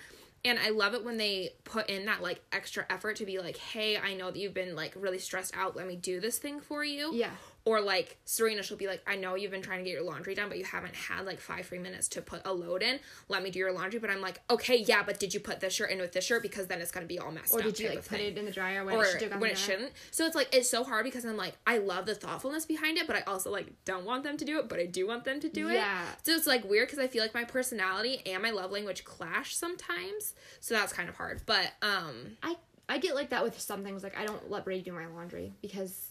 and 0.44 0.60
I 0.60 0.70
love 0.70 0.94
it 0.94 1.04
when 1.04 1.18
they 1.18 1.54
put 1.64 1.90
in 1.90 2.06
that 2.06 2.22
like 2.22 2.40
extra 2.52 2.86
effort 2.88 3.16
to 3.16 3.26
be 3.26 3.40
like, 3.40 3.58
"Hey, 3.58 3.98
I 3.98 4.14
know 4.14 4.30
that 4.30 4.38
you've 4.38 4.54
been 4.54 4.76
like 4.76 4.94
really 4.96 5.18
stressed 5.18 5.58
out. 5.58 5.76
Let 5.76 5.88
me 5.88 5.96
do 5.96 6.20
this 6.20 6.38
thing 6.38 6.60
for 6.60 6.84
you." 6.84 7.16
Yeah. 7.16 7.32
Or 7.66 7.82
like 7.82 8.18
Serena, 8.26 8.62
she'll 8.62 8.78
be 8.78 8.88
like, 8.88 9.02
"I 9.08 9.16
know 9.16 9.36
you've 9.36 9.52
been 9.52 9.62
trying 9.62 9.80
to 9.80 9.84
get 9.84 9.94
your 9.94 10.04
laundry 10.04 10.36
done, 10.36 10.50
but 10.50 10.58
you 10.58 10.64
haven't 10.64 10.94
had 10.96 11.26
like 11.26 11.40
five 11.40 11.66
free 11.66 11.80
minutes 11.80 12.08
to 12.10 12.22
put 12.22 12.42
a 12.46 12.54
load 12.54 12.84
in. 12.84 13.00
Let 13.28 13.42
me 13.42 13.50
do 13.50 13.60
your 13.60 13.72
laundry." 13.72 14.00
But 14.00 14.12
I'm 14.12 14.22
like, 14.22 14.40
"Okay, 14.50 14.78
yeah, 14.78 15.02
but 15.04 15.20
did 15.20 15.34
you 15.34 15.40
put 15.40 15.60
this 15.60 15.74
shirt 15.74 15.90
in 15.90 16.00
with 16.00 16.12
this 16.12 16.26
shirt 16.26 16.44
because 16.44 16.68
then 16.68 16.80
it's 16.80 16.92
gonna 16.92 17.08
be 17.08 17.18
all 17.18 17.32
messed 17.32 17.54
or 17.54 17.60
up." 17.60 17.66
did 17.66 17.80
you 17.80 17.90
like 17.90 17.98
put 17.98 18.20
thing 18.20 18.28
it 18.28 18.38
in 18.38 18.46
the 18.46 18.52
dryer 18.52 18.86
when 18.86 18.96
or 18.96 19.06
it 19.06 19.20
should 19.20 19.40
when 19.40 19.50
it 19.50 19.58
shouldn't. 19.58 19.92
So 20.12 20.26
it's 20.26 20.36
like 20.36 20.54
it's 20.54 20.70
so 20.70 20.84
hard 20.84 21.06
because 21.06 21.26
I'm 21.26 21.38
like 21.38 21.58
I 21.66 21.80
love 21.80 22.06
the 22.06 22.16
thoughtfulness 22.16 22.66
behind 22.66 22.98
it, 22.98 23.08
but 23.08 23.16
I 23.16 23.22
also 23.22 23.52
like 23.52 23.74
don't 23.84 24.06
want 24.06 24.24
them 24.24 24.38
to 24.38 24.46
do 24.46 24.60
it, 24.60 24.70
but 24.70 24.80
I 24.80 24.86
do 24.86 25.08
want 25.08 25.24
them 25.24 25.40
to 25.40 25.50
do 25.50 25.70
it. 25.70 25.74
Yeah. 25.74 26.06
So 26.24 26.34
it's 26.34 26.48
like 26.48 26.64
weird 26.70 26.88
because 26.88 27.00
I 27.00 27.08
feel 27.08 27.24
like 27.24 27.34
my 27.34 27.46
personality 27.46 28.22
and 28.26 28.44
my 28.44 28.52
love 28.52 28.72
language 28.72 29.04
clash 29.04 29.56
sometimes. 29.56 30.36
So 30.60 30.76
that's 30.76 30.94
kind 30.94 31.10
of 31.10 31.16
hard. 31.16 31.42
But 31.46 31.72
um 31.82 32.38
i 32.44 32.56
i 32.88 32.98
get 32.98 33.16
like 33.16 33.30
that 33.30 33.44
with 33.44 33.60
some 33.60 33.84
things 33.84 34.04
like 34.04 34.18
i 34.18 34.26
don't 34.26 34.50
let 34.52 34.64
brady 34.64 34.84
do 34.84 34.92
my 34.92 35.08
laundry 35.08 35.54
because 35.62 36.10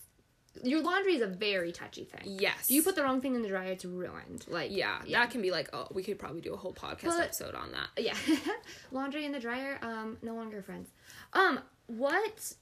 your 0.62 0.82
laundry 0.82 1.14
is 1.14 1.20
a 1.22 1.26
very 1.26 1.72
touchy 1.72 2.04
thing 2.04 2.20
yes. 2.24 2.54
if 2.64 2.70
you 2.70 2.82
put 2.82 2.94
the 2.94 3.02
wrong 3.02 3.20
thing 3.20 3.34
in 3.34 3.42
the 3.42 3.48
dryer 3.48 3.72
it's 3.72 3.84
ruined 3.84 4.44
like 4.48 4.70
yeah, 4.70 4.98
yeah. 5.04 5.18
that 5.20 5.30
can 5.30 5.42
be 5.42 5.50
like 5.50 5.68
oh 5.72 5.86
we 5.92 6.02
could 6.02 6.18
probably 6.18 6.40
do 6.40 6.54
a 6.54 6.56
whole 6.56 6.72
podcast 6.72 7.04
But- 7.16 7.20
episode 7.20 7.54
on 7.54 7.72
that. 7.72 7.88
yeah 8.02 8.14
laundry 8.92 9.24
in 9.24 9.32
the 9.32 9.40
dryer 9.40 9.78
um 9.82 10.16
no 10.22 10.34
longer 10.34 10.62
friends 10.62 10.90
um 11.32 11.58
what 11.88 12.52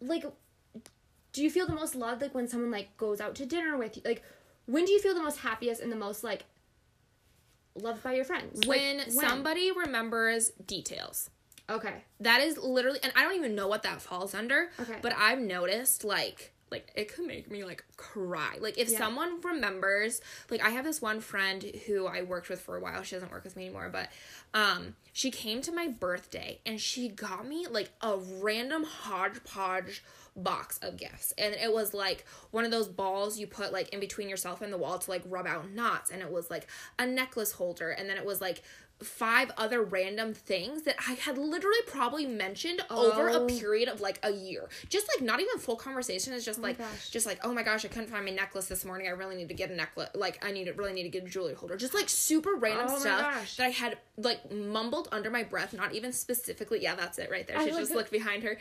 like 0.00 0.24
do 1.32 1.42
you 1.42 1.50
feel 1.50 1.66
the 1.66 1.74
most 1.74 1.94
loved 1.94 2.20
like 2.20 2.34
when 2.34 2.46
someone 2.46 2.70
like 2.70 2.96
goes 2.98 3.20
out 3.20 3.34
to 3.36 3.46
dinner 3.46 3.76
with 3.78 3.96
you 3.96 4.02
like 4.04 4.22
when 4.66 4.84
do 4.84 4.92
you 4.92 5.00
feel 5.00 5.14
the 5.14 5.22
most 5.22 5.38
happiest 5.38 5.80
and 5.80 5.90
the 5.90 5.96
most 5.96 6.22
like 6.22 6.44
loved 7.74 8.02
by 8.02 8.12
your 8.12 8.24
friends 8.24 8.66
Like, 8.66 8.80
When, 8.80 9.10
somebody 9.10 9.72
remembers 9.72 10.50
details. 10.66 11.30
okay 11.70 12.04
That 12.20 12.40
is 12.42 12.58
literally, 12.58 12.98
and 13.02 13.12
I 13.16 13.22
don't 13.22 13.34
even 13.34 13.54
know 13.54 13.66
what 13.66 13.82
that 13.84 14.02
falls 14.02 14.34
under. 14.34 14.68
Okay. 14.78 14.96
But 15.00 15.14
I've 15.16 15.38
noticed, 15.38 16.04
like, 16.04 16.51
like 16.72 16.90
it 16.96 17.14
could 17.14 17.26
make 17.26 17.48
me 17.50 17.64
like 17.64 17.84
cry. 17.96 18.56
Like 18.60 18.76
if 18.78 18.88
Yeah. 18.90 18.98
someone 18.98 19.40
remembers, 19.40 20.20
like 20.50 20.64
I 20.64 20.70
have 20.70 20.84
this 20.84 21.00
one 21.00 21.20
friend 21.20 21.62
who 21.86 22.06
I 22.06 22.22
worked 22.22 22.48
with 22.48 22.60
for 22.60 22.76
a 22.76 22.80
while. 22.80 23.02
She 23.04 23.14
doesn't 23.14 23.30
work 23.30 23.44
with 23.44 23.56
me 23.56 23.66
anymore, 23.66 23.88
but 23.92 24.08
um, 24.54 24.96
she 25.12 25.30
came 25.30 25.60
to 25.62 25.72
my 25.72 25.86
birthday 25.88 26.58
and 26.66 26.80
she 26.80 27.08
got 27.08 27.46
me 27.46 27.66
like 27.70 27.90
a 28.00 28.16
random 28.16 28.84
hodgepodge 28.84 30.02
box 30.34 30.78
of 30.80 30.96
gifts 30.96 31.34
and 31.36 31.54
it 31.54 31.70
was 31.70 31.92
like 31.92 32.24
one 32.52 32.64
of 32.64 32.70
those 32.70 32.88
balls 32.88 33.38
you 33.38 33.46
put 33.46 33.70
like 33.70 33.90
in 33.90 34.00
between 34.00 34.30
yourself 34.30 34.62
and 34.62 34.72
the 34.72 34.78
wall 34.78 34.98
to 34.98 35.10
like 35.10 35.22
rub 35.26 35.46
out 35.46 35.70
knots 35.70 36.10
and 36.10 36.22
it 36.22 36.30
was 36.32 36.48
like 36.48 36.66
a 36.98 37.06
necklace 37.06 37.52
holder 37.52 37.90
and 37.90 38.08
then 38.08 38.16
it 38.16 38.24
was 38.24 38.40
like 38.40 38.62
five 39.00 39.50
other 39.56 39.82
random 39.82 40.32
things 40.32 40.82
that 40.82 40.94
I 41.08 41.14
had 41.14 41.36
literally 41.36 41.80
probably 41.88 42.24
mentioned 42.26 42.82
over 42.90 43.28
a 43.28 43.34
Oh. 43.34 43.46
period 43.46 43.88
of 43.88 44.00
like 44.00 44.20
a 44.22 44.30
year. 44.32 44.68
Just 44.88 45.08
like 45.08 45.22
not 45.24 45.40
even 45.40 45.58
full 45.58 45.74
conversation. 45.76 46.32
It's 46.32 46.44
just 46.44 46.58
oh 46.60 46.62
my 46.62 46.68
like 46.68 46.78
just 47.10 47.26
like, 47.26 47.40
oh 47.42 47.52
my 47.52 47.62
gosh, 47.64 47.84
I 47.84 47.88
couldn't 47.88 48.10
find 48.10 48.24
my 48.24 48.30
necklace 48.30 48.66
this 48.66 48.84
morning. 48.84 49.08
I 49.08 49.10
really 49.10 49.34
need 49.34 49.48
to 49.48 49.54
get 49.54 49.70
a 49.70 49.74
necklace. 49.74 50.10
Like 50.14 50.44
I 50.44 50.52
need 50.52 50.64
to 50.66 50.72
really 50.72 50.92
need 50.92 51.02
to 51.04 51.08
get 51.08 51.24
a 51.24 51.28
jewelry 51.28 51.54
holder. 51.54 51.76
Just 51.76 51.94
like 51.94 52.08
super 52.08 52.54
random 52.54 52.86
Oh 52.90 52.98
stuff 52.98 53.56
that 53.56 53.66
I 53.66 53.70
had 53.70 53.98
like 54.16 54.52
mumbled 54.52 55.08
under 55.10 55.30
my 55.30 55.42
breath, 55.42 55.72
not 55.72 55.94
even 55.94 56.12
specifically. 56.12 56.80
Yeah, 56.82 56.94
that's 56.94 57.18
it 57.18 57.28
right 57.30 57.46
there. 57.48 57.58
She 57.60 57.70
like 57.70 57.80
just 57.80 57.90
that- 57.90 57.96
looked 57.98 58.12
behind 58.12 58.44
her. 58.44 58.56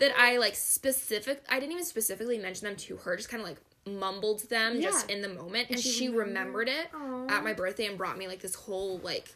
That 0.00 0.12
I 0.18 0.38
like 0.38 0.56
specific. 0.56 1.42
I 1.48 1.60
didn't 1.60 1.72
even 1.72 1.84
specifically 1.84 2.38
mention 2.38 2.66
them 2.66 2.76
to 2.76 2.96
her. 2.96 3.16
Just 3.16 3.28
kind 3.28 3.40
of 3.40 3.48
like 3.48 3.58
mumbled 3.86 4.48
them 4.48 4.80
just 4.80 5.08
in 5.08 5.22
the 5.22 5.28
moment, 5.28 5.68
and, 5.68 5.76
And 5.76 5.80
she 5.80 6.08
remembered? 6.08 6.26
remembered 6.26 6.68
it 6.68 6.88
Aw. 6.92 7.26
at 7.36 7.44
my 7.44 7.52
birthday 7.52 7.86
and 7.86 7.96
brought 7.96 8.18
me 8.18 8.26
like 8.26 8.40
this 8.40 8.56
whole 8.56 8.98
like 8.98 9.32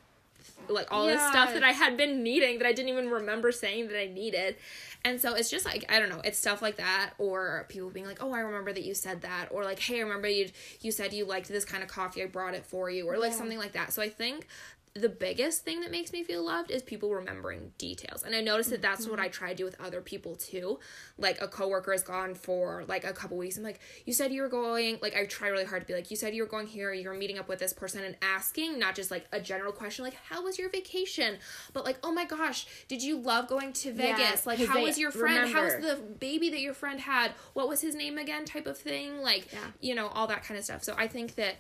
like 0.69 0.89
all 0.91 1.07
this 1.07 1.21
stuff 1.31 1.53
that 1.55 1.65
I 1.65 1.73
had 1.73 1.97
been 1.97 2.23
needing 2.23 2.59
that 2.59 2.67
I 2.67 2.73
didn't 2.73 2.91
even 2.91 3.09
remember 3.11 3.51
saying 3.53 3.89
that 3.89 3.99
I 3.99 4.07
needed. 4.07 4.57
And 5.05 5.21
so 5.21 5.35
it's 5.35 5.51
just 5.51 5.65
like 5.65 5.85
I 5.89 5.99
don't 5.99 6.09
know, 6.11 6.21
it's 6.25 6.39
stuff 6.39 6.61
like 6.63 6.77
that 6.77 7.13
or 7.19 7.67
people 7.69 7.91
being 7.91 8.07
like, 8.07 8.23
"Oh, 8.23 8.33
I 8.33 8.41
remember 8.41 8.73
that 8.73 8.85
you 8.85 8.95
said 8.95 9.23
that." 9.23 9.49
Or 9.51 9.65
like, 9.65 9.79
"Hey, 9.79 9.99
I 9.99 10.03
remember 10.03 10.29
you 10.29 10.51
you 10.81 10.93
said 10.93 11.13
you 11.13 11.25
liked 11.25 11.49
this 11.49 11.65
kind 11.65 11.83
of 11.83 11.89
coffee. 11.89 12.23
I 12.23 12.27
brought 12.27 12.55
it 12.55 12.67
for 12.67 12.91
you." 12.91 13.09
Or 13.09 13.17
like 13.19 13.31
Yeah. 13.33 13.39
something 13.39 13.59
like 13.59 13.73
that. 13.73 13.93
So 13.93 14.03
I 14.03 14.09
think 14.11 14.47
the 14.95 15.09
biggest 15.09 15.65
thing 15.65 15.81
that 15.83 15.93
makes 15.93 16.13
me 16.13 16.25
feel 16.25 16.45
loved 16.45 16.73
is 16.73 16.83
people 16.83 17.11
remembering 17.11 17.71
details. 17.79 18.25
And 18.25 18.35
I 18.35 18.41
noticed 18.41 18.71
that 18.71 18.83
that's 18.83 19.07
what 19.07 19.19
mm-hmm. 19.19 19.27
I 19.27 19.29
try 19.29 19.51
to 19.51 19.55
do 19.55 19.65
with 19.65 19.81
other 19.81 20.01
people 20.01 20.35
too. 20.35 20.81
Like 21.17 21.41
a 21.41 21.47
coworker 21.47 21.93
has 21.93 22.03
gone 22.03 22.35
for 22.35 22.85
like 22.89 23.05
a 23.05 23.13
couple 23.13 23.37
weeks. 23.37 23.57
I'm 23.57 23.63
like, 23.63 23.79
you 24.05 24.13
said 24.13 24.33
you 24.33 24.43
were 24.43 24.49
going, 24.49 24.99
like 25.01 25.15
I 25.15 25.27
try 25.27 25.47
really 25.47 25.65
hard 25.65 25.83
to 25.83 25.87
be 25.87 25.95
like, 25.95 26.11
you 26.11 26.17
said 26.17 26.35
you 26.35 26.43
were 26.43 26.49
going 26.49 26.67
here, 26.67 26.93
you're 26.93 27.15
meeting 27.15 27.39
up 27.39 27.49
with 27.49 27.61
this 27.61 27.73
person 27.73 28.03
and 28.03 28.17
asking, 28.21 28.81
not 28.81 28.97
just 28.97 29.13
like 29.13 29.27
a 29.31 29.41
general 29.41 29.73
question 29.73 30.05
like, 30.05 30.17
how 30.29 30.43
was 30.43 30.59
your 30.59 30.69
vacation? 30.69 31.39
But 31.73 31.85
like, 31.85 31.99
oh 32.03 32.11
my 32.11 32.25
gosh, 32.25 32.67
did 32.89 33.01
you 33.01 33.17
love 33.17 33.47
going 33.47 33.73
to 33.75 33.93
Yeah, 33.93 34.17
Vegas? 34.17 34.45
like 34.45 34.59
'cause 34.59 34.67
how 34.67 34.83
was 34.83 34.99
your 34.99 35.13
friend? 35.13 35.53
How 35.53 35.63
was 35.63 35.75
the 35.75 36.01
baby 36.19 36.51
that 36.51 36.61
your 36.61 36.75
friend 36.75 36.99
had? 36.99 37.33
What 37.53 37.69
was 37.69 37.81
his 37.81 37.95
name 37.95 38.19
again? 38.19 38.45
Type 38.45 38.67
of 38.67 38.77
thing. 38.77 39.21
Like, 39.23 39.53
Yeah. 39.53 39.59
you 39.81 39.95
know, 39.95 40.09
all 40.09 40.27
that 40.27 40.43
kind 40.43 40.59
of 40.59 40.65
stuff. 40.65 40.83
So 40.83 40.95
I 40.99 41.07
think 41.07 41.37
that 41.37 41.59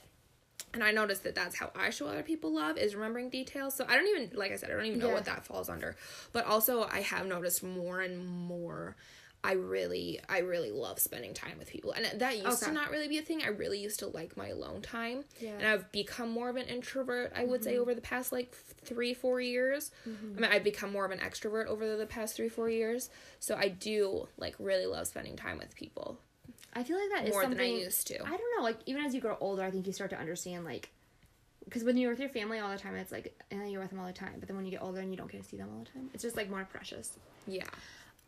and 0.75 0.83
I 0.85 0.91
noticed 0.93 1.25
that 1.25 1.35
that's 1.35 1.57
how 1.57 1.71
I 1.75 1.91
show 1.91 2.07
other 2.07 2.23
people 2.23 2.55
love 2.55 2.79
is 2.79 2.95
remembering 2.95 3.29
details. 3.31 3.75
So 3.75 3.85
I 3.89 3.97
don't 3.97 4.07
even, 4.09 4.39
like 4.39 4.53
I 4.53 4.57
said, 4.57 4.71
I 4.71 4.75
don't 4.75 4.87
even 4.87 4.99
know 5.01 5.09
Yeah. 5.09 5.15
what 5.15 5.25
that 5.27 5.45
falls 5.45 5.69
under. 5.69 5.97
But 6.33 6.47
also, 6.47 6.85
I 6.85 7.01
have 7.01 7.27
noticed 7.27 7.63
more 7.63 8.01
and 8.01 8.25
more. 8.25 8.97
I 9.43 9.53
really, 9.53 10.21
I 10.29 10.41
really 10.41 10.71
love 10.71 10.99
spending 10.99 11.33
time 11.33 11.57
with 11.59 11.67
people, 11.71 11.93
and 11.93 12.21
that 12.21 12.37
used 12.37 12.63
to 12.63 12.73
not 12.73 12.91
really 12.91 13.09
be 13.09 13.17
a 13.17 13.23
thing. 13.23 13.43
I 13.43 13.47
really 13.49 13.79
used 13.81 14.01
to 14.01 14.07
like 14.09 14.37
my 14.37 14.49
alone 14.49 14.83
time, 14.83 15.25
Yeah. 15.41 15.53
and 15.57 15.67
I've 15.67 15.91
become 15.93 16.29
more 16.31 16.51
of 16.51 16.57
an 16.57 16.67
introvert. 16.67 17.33
I 17.35 17.45
would 17.45 17.65
say 17.65 17.73
Mm-hmm. 17.73 17.81
over 17.81 17.95
the 17.95 18.03
past 18.03 18.33
like 18.33 18.55
three, 18.85 19.15
four 19.15 19.41
years. 19.41 19.93
I 20.05 20.11
mean, 20.41 20.45
I've 20.45 20.63
become 20.63 20.93
more 20.93 21.07
of 21.07 21.11
an 21.11 21.21
extrovert 21.21 21.69
over 21.69 21.97
the 21.97 22.05
past 22.05 22.37
three, 22.37 22.51
four 22.51 22.69
years. 22.69 23.09
So 23.39 23.57
I 23.57 23.69
do 23.69 24.29
like 24.37 24.57
really 24.59 24.85
love 24.85 25.07
spending 25.07 25.37
time 25.37 25.57
with 25.57 25.75
people 25.75 26.19
I 26.73 26.83
feel 26.85 26.99
like 26.99 27.11
that 27.11 27.25
is 27.27 27.33
more 27.33 27.43
something 27.43 27.59
than 27.59 27.67
I 27.67 27.85
used 27.85 28.07
to. 28.09 28.23
I 28.23 28.31
don't 28.31 28.57
know, 28.57 28.63
like 28.63 28.79
even 28.87 29.05
as 29.05 29.15
you 29.15 29.21
grow 29.21 29.37
older, 29.41 29.63
I 29.63 29.71
think 29.71 29.87
you 29.87 29.93
start 29.93 30.11
to 30.11 30.19
understand 30.19 30.65
like 30.65 30.91
because 31.65 31.85
when 31.85 31.97
you're 31.97 32.11
with 32.11 32.21
your 32.21 32.29
family 32.29 32.59
all 32.59 32.71
the 32.71 32.79
time, 32.79 32.95
it's 32.97 33.13
like 33.13 33.39
and 33.51 33.71
you're 33.71 33.81
with 33.81 33.91
them 33.91 34.01
all 34.01 34.07
the 34.07 34.13
time. 34.13 34.35
But 34.39 34.49
then 34.49 34.57
when 34.57 34.65
you 34.65 34.71
get 34.71 34.83
older 34.83 35.01
and 35.01 35.11
you 35.11 35.17
don't 35.17 35.31
get 35.31 35.43
to 35.43 35.49
see 35.49 35.57
them 35.57 35.69
all 35.73 35.85
the 35.85 35.91
time, 35.91 36.11
it's 36.15 36.23
just 36.23 36.37
like 36.37 36.49
more 36.49 36.65
precious. 36.71 37.19
yeah, 37.47 37.65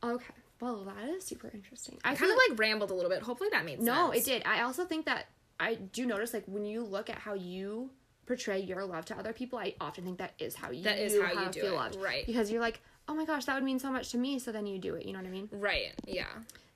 Okay, 0.03 0.35
well 0.61 0.85
that 0.85 1.09
is 1.09 1.25
super 1.25 1.51
interesting. 1.55 1.99
I 2.05 2.13
I 2.13 2.15
kind 2.15 2.31
of 2.31 2.39
like 2.49 2.59
rambled 2.59 2.91
a 2.91 2.95
little 2.95 3.11
bit. 3.11 3.23
Hopefully 3.23 3.51
that 3.53 3.65
made 3.65 3.81
no, 3.81 4.13
sense. 4.13 4.27
it 4.27 4.31
did. 4.31 4.43
I 4.47 4.63
also 4.63 4.85
think 4.85 5.07
that 5.07 5.27
I 5.61 5.75
do 5.75 6.07
notice 6.07 6.35
like 6.35 6.45
when 6.47 6.65
you 6.65 6.83
look 6.85 7.09
at 7.09 7.19
how 7.19 7.35
you 7.35 7.91
portray 8.27 8.61
your 8.61 8.85
love 8.85 9.05
to 9.07 9.19
other 9.19 9.33
people, 9.33 9.59
I 9.59 9.75
often 9.81 10.05
think 10.05 10.19
that 10.19 10.33
is 10.39 10.55
how 10.55 10.71
you 10.71 10.83
That 10.85 10.99
is 10.99 11.21
how 11.21 11.33
you 11.45 11.51
do 11.51 11.61
feel 11.61 11.73
it, 11.73 11.77
loved, 11.77 11.97
right. 11.97 12.27
Because 12.27 12.51
you're 12.51 12.61
like, 12.61 12.81
oh 13.09 13.15
my 13.15 13.25
gosh, 13.25 13.45
that 13.47 13.55
would 13.55 13.65
mean 13.65 13.79
so 13.79 13.91
much 13.91 14.11
to 14.11 14.19
me. 14.19 14.39
So 14.39 14.53
then 14.53 14.67
you 14.67 14.79
do 14.79 14.95
it. 14.95 15.07
You 15.07 15.13
know 15.13 15.19
what 15.19 15.27
I 15.29 15.31
mean? 15.31 15.49
Right. 15.53 15.93
Yeah. 16.07 16.27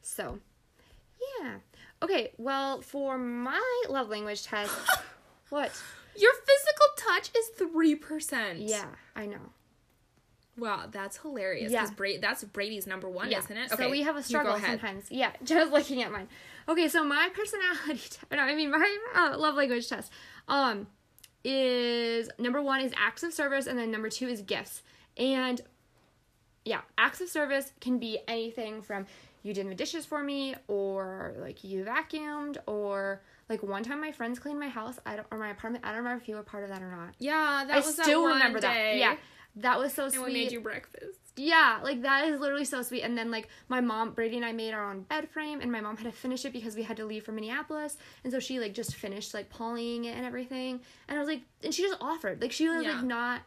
So, 0.03 0.39
yeah. 1.41 1.55
Okay, 2.03 2.33
well, 2.39 2.83
for 2.83 3.17
my 3.19 3.83
love 3.89 4.09
language 4.09 4.45
test, 4.45 4.73
what? 5.51 5.73
Your 6.19 6.33
physical 6.33 6.87
touch 6.97 7.31
is 7.37 7.49
three 7.57 7.95
percent. 7.95 8.61
Yeah, 8.61 8.87
I 9.15 9.27
know. 9.27 9.53
Wow, 10.59 10.87
that's 10.91 11.19
hilarious. 11.19 11.71
Yeah. 11.71 11.83
Because 11.83 11.95
Bra- 11.95 12.21
that's 12.21 12.43
Brady's 12.45 12.87
number 12.87 13.09
one, 13.11 13.31
Yeah. 13.31 13.41
isn't 13.41 13.57
it? 13.57 13.73
Okay, 13.73 13.83
So 13.85 13.91
we 13.91 14.03
have 14.03 14.17
a 14.17 14.23
struggle 14.23 14.59
sometimes. 14.59 15.05
Yeah, 15.11 15.33
just 15.45 15.71
looking 15.71 16.03
at 16.03 16.11
mine. 16.11 16.29
Okay, 16.67 16.89
so 16.89 17.05
my 17.05 17.29
personality, 17.35 18.09
t- 18.11 18.17
no, 18.33 18.39
I 18.39 18.55
mean 18.55 18.71
my 18.71 18.97
uh, 19.15 19.37
love 19.39 19.55
language 19.55 19.87
test, 19.89 20.11
um, 20.49 20.87
is 21.45 22.31
number 22.39 22.63
one 22.63 22.81
is 22.81 22.93
acts 22.97 23.23
of 23.23 23.35
service, 23.35 23.67
and 23.67 23.79
then 23.79 23.91
number 23.91 24.09
two 24.09 24.29
is 24.29 24.41
gifts. 24.41 24.83
And 25.19 25.61
yeah, 26.65 26.81
acts 26.97 27.21
of 27.21 27.29
service 27.29 27.73
can 27.81 27.99
be 27.99 28.19
anything 28.27 28.81
from 28.83 29.07
you 29.47 29.55
did 29.55 29.69
the 29.71 29.75
dishes 29.75 30.05
for 30.05 30.23
me, 30.23 30.55
or 30.69 31.35
like 31.39 31.63
you 31.63 31.85
vacuumed, 31.85 32.57
or 32.67 33.21
like 33.49 33.63
one 33.63 33.83
time 33.85 34.01
my 34.01 34.11
friends 34.13 34.39
cleaned 34.39 34.59
my 34.59 34.69
house, 34.69 34.99
I 35.07 35.17
don't, 35.17 35.27
or 35.31 35.39
my 35.39 35.51
apartment. 35.51 35.85
I 35.85 35.89
don't 35.91 35.99
remember 35.99 36.21
if 36.21 36.29
you 36.29 36.35
were 36.35 36.43
part 36.43 36.65
of 36.65 36.71
that 36.71 36.83
or 36.83 36.91
not. 36.91 37.15
Yeah, 37.19 37.65
that 37.67 37.73
I 37.75 37.77
was 37.77 37.93
still 37.93 38.23
that 38.23 38.29
one 38.29 38.33
remember 38.35 38.61
that. 38.61 38.73
day. 38.75 38.99
Yeah, 38.99 39.17
that 39.57 39.79
was 39.79 39.93
so 39.93 40.09
sweet. 40.09 40.17
And 40.17 40.25
sweet. 40.25 40.35
we 40.35 40.45
made 40.45 40.53
you 40.53 40.61
breakfast. 40.61 41.21
Yeah, 41.37 41.81
like 41.83 42.03
that 42.03 42.27
is 42.29 42.41
literally 42.41 42.65
so 42.65 42.83
sweet. 42.83 43.03
And 43.03 43.17
then 43.17 43.31
like 43.31 43.49
my 43.69 43.81
mom, 43.81 44.13
Brady 44.13 44.37
and 44.37 44.45
I 44.45 44.53
made 44.53 44.73
our 44.75 44.91
own 44.91 45.03
bed 45.03 45.29
frame, 45.31 45.61
and 45.61 45.71
my 45.71 45.81
mom 45.81 45.97
had 45.97 46.07
to 46.07 46.13
finish 46.13 46.45
it 46.45 46.53
because 46.53 46.75
we 46.75 46.83
had 46.83 46.97
to 46.97 47.05
leave 47.05 47.25
for 47.25 47.33
Minneapolis, 47.33 47.97
and 48.25 48.33
so 48.33 48.41
she 48.41 48.59
like 48.59 48.75
just 48.75 48.97
finished 48.97 49.33
like 49.33 49.49
polying 49.51 50.07
it 50.07 50.17
and 50.17 50.27
everything. 50.27 50.81
And 51.09 51.17
I 51.17 51.21
was 51.21 51.29
like, 51.29 51.43
and 51.63 51.73
she 51.73 51.83
just 51.83 51.99
offered, 52.01 52.43
like 52.43 52.53
she 52.53 52.69
was 52.69 52.83
Yeah. 52.85 52.95
like 52.95 53.05
not, 53.05 53.43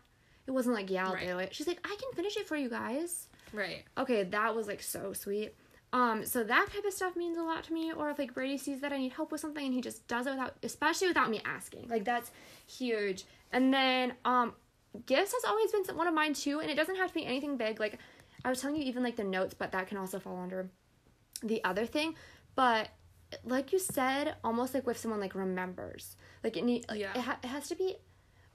it 0.47 0.51
wasn't 0.51 0.75
like 0.75 0.89
yeah 0.89 1.07
I'll 1.07 1.13
Right. 1.13 1.27
do 1.27 1.39
it. 1.39 1.53
She's 1.53 1.67
like 1.67 1.79
I 1.83 1.89
can 1.99 2.11
finish 2.15 2.37
it 2.37 2.47
for 2.47 2.55
you 2.55 2.69
guys. 2.69 3.27
Right. 3.51 3.83
Okay, 3.97 4.23
that 4.23 4.55
was 4.55 4.67
like 4.67 4.81
so 4.83 5.11
sweet. 5.13 5.55
Um, 5.91 6.23
so 6.25 6.43
that 6.43 6.69
type 6.71 6.85
of 6.85 6.93
stuff 6.93 7.15
means 7.15 7.37
a 7.37 7.41
lot 7.43 7.63
to 7.65 7.73
me. 7.73 7.91
Or 7.91 8.09
if 8.09 8.19
like 8.19 8.33
Brady 8.33 8.57
sees 8.57 8.81
that 8.81 8.93
I 8.93 8.97
need 8.97 9.13
help 9.13 9.31
with 9.31 9.41
something 9.41 9.65
and 9.65 9.73
he 9.73 9.81
just 9.81 10.07
does 10.07 10.27
it 10.27 10.31
without, 10.31 10.55
especially 10.63 11.07
without 11.07 11.29
me 11.29 11.41
asking, 11.45 11.87
like 11.89 12.05
that's 12.05 12.31
huge. 12.67 13.25
And 13.51 13.73
then 13.73 14.13
um, 14.25 14.53
gifts 15.07 15.33
has 15.33 15.43
always 15.45 15.71
been 15.71 15.95
one 15.97 16.07
of 16.07 16.13
mine 16.13 16.33
too, 16.33 16.59
and 16.59 16.69
it 16.69 16.75
doesn't 16.75 16.95
have 16.97 17.07
to 17.09 17.13
be 17.15 17.25
anything 17.25 17.57
big. 17.57 17.79
Like 17.79 17.97
I 18.45 18.49
was 18.49 18.61
telling 18.61 18.77
you, 18.77 18.83
even 18.83 19.01
like 19.03 19.15
the 19.15 19.23
notes, 19.23 19.53
but 19.55 19.71
that 19.71 19.87
can 19.87 19.97
also 19.97 20.19
fall 20.19 20.37
under 20.39 20.69
the 21.41 21.63
other 21.63 21.85
thing. 21.85 22.15
But 22.55 22.89
like 23.43 23.71
you 23.73 23.79
said, 23.79 24.35
almost 24.43 24.73
like 24.73 24.85
with 24.85 24.97
someone 24.97 25.19
like 25.19 25.33
remembers, 25.35 26.15
like 26.43 26.55
it 26.57 26.63
need, 26.63 26.85
like, 26.89 26.99
Yeah. 26.99 27.11
it, 27.15 27.21
ha- 27.21 27.39
it 27.43 27.47
has 27.47 27.67
to 27.69 27.75
be. 27.75 27.95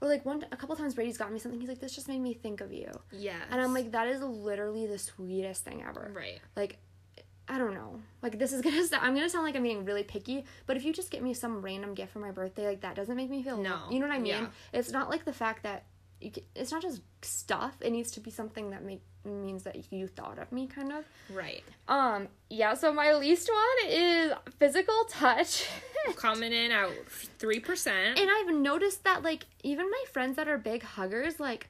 Or 0.01 0.09
like 0.09 0.25
one, 0.25 0.45
a 0.51 0.57
couple 0.57 0.75
times 0.75 0.93
Brady's 0.93 1.17
got 1.17 1.31
me 1.31 1.39
something. 1.39 1.59
He's 1.59 1.69
like, 1.69 1.79
"This 1.79 1.95
just 1.95 2.09
made 2.09 2.19
me 2.19 2.33
think 2.33 2.59
of 2.59 2.73
you," 2.73 2.91
Yeah. 3.13 3.37
and 3.49 3.61
I'm 3.61 3.73
like, 3.73 3.91
"That 3.93 4.07
is 4.09 4.21
literally 4.21 4.85
the 4.87 4.97
sweetest 4.97 5.63
thing 5.63 5.83
ever." 5.87 6.11
Right. 6.13 6.39
like 6.57 6.77
I 7.47 7.57
don't 7.57 7.73
know. 7.73 7.99
Like 8.21 8.39
this 8.39 8.53
is 8.53 8.61
gonna 8.61 8.83
sound, 8.87 9.05
I'm 9.05 9.13
gonna 9.13 9.29
sound 9.29 9.45
like 9.45 9.55
I'm 9.55 9.63
being 9.63 9.85
really 9.85 10.03
picky, 10.03 10.45
but 10.65 10.77
if 10.77 10.83
you 10.85 10.93
just 10.93 11.11
get 11.11 11.21
me 11.23 11.33
some 11.33 11.61
random 11.61 11.93
gift 11.93 12.11
for 12.13 12.19
my 12.19 12.31
birthday, 12.31 12.65
like 12.67 12.81
that 12.81 12.95
doesn't 12.95 13.15
make 13.15 13.29
me 13.29 13.43
feel 13.43 13.57
No. 13.57 13.81
You 13.91 13.99
know 13.99 14.07
what 14.07 14.15
I 14.15 14.19
mean? 14.19 14.33
Yeah. 14.33 14.47
It's 14.73 14.91
not 14.91 15.09
like 15.09 15.25
the 15.25 15.33
fact 15.33 15.63
that 15.63 15.85
you 16.21 16.31
ca 16.31 16.41
it's 16.55 16.71
not 16.71 16.81
just 16.81 17.01
stuff. 17.21 17.75
It 17.81 17.91
needs 17.91 18.11
to 18.11 18.19
be 18.19 18.31
something 18.31 18.71
that 18.71 18.83
make 18.83 19.01
means 19.25 19.63
that 19.63 19.91
you 19.91 20.07
thought 20.07 20.39
of 20.39 20.51
me, 20.51 20.65
kind 20.67 20.91
of. 20.91 21.03
Right. 21.31 21.63
Um. 21.87 22.27
Yeah. 22.49 22.73
So 22.73 22.93
my 22.93 23.13
least 23.13 23.49
one 23.51 23.91
is 23.91 24.33
physical 24.57 25.03
touch. 25.09 25.67
Coming 26.15 26.53
in 26.53 26.71
at 26.71 26.89
three 27.39 27.59
percent. 27.59 28.17
and 28.19 28.29
I've 28.29 28.53
noticed 28.55 29.03
that 29.03 29.23
like 29.23 29.45
even 29.63 29.89
my 29.89 30.03
friends 30.13 30.35
that 30.37 30.47
are 30.47 30.57
big 30.57 30.83
huggers, 30.83 31.39
like 31.39 31.69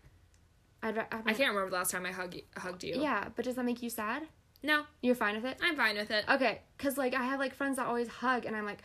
I'd, 0.83 0.97
I'd 0.97 1.07
I 1.25 1.33
can't 1.33 1.49
remember 1.49 1.69
the 1.69 1.77
last 1.77 1.91
time 1.91 2.05
I 2.05 2.11
hug, 2.11 2.35
hugged 2.55 2.83
you. 2.83 3.01
Yeah, 3.01 3.29
but 3.35 3.45
does 3.45 3.55
that 3.55 3.65
make 3.65 3.81
you 3.81 3.89
sad? 3.89 4.23
No, 4.65 4.83
You're 5.01 5.15
fine 5.15 5.35
with 5.35 5.45
it? 5.45 5.57
I'm 5.61 5.75
fine 5.75 5.95
with 5.95 6.09
it. 6.11 6.25
Okay, 6.27 6.61
cause 6.79 6.97
like 6.97 7.13
I 7.13 7.23
have 7.23 7.39
like 7.39 7.53
friends 7.53 7.77
that 7.77 7.85
always 7.85 8.07
hug, 8.07 8.45
and 8.45 8.55
I'm 8.55 8.65
like, 8.65 8.79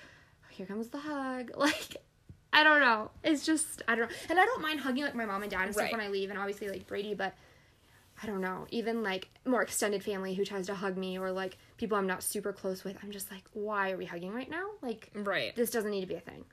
here 0.51 0.67
comes 0.67 0.89
the 0.89 0.99
hug. 0.99 1.51
Like, 1.57 1.97
I 2.53 2.65
don't 2.65 2.81
know. 2.81 3.11
It's 3.25 3.47
just 3.47 3.83
I 3.89 3.95
don't 3.95 4.11
know, 4.11 4.17
and 4.29 4.39
I 4.39 4.45
don't 4.45 4.61
mind 4.61 4.81
hugging 4.81 5.05
like 5.05 5.15
my 5.15 5.25
mom 5.25 5.43
and 5.43 5.51
dad 5.51 5.63
and 5.65 5.73
stuff 5.73 5.85
Right. 5.85 5.93
when 5.93 6.01
I 6.01 6.09
leave, 6.09 6.31
and 6.31 6.39
obviously 6.39 6.69
like 6.69 6.87
Brady, 6.87 7.15
but 7.15 7.35
I 8.23 8.27
don't 8.27 8.41
know. 8.43 8.67
Even 8.71 9.03
like 9.03 9.29
more 9.47 9.63
extended 9.63 10.05
family 10.05 10.35
who 10.35 10.45
tries 10.45 10.67
to 10.67 10.75
hug 10.75 10.97
me, 10.99 11.19
or 11.19 11.33
like 11.33 11.57
people 11.79 11.97
I'm 11.97 12.07
not 12.07 12.23
super 12.23 12.53
close 12.53 12.85
with, 12.85 12.99
I'm 13.03 13.11
just 13.13 13.31
like, 13.31 13.45
why 13.55 13.93
are 13.93 13.97
we 13.97 14.05
hugging 14.05 14.33
right 14.35 14.51
now? 14.51 14.67
Like, 14.83 15.11
Right. 15.15 15.57
this 15.57 15.71
doesn't 15.71 15.91
need 15.91 16.03
to 16.03 16.07
be 16.07 16.17
a 16.17 16.21
thing. 16.21 16.45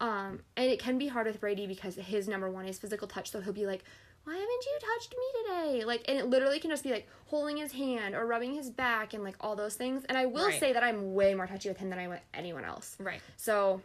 Um, 0.00 0.40
and 0.56 0.70
it 0.70 0.78
can 0.80 0.98
be 0.98 1.06
hard 1.08 1.26
with 1.26 1.40
Brady 1.40 1.66
because 1.66 1.94
his 1.94 2.28
number 2.28 2.50
one 2.50 2.66
is 2.66 2.78
physical 2.78 3.08
touch, 3.08 3.30
so 3.30 3.40
he'll 3.40 3.52
be 3.54 3.64
like, 3.64 3.84
Why 4.24 4.32
haven't 4.32 4.48
you 4.48 4.78
touched 4.80 5.14
me 5.14 5.42
today? 5.44 5.84
Like, 5.84 6.04
and 6.08 6.18
it 6.18 6.26
literally 6.26 6.58
can 6.58 6.70
just 6.70 6.82
be 6.82 6.90
like 6.90 7.06
holding 7.26 7.56
his 7.58 7.72
hand 7.72 8.14
or 8.14 8.26
rubbing 8.26 8.54
his 8.54 8.70
back 8.70 9.12
and 9.14 9.22
like 9.22 9.36
all 9.40 9.54
those 9.54 9.74
things. 9.76 10.04
And 10.08 10.16
I 10.16 10.26
will 10.26 10.46
Right. 10.46 10.58
say 10.60 10.72
that 10.72 10.82
I'm 10.82 11.14
way 11.14 11.34
more 11.34 11.46
touchy 11.46 11.68
with 11.68 11.78
him 11.78 11.90
than 11.90 11.98
I 11.98 12.08
with 12.08 12.20
anyone 12.32 12.64
else. 12.64 12.96
Right. 12.98 13.20
So, 13.36 13.82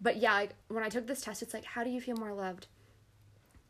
but 0.00 0.16
yeah, 0.18 0.34
like 0.34 0.54
when 0.68 0.82
I 0.84 0.88
took 0.90 1.06
this 1.06 1.22
test, 1.22 1.42
it's 1.42 1.54
like, 1.54 1.64
How 1.64 1.84
do 1.84 1.90
you 1.90 2.00
feel 2.00 2.16
more 2.16 2.32
loved? 2.34 2.66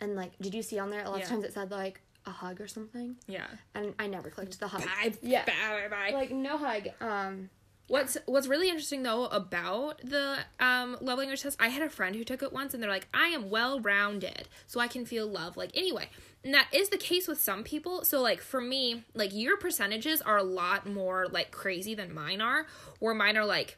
And 0.00 0.16
like, 0.16 0.32
did 0.40 0.55
you 0.55 0.62
see 0.62 0.78
on 0.80 0.90
there 0.90 1.05
a 1.05 1.09
lot 1.09 1.18
Yeah. 1.18 1.24
of 1.24 1.28
times 1.30 1.44
it 1.44 1.53
said 1.55 1.70
like 1.70 2.00
a 2.26 2.30
hug 2.30 2.61
or 2.61 2.66
something? 2.66 3.16
Yeah. 3.28 3.46
And 3.74 3.94
I 3.98 4.09
never 4.09 4.28
clicked 4.30 4.59
the 4.59 4.66
hug. 4.68 4.84
Bye. 4.84 5.12
Yeah. 5.22 5.44
Bye. 5.44 5.88
Bye. 5.88 6.11
Bye. 6.11 6.11
Like, 6.14 6.30
no 6.32 6.59
hug. 6.59 6.88
Um, 7.00 7.50
What's 7.93 8.16
What's 8.24 8.47
really 8.47 8.70
interesting 8.70 9.03
though 9.03 9.26
about 9.26 9.99
the 9.99 10.38
um, 10.59 10.97
love 11.03 11.18
language 11.18 11.43
test, 11.43 11.59
I 11.61 11.68
had 11.68 11.82
a 11.82 11.90
friend 11.90 12.16
who 12.16 12.24
took 12.24 12.43
it 12.43 12.51
once, 12.51 12.72
and 12.72 12.82
they're 12.82 12.88
like, 12.88 13.07
"I 13.12 13.26
am 13.26 13.51
well 13.51 13.80
rounded, 13.80 14.49
so 14.66 14.80
I 14.80 14.88
can 14.88 15.05
feel 15.05 15.26
love." 15.26 15.59
Like 15.59 15.72
anyway, 15.74 16.09
and 16.43 16.55
that 16.55 16.68
is 16.72 16.88
the 16.88 16.97
case 16.97 17.28
with 17.28 17.38
some 17.38 17.62
people. 17.64 18.03
So 18.07 18.22
like 18.22 18.40
for 18.40 18.62
me, 18.62 19.05
like 19.12 19.34
your 19.34 19.59
percentages 19.59 20.22
are 20.22 20.38
a 20.38 20.43
lot 20.43 20.86
more 20.86 21.26
like 21.28 21.51
crazy 21.51 21.95
than 21.95 22.14
mine 22.14 22.40
are. 22.40 22.66
Where 22.99 23.12
mine 23.12 23.36
are 23.36 23.45
like, 23.45 23.76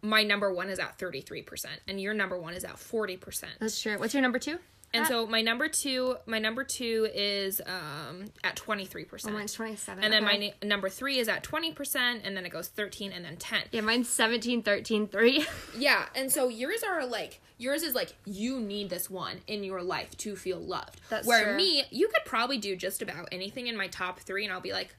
my 0.00 0.22
number 0.22 0.54
one 0.54 0.70
is 0.70 0.78
at 0.78 0.96
thirty 0.96 1.20
three 1.20 1.42
percent, 1.42 1.80
and 1.88 2.00
your 2.00 2.14
number 2.14 2.38
one 2.38 2.54
is 2.54 2.62
at 2.62 2.78
forty 2.78 3.16
percent. 3.16 3.54
that's 3.58 3.82
true. 3.82 3.98
What's 3.98 4.14
your 4.14 4.22
number 4.22 4.38
two? 4.38 4.60
And 4.94 5.04
Uh, 5.04 5.08
so 5.08 5.26
my 5.26 5.42
number 5.42 5.68
two, 5.68 6.16
my 6.26 6.38
number 6.38 6.64
two 6.64 7.08
is 7.14 7.60
um 7.66 8.26
at 8.44 8.56
twenty 8.56 8.86
three 8.86 9.04
percent. 9.04 9.34
mine's 9.34 9.52
27. 9.52 10.02
And 10.02 10.12
then 10.12 10.24
okay. 10.24 10.54
my 10.62 10.66
number 10.66 10.88
three 10.88 11.18
is 11.18 11.28
at 11.28 11.42
20%, 11.44 12.20
and 12.24 12.36
then 12.36 12.46
it 12.46 12.50
goes 12.50 12.68
13 12.68 13.12
and 13.12 13.24
then 13.24 13.36
10. 13.36 13.62
Yeah, 13.72 13.80
mine's 13.82 14.08
17, 14.08 14.62
13, 14.62 15.08
3. 15.08 15.46
Yeah, 15.78 16.06
and 16.14 16.30
so 16.32 16.48
yours 16.48 16.82
are 16.82 17.04
like, 17.04 17.40
yours 17.58 17.82
is 17.82 17.94
like, 17.94 18.14
you 18.24 18.60
need 18.60 18.88
this 18.88 19.10
one 19.10 19.38
in 19.46 19.64
your 19.64 19.82
life 19.82 20.16
to 20.18 20.36
feel 20.36 20.58
loved. 20.58 21.00
That's 21.10 21.26
Where 21.26 21.44
true. 21.44 21.56
me, 21.56 21.84
you 21.90 22.08
could 22.08 22.24
probably 22.24 22.58
do 22.58 22.76
just 22.76 23.02
about 23.02 23.28
anything 23.32 23.66
in 23.66 23.76
my 23.76 23.88
top 23.88 24.20
three, 24.20 24.44
and 24.44 24.52
I'll 24.52 24.60
be 24.60 24.72
like, 24.72 24.94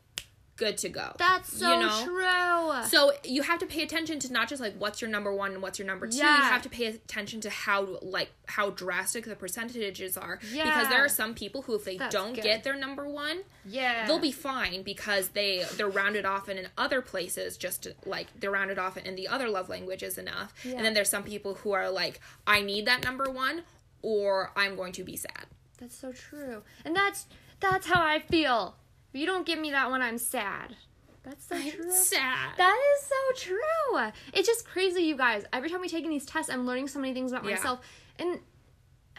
good 0.57 0.77
to 0.79 0.89
go. 0.89 1.13
That's 1.17 1.57
so 1.59 1.71
You 1.73 1.79
know? 1.85 2.03
true. 2.03 2.89
So 2.89 3.11
you 3.23 3.43
have 3.43 3.59
to 3.59 3.65
pay 3.65 3.83
attention 3.83 4.19
to 4.19 4.33
not 4.33 4.49
just 4.49 4.61
like 4.61 4.75
what's 4.77 5.01
your 5.01 5.09
number 5.09 5.33
one 5.33 5.53
and 5.53 5.61
what's 5.61 5.79
your 5.79 5.87
number 5.87 6.07
two. 6.07 6.17
Yeah. 6.17 6.35
You 6.37 6.43
have 6.43 6.61
to 6.63 6.69
pay 6.69 6.85
attention 6.87 7.39
to 7.41 7.49
how 7.49 7.99
like 8.01 8.31
how 8.47 8.71
drastic 8.71 9.25
the 9.25 9.35
percentages 9.35 10.17
are. 10.17 10.39
Yeah. 10.51 10.65
Because 10.65 10.89
there 10.89 11.05
are 11.05 11.09
some 11.09 11.33
people 11.33 11.61
who 11.61 11.75
if 11.75 11.85
they 11.85 11.97
That's 11.97 12.13
don't 12.13 12.33
good. 12.33 12.43
get 12.43 12.63
their 12.63 12.75
number 12.75 13.07
one, 13.07 13.39
yeah. 13.65 14.05
they'll 14.07 14.19
be 14.19 14.31
fine 14.31 14.81
because 14.83 15.29
they 15.29 15.63
they're 15.77 15.87
rounded 15.89 16.25
off 16.25 16.49
in, 16.49 16.57
in 16.57 16.67
other 16.77 17.01
places 17.01 17.55
just 17.57 17.83
to, 17.83 17.95
like 18.05 18.27
they're 18.39 18.51
rounded 18.51 18.77
off 18.79 18.97
in 18.97 19.15
the 19.15 19.27
other 19.27 19.47
love 19.49 19.69
languages 19.69 20.17
enough 20.17 20.53
Yeah. 20.65 20.77
and 20.77 20.85
then 20.85 20.93
there's 20.93 21.09
some 21.09 21.23
people 21.23 21.55
who 21.55 21.71
are 21.71 21.89
like 21.91 22.19
i 22.47 22.61
need 22.61 22.85
that 22.87 23.03
number 23.03 23.29
one 23.29 23.63
or 24.01 24.51
i'm 24.55 24.75
going 24.75 24.93
to 24.93 25.03
be 25.03 25.15
sad 25.15 25.45
That's 25.79 25.95
so 25.97 26.11
true. 26.11 26.63
And 26.85 26.95
that's 26.95 27.27
that's 27.59 27.87
how 27.87 28.01
I 28.03 28.19
feel. 28.19 28.75
If 29.13 29.19
you 29.19 29.25
don't 29.25 29.45
give 29.45 29.59
me 29.59 29.71
that 29.71 29.89
one, 29.89 30.01
I'm 30.01 30.17
sad. 30.17 30.75
That's 31.23 31.45
so 31.45 31.57
true. 31.57 31.91
sad 31.91 32.51
That 32.57 32.79
is 32.95 33.05
so 33.05 33.49
true. 33.51 34.11
It's 34.33 34.47
just 34.47 34.65
crazy, 34.65 35.01
you 35.03 35.17
guys. 35.17 35.43
Every 35.51 35.69
time 35.69 35.81
we 35.81 35.89
take 35.89 36.03
in 36.05 36.09
these 36.09 36.25
tests, 36.25 36.49
I'm 36.51 36.65
learning 36.65 36.87
so 36.87 36.99
many 36.99 37.13
things 37.13 37.31
about 37.31 37.43
Yeah. 37.43 37.51
myself. 37.55 37.79
And 38.17 38.39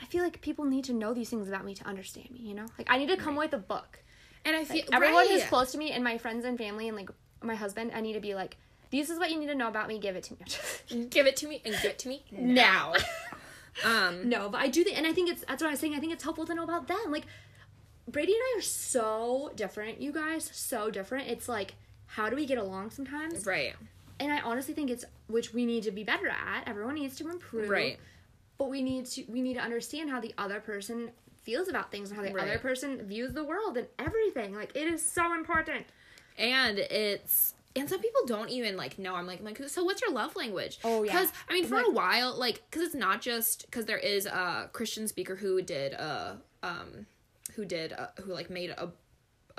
I 0.00 0.06
feel 0.06 0.22
like 0.22 0.40
people 0.40 0.64
need 0.64 0.84
to 0.84 0.92
know 0.94 1.12
these 1.12 1.28
things 1.28 1.48
about 1.48 1.64
me 1.64 1.74
to 1.74 1.86
understand 1.86 2.30
me, 2.30 2.38
you 2.40 2.54
know? 2.54 2.66
Like, 2.78 2.86
I 2.90 2.98
need 2.98 3.08
to 3.08 3.16
come 3.16 3.36
with 3.36 3.52
a 3.52 3.58
book. 3.58 4.02
and 4.44 4.56
i 4.56 4.64
feel 4.64 4.84
Everyone 4.92 5.16
right. 5.16 5.28
who's 5.30 5.44
close 5.44 5.72
to 5.72 5.78
me 5.78 5.90
and 5.90 6.02
my 6.02 6.16
friends 6.16 6.44
and 6.44 6.56
family 6.56 6.88
and, 6.88 6.96
like, 6.96 7.10
my 7.42 7.54
husband, 7.54 7.90
I 7.94 8.00
need 8.00 8.14
to 8.14 8.20
be 8.20 8.34
like, 8.34 8.56
this 8.90 9.10
is 9.10 9.18
what 9.18 9.30
you 9.30 9.38
need 9.38 9.48
to 9.48 9.54
know 9.54 9.68
about 9.68 9.88
me. 9.88 9.98
Give 9.98 10.16
it 10.16 10.22
to 10.24 10.34
me. 10.34 11.06
give 11.10 11.26
it 11.26 11.36
to 11.38 11.48
me 11.48 11.60
and 11.64 11.74
give 11.82 11.90
it 11.90 11.98
to 11.98 12.08
me 12.08 12.22
now 12.32 12.94
um 13.84 14.28
No, 14.28 14.48
but 14.48 14.60
I 14.62 14.68
do 14.68 14.82
think, 14.82 14.96
and 14.96 15.06
I 15.06 15.12
think 15.12 15.28
it's 15.30 15.44
that's 15.46 15.62
what 15.62 15.68
I 15.68 15.72
was 15.72 15.80
saying. 15.80 15.94
I 15.94 15.98
think 16.00 16.12
it's 16.12 16.24
helpful 16.24 16.46
to 16.46 16.54
know 16.54 16.62
about 16.64 16.86
them. 16.88 17.10
Like 17.10 17.26
Brady 18.08 18.32
and 18.32 18.40
I 18.42 18.58
are 18.58 18.62
so 18.62 19.52
different, 19.54 20.00
you 20.00 20.12
guys, 20.12 20.48
so 20.52 20.90
different. 20.90 21.28
It's 21.28 21.48
like, 21.48 21.74
how 22.06 22.30
do 22.30 22.36
we 22.36 22.46
get 22.46 22.58
along 22.58 22.90
sometimes? 22.90 23.46
right 23.46 23.74
And 24.18 24.32
I 24.32 24.40
honestly 24.40 24.74
think 24.74 24.90
it's 24.90 25.04
which 25.28 25.52
we 25.52 25.66
need 25.66 25.82
to 25.84 25.90
be 25.90 26.04
better 26.04 26.28
at. 26.28 26.64
Everyone 26.66 26.94
needs 26.94 27.16
to 27.16 27.28
improve, 27.28 27.68
right 27.68 27.98
But 28.56 28.70
we 28.70 28.82
need 28.82 29.06
to 29.06 29.24
we 29.28 29.42
need 29.42 29.54
to 29.54 29.60
understand 29.60 30.10
how 30.10 30.20
the 30.20 30.34
other 30.38 30.58
person 30.60 31.10
feels 31.42 31.68
about 31.68 31.90
things 31.90 32.10
and 32.10 32.18
how 32.18 32.24
the 32.24 32.32
Right. 32.32 32.44
other 32.48 32.58
person 32.58 33.02
views 33.06 33.32
the 33.32 33.44
world 33.44 33.76
and 33.76 33.86
everything. 33.98 34.54
Like 34.54 34.74
it 34.74 34.86
is 34.92 35.04
so 35.04 35.34
important. 35.34 35.86
and 36.38 36.78
it's 36.78 37.54
and 37.76 37.88
some 37.88 38.00
people 38.00 38.22
don't 38.26 38.48
even 38.48 38.76
like 38.76 38.98
know. 38.98 39.14
I'm 39.14 39.26
like, 39.26 39.38
I'm 39.40 39.44
like, 39.44 39.60
so 39.68 39.84
what's 39.84 40.00
your 40.00 40.10
love 40.12 40.34
language? 40.34 40.78
Oh, 40.82 41.02
yeah. 41.04 41.12
Because 41.12 41.32
I 41.48 41.52
mean, 41.52 41.64
for 41.66 41.76
Like- 41.76 41.86
a 41.86 41.90
while, 41.90 42.34
like, 42.34 42.62
because 42.70 42.82
it's 42.86 42.94
not 42.94 43.20
just 43.20 43.66
because 43.66 43.84
there 43.84 43.98
is 43.98 44.26
a 44.26 44.68
Christian 44.72 45.06
speaker 45.06 45.36
who 45.36 45.60
did 45.62 45.92
uh 45.94 46.36
um 46.62 47.06
who 47.58 47.64
did 47.64 47.92
uh, 47.92 48.06
who 48.22 48.32
like 48.32 48.50
made 48.50 48.70
a 48.70 48.88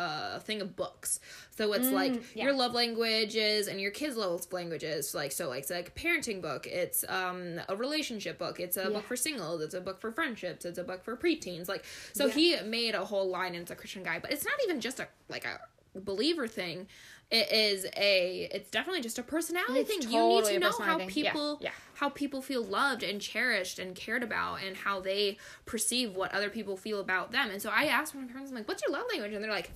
a 0.01 0.39
thing 0.39 0.61
of 0.61 0.77
books. 0.77 1.19
So 1.57 1.73
it's 1.73 1.89
like 1.89 2.13
Mm, 2.13 2.23
yeah. 2.33 2.43
your 2.45 2.53
love 2.53 2.73
languages 2.73 3.67
and 3.67 3.81
your 3.81 3.91
kids' 3.91 4.15
love 4.15 4.47
languages. 4.53 5.13
Like 5.13 5.33
so, 5.33 5.49
like 5.49 5.63
it's 5.63 5.69
like 5.69 5.89
a 5.89 5.91
parenting 5.91 6.41
book. 6.41 6.65
It's 6.67 7.03
um 7.09 7.59
a 7.67 7.75
relationship 7.75 8.37
book. 8.39 8.61
It's 8.61 8.77
a 8.77 8.83
Yeah. 8.83 8.89
book 8.91 9.03
for 9.03 9.17
singles. 9.17 9.61
It's 9.61 9.73
a 9.73 9.81
book 9.81 9.99
for 9.99 10.13
friendships. 10.13 10.63
It's 10.63 10.77
a 10.79 10.85
book 10.85 11.03
for 11.03 11.17
preteens. 11.17 11.67
Like 11.67 11.83
so, 12.13 12.27
Yeah. 12.27 12.33
he 12.33 12.61
made 12.61 12.95
a 12.95 13.03
whole 13.03 13.27
line, 13.29 13.55
and 13.55 13.63
it's 13.63 13.71
a 13.71 13.75
Christian 13.75 14.03
guy. 14.03 14.19
But 14.19 14.31
it's 14.31 14.45
not 14.45 14.53
even 14.63 14.79
just 14.79 15.01
a 15.01 15.07
like 15.27 15.43
a 15.43 15.59
believer 15.99 16.47
thing. 16.47 16.87
It 17.31 17.51
is 17.51 17.85
a. 17.95 18.49
It's 18.51 18.71
definitely 18.71 19.01
just 19.01 19.19
a 19.19 19.23
personality 19.23 19.81
It's 19.81 19.89
thing. 19.89 20.11
you 20.11 20.27
need 20.29 20.45
to 20.45 20.59
know 20.59 20.71
how 20.71 20.97
thing. 20.97 21.09
Yeah, 21.09 21.31
people 21.31 21.59
yeah. 21.61 21.69
how 21.95 22.09
people 22.09 22.41
feel 22.41 22.63
loved 22.63 23.03
and 23.03 23.21
cherished 23.21 23.77
and 23.77 23.95
cared 23.95 24.23
about 24.23 24.63
and 24.63 24.75
how 24.75 24.99
they 24.99 25.37
perceive 25.65 26.15
what 26.15 26.33
other 26.33 26.49
people 26.49 26.75
feel 26.75 26.99
about 26.99 27.31
them. 27.31 27.51
And 27.51 27.61
so 27.61 27.69
I 27.69 27.85
asked 27.85 28.15
my 28.15 28.23
parents, 28.23 28.49
I'm 28.49 28.57
like, 28.57 28.67
what's 28.67 28.81
your 28.81 28.91
love 28.91 29.05
language? 29.11 29.33
And 29.33 29.43
they're 29.43 29.51
like, 29.51 29.71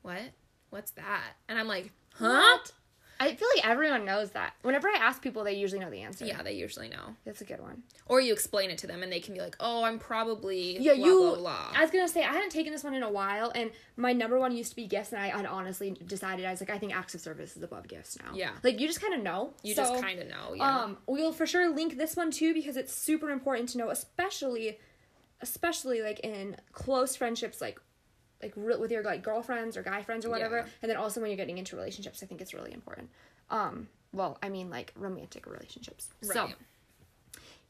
what? 0.00 0.22
What's 0.70 0.92
that? 0.92 1.34
And 1.48 1.58
I'm 1.58 1.68
like, 1.68 1.92
huh? 2.14 2.26
What? 2.28 2.72
I 3.20 3.34
feel 3.34 3.48
like 3.56 3.66
everyone 3.66 4.04
knows 4.04 4.30
that. 4.32 4.54
Whenever 4.62 4.88
I 4.88 4.96
ask 5.00 5.22
people, 5.22 5.44
they 5.44 5.54
usually 5.54 5.80
know 5.80 5.90
the 5.90 6.00
answer. 6.02 6.24
Yeah, 6.24 6.42
they 6.42 6.52
usually 6.54 6.88
know. 6.88 7.14
That's 7.24 7.40
a 7.40 7.44
good 7.44 7.60
one. 7.60 7.82
Or 8.06 8.20
you 8.20 8.32
explain 8.32 8.70
it 8.70 8.78
to 8.78 8.86
them 8.86 9.02
and 9.02 9.10
they 9.12 9.20
can 9.20 9.34
be 9.34 9.40
like, 9.40 9.56
oh, 9.60 9.84
I'm 9.84 9.98
probably 9.98 10.78
Yeah, 10.78 10.94
blah, 10.94 11.06
you. 11.06 11.18
blah, 11.20 11.34
blah. 11.36 11.72
I 11.74 11.82
was 11.82 11.90
gonna 11.90 12.08
say 12.08 12.22
I 12.24 12.32
hadn't 12.32 12.50
taken 12.50 12.72
this 12.72 12.82
one 12.84 12.94
in 12.94 13.02
a 13.02 13.10
while, 13.10 13.52
and 13.54 13.70
my 13.96 14.12
number 14.12 14.38
one 14.38 14.54
used 14.56 14.70
to 14.70 14.76
be 14.76 14.86
gifts, 14.86 15.12
and 15.12 15.22
I 15.22 15.28
had 15.28 15.46
honestly 15.46 15.92
decided 16.06 16.44
I 16.44 16.50
was 16.50 16.60
like, 16.60 16.70
I 16.70 16.78
think 16.78 16.94
acts 16.94 17.14
of 17.14 17.20
service 17.20 17.56
is 17.56 17.62
above 17.62 17.86
gifts 17.88 18.18
now. 18.22 18.32
Yeah. 18.34 18.50
like 18.62 18.80
you 18.80 18.86
just 18.86 19.00
kind 19.00 19.14
of 19.14 19.22
know. 19.22 19.54
you 19.62 19.74
So, 19.74 19.82
just 19.82 20.02
kind 20.02 20.20
of 20.20 20.28
know. 20.28 20.54
Yeah. 20.54 20.78
Um, 20.82 20.98
we'll 21.06 21.32
for 21.32 21.46
sure 21.46 21.68
link 21.74 21.96
this 21.96 22.16
one 22.16 22.30
too 22.30 22.52
because 22.52 22.76
it's 22.76 22.92
super 22.92 23.30
important 23.30 23.68
to 23.70 23.78
know, 23.78 23.90
especially, 23.90 24.78
especially 25.40 26.02
like 26.02 26.20
in 26.20 26.56
close 26.72 27.16
friendships, 27.16 27.60
like, 27.60 27.78
like 28.44 28.52
re- 28.56 28.76
with 28.76 28.90
your 28.90 29.02
like 29.02 29.22
girlfriends 29.22 29.76
or 29.76 29.82
guy 29.82 30.02
friends 30.02 30.24
or 30.26 30.30
whatever, 30.30 30.58
Yeah. 30.58 30.66
and 30.82 30.90
then 30.90 30.96
also 30.96 31.20
when 31.20 31.30
you're 31.30 31.36
getting 31.36 31.58
into 31.58 31.76
relationships, 31.76 32.22
I 32.22 32.26
think 32.26 32.40
it's 32.40 32.54
really 32.54 32.72
important. 32.72 33.08
Um, 33.50 33.88
well, 34.12 34.38
I 34.42 34.48
mean 34.50 34.70
like 34.70 34.92
romantic 34.96 35.46
relationships. 35.46 36.08
So, 36.22 36.48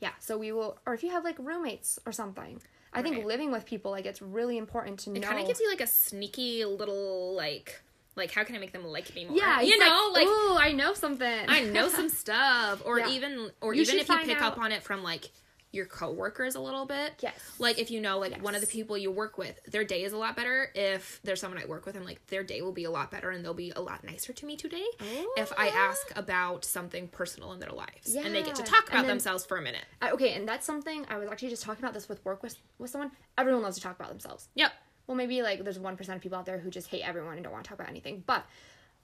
yeah, 0.01 0.11
so 0.19 0.37
we 0.37 0.53
will, 0.53 0.79
or 0.87 0.95
if 0.95 1.03
you 1.03 1.11
have 1.11 1.25
like 1.25 1.37
roommates 1.39 1.99
or 2.07 2.13
something. 2.13 2.61
I 2.97 3.03
think 3.03 3.17
Right. 3.17 3.27
living 3.27 3.51
with 3.51 3.67
people, 3.67 3.91
like, 3.91 4.07
it's 4.07 4.23
really 4.23 4.57
important 4.57 5.01
to 5.01 5.11
know. 5.11 5.17
it 5.17 5.23
kind 5.25 5.41
of 5.41 5.47
gives 5.49 5.59
you 5.59 5.69
like 5.69 5.81
a 5.81 5.87
sneaky 5.87 6.65
little, 6.65 7.35
like, 7.35 7.83
like 8.15 8.31
how 8.31 8.45
can 8.45 8.55
I 8.55 8.61
make 8.61 8.71
them 8.73 8.85
like 8.85 9.13
me 9.17 9.25
more? 9.25 9.37
yeah, 9.37 9.61
you 9.61 9.77
know, 9.79 10.11
like, 10.13 10.29
ooh, 10.29 10.57
I 10.57 10.71
know 10.71 10.95
something. 10.95 11.45
I 11.49 11.63
know 11.63 11.89
some 11.89 12.09
stuff, 12.23 12.83
or 12.85 13.01
Yeah. 13.01 13.09
even, 13.09 13.51
or 13.61 13.75
You 13.75 13.83
even 13.83 13.99
if 13.99 14.09
you 14.09 14.17
pick 14.19 14.41
out- 14.41 14.53
up 14.53 14.59
on 14.59 14.71
it 14.71 14.85
from 14.85 15.03
like 15.03 15.31
your 15.75 15.87
coworkers 15.87 16.55
a 16.55 16.61
little 16.61 16.87
bit. 16.87 17.13
Yes. 17.21 17.35
Like 17.59 17.79
if 17.79 17.91
you 17.91 18.01
know 18.01 18.19
like 18.19 18.41
one 18.43 18.55
of 18.55 18.61
the 18.61 18.67
people 18.67 18.97
you 18.97 19.11
work 19.11 19.37
with, 19.37 19.61
their 19.65 19.85
day 19.85 20.05
is 20.05 20.13
a 20.13 20.17
lot 20.17 20.37
better. 20.37 20.71
If 20.75 21.21
there's 21.25 21.41
someone 21.41 21.61
I 21.61 21.67
work 21.67 21.85
with, 21.87 21.97
I'm 21.97 22.05
like 22.05 22.25
their 22.29 22.43
day 22.45 22.63
will 22.63 22.73
be 22.73 22.85
a 22.85 22.91
lot 22.91 23.11
better 23.11 23.31
and 23.31 23.45
they'll 23.45 23.55
be 23.55 23.73
a 23.75 23.81
lot 23.81 24.05
nicer 24.05 24.33
to 24.33 24.47
me 24.47 24.57
today. 24.57 24.85
If 25.37 25.53
I 25.59 25.69
Oh. 25.71 25.77
ask 25.91 26.17
about 26.17 26.65
something 26.65 27.09
personal 27.09 27.53
in 27.53 27.61
their 27.61 27.71
lives 27.73 28.15
and 28.15 28.35
they 28.35 28.43
get 28.43 28.55
to 28.57 28.63
talk 28.63 28.85
about 28.89 29.01
then- 29.03 29.09
themselves 29.09 29.45
for 29.45 29.57
a 29.59 29.63
minute. 29.63 29.85
I- 30.01 30.11
okay, 30.13 30.33
and 30.35 30.49
that's 30.49 30.65
something 30.65 31.05
I 31.09 31.19
was 31.19 31.29
actually 31.29 31.51
just 31.51 31.63
talking 31.63 31.85
about 31.85 31.95
this 31.95 32.09
with 32.09 32.25
work 32.25 32.43
with 32.43 32.57
with 32.79 32.91
someone. 32.91 33.11
Everyone 33.37 33.63
loves 33.63 33.77
to 33.77 33.83
talk 33.83 33.97
about 33.97 34.09
themselves. 34.11 34.49
Yep. 34.55 34.73
Well, 35.07 35.17
maybe 35.17 35.43
like 35.43 35.63
there's 35.65 35.79
one 35.79 35.97
percent 35.97 36.17
of 36.17 36.23
people 36.23 36.39
out 36.39 36.47
there 36.47 36.59
who 36.59 36.71
just 36.71 36.89
hate 36.89 37.03
everyone 37.03 37.35
and 37.35 37.43
don't 37.45 37.53
want 37.53 37.65
to 37.65 37.69
talk 37.69 37.79
about 37.79 37.91
anything, 37.91 38.23
but 38.27 38.47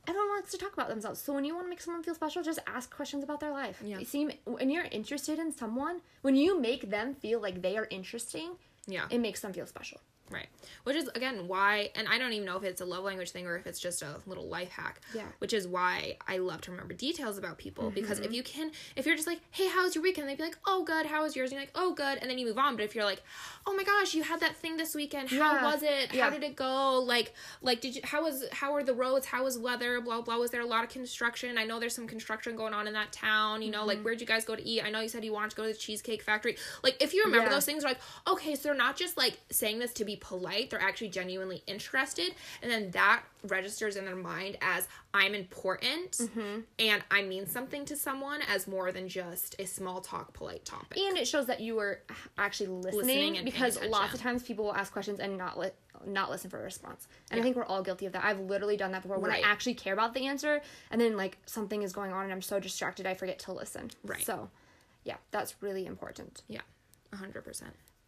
everyone 0.07 0.29
wants 0.29 0.51
to 0.53 0.59
talk 0.59 0.73
about 0.73 0.89
themselves. 0.89 1.21
So 1.21 1.33
when 1.33 1.45
you 1.45 1.55
want 1.55 1.67
to 1.67 1.71
make 1.71 1.81
someone 1.81 2.03
feel 2.03 2.15
special, 2.15 2.43
just 2.43 2.59
ask 2.67 2.95
questions 2.95 3.23
about 3.25 3.41
their 3.41 3.53
life. 3.53 3.81
Yeah. 3.85 3.99
You 3.99 4.05
seem 4.05 4.31
when 4.45 4.71
you're 4.71 4.85
interested 4.91 5.39
in 5.39 5.53
someone, 5.53 6.01
when 6.23 6.37
you 6.37 6.61
make 6.61 6.91
them 6.91 7.15
feel 7.15 7.41
like 7.41 7.63
they 7.63 7.77
are 7.77 7.87
interesting, 7.91 8.57
Yeah. 8.87 9.07
it 9.11 9.19
makes 9.19 9.41
them 9.41 9.53
feel 9.53 9.67
special. 9.67 10.01
Right. 10.31 10.47
Which 10.85 10.97
is 10.97 11.09
again 11.15 11.49
why 11.49 11.91
and 11.97 12.07
I 12.09 12.17
don't 12.19 12.33
even 12.33 12.47
know 12.47 12.57
if 12.57 12.63
it's 12.65 12.81
a 12.81 12.85
love 12.85 13.05
language 13.05 13.31
thing 13.33 13.47
or 13.47 13.57
if 13.57 13.67
it's 13.67 13.81
just 13.81 14.03
a 14.03 14.21
little 14.27 14.47
life 14.49 14.71
hack. 14.71 15.01
Yeah. 15.15 15.23
Mm-hmm. 15.23 15.31
Which 15.41 15.53
is 15.53 15.67
why 15.67 16.17
I 16.29 16.39
love 16.39 16.61
to 16.63 16.71
remember 16.71 16.95
details 16.95 17.37
about 17.37 17.59
people 17.59 17.91
because 17.91 18.21
if 18.21 18.33
you 18.33 18.43
can 18.43 18.71
if 18.97 19.07
you're 19.07 19.17
just 19.17 19.27
like, 19.27 19.41
"Hey, 19.51 19.67
how 19.69 19.83
was 19.85 19.95
your 19.95 20.03
weekend?" 20.03 20.29
they'd 20.29 20.37
be 20.39 20.45
like, 20.45 20.59
"Oh, 20.67 20.85
good. 20.85 21.07
How 21.07 21.23
was 21.23 21.35
yours?" 21.35 21.51
And 21.51 21.59
you're 21.59 21.63
like, 21.63 21.73
"Oh, 21.75 21.93
good." 21.95 22.19
And 22.21 22.31
then 22.31 22.39
you 22.39 22.47
move 22.47 22.59
on, 22.59 22.77
but 22.77 22.85
if 22.85 22.95
you're 22.95 23.05
like, 23.05 23.23
"Oh 23.67 23.75
my 23.75 23.83
gosh, 23.85 24.15
you 24.15 24.23
had 24.23 24.41
that 24.41 24.57
thing 24.57 24.77
this 24.77 24.95
weekend. 24.95 25.31
How 25.31 25.37
Yeah. 25.57 25.65
was 25.65 25.83
it? 25.83 26.15
Yeah. 26.15 26.25
How 26.25 26.31
did 26.31 26.45
it 26.45 26.55
go? 26.57 27.01
Like 27.01 27.33
like 27.61 27.81
did 27.81 27.97
you 27.97 28.03
how 28.05 28.23
was 28.23 28.45
how 28.53 28.73
were 28.73 28.85
the 28.85 28.95
roads? 28.95 29.27
How 29.27 29.45
was 29.45 29.59
weather? 29.59 30.01
Blah 30.01 30.23
blah. 30.23 30.37
Was 30.37 30.51
there 30.53 30.61
a 30.63 30.67
lot 30.67 30.85
of 30.85 30.91
construction? 30.91 31.59
I 31.59 31.65
know 31.65 31.81
there's 31.81 31.95
some 31.95 32.07
construction 32.07 32.55
going 32.57 32.73
on 32.75 32.87
in 32.87 32.93
that 32.95 33.13
town. 33.13 33.63
You 33.63 33.71
know, 33.73 33.81
Mm-hmm. 33.81 33.89
like 33.89 34.03
where'd 34.03 34.21
you 34.21 34.27
guys 34.27 34.45
go 34.45 34.55
to 34.55 34.63
eat? 34.67 34.83
I 34.85 34.91
know 34.91 35.01
you 35.01 35.09
said 35.09 35.25
you 35.25 35.33
wanted 35.33 35.51
to 35.51 35.57
go 35.57 35.63
to 35.67 35.73
the 35.73 35.79
cheesecake 35.79 36.23
factory. 36.23 36.57
Like 36.85 37.03
if 37.03 37.13
you 37.15 37.25
remember 37.25 37.47
Yeah. 37.49 37.55
those 37.55 37.65
things, 37.65 37.83
like, 37.83 37.99
okay, 38.29 38.55
so 38.55 38.63
they're 38.69 38.75
not 38.75 38.97
just 38.97 39.17
like 39.17 39.39
saying 39.51 39.79
this 39.79 39.93
to 39.95 40.05
be 40.05 40.17
polite, 40.21 40.71
they're 40.71 40.81
actually 40.83 41.09
genuinely 41.09 41.63
interested. 41.67 42.35
And 42.63 42.71
then 42.71 42.91
that 42.93 43.23
registers 43.49 43.97
in 43.97 44.05
their 44.05 44.17
mind 44.17 44.59
as 44.61 44.87
I'm 45.15 45.35
important 45.35 46.13
Mm-hmm. 46.13 46.61
and 46.79 47.03
I 47.11 47.23
mean 47.23 47.47
something 47.47 47.85
to 47.87 47.97
someone 47.97 48.41
as 48.49 48.69
more 48.69 48.93
than 48.93 49.09
just 49.09 49.57
a 49.59 49.67
small 49.67 50.01
talk, 50.01 50.33
polite 50.35 50.65
topic. 50.65 50.99
And 50.99 51.17
it 51.17 51.27
shows 51.27 51.47
that 51.47 51.61
you 51.61 51.75
were 51.77 52.01
actually 52.39 52.69
listening, 52.69 52.95
Listening 53.07 53.37
and 53.39 53.45
because 53.45 53.83
lots 53.85 54.15
of 54.15 54.21
times 54.21 54.43
people 54.43 54.67
will 54.67 54.75
ask 54.75 54.93
questions 54.93 55.19
and 55.21 55.37
not 55.39 55.59
li- 55.59 55.71
not 56.07 56.31
listen 56.31 56.49
for 56.51 56.59
a 56.59 56.63
response. 56.63 57.09
And 57.31 57.37
Yeah. 57.39 57.43
I 57.43 57.45
think 57.45 57.57
we're 57.57 57.65
all 57.65 57.83
guilty 57.83 58.07
of 58.07 58.13
that. 58.13 58.25
I've 58.25 58.41
literally 58.41 58.77
done 58.77 58.93
that 58.93 59.03
before 59.03 59.19
when 59.19 59.31
Right. 59.31 59.45
I 59.45 59.51
actually 59.51 59.75
care 59.75 59.93
about 59.93 60.15
the 60.15 60.27
answer 60.27 60.63
and 60.91 61.01
then 61.01 61.17
like 61.17 61.39
something 61.47 61.83
is 61.83 61.93
going 61.93 62.13
on 62.13 62.25
and 62.25 62.33
I'm 62.33 62.43
so 62.43 62.59
distracted 62.61 63.07
I 63.07 63.15
forget 63.15 63.39
to 63.41 63.53
listen. 63.53 63.91
Right. 64.05 64.25
So, 64.25 64.49
yeah, 65.05 65.17
that's 65.31 65.55
really 65.63 65.87
important. 65.87 66.43
yeah, 66.49 66.61
100%. 67.13 67.63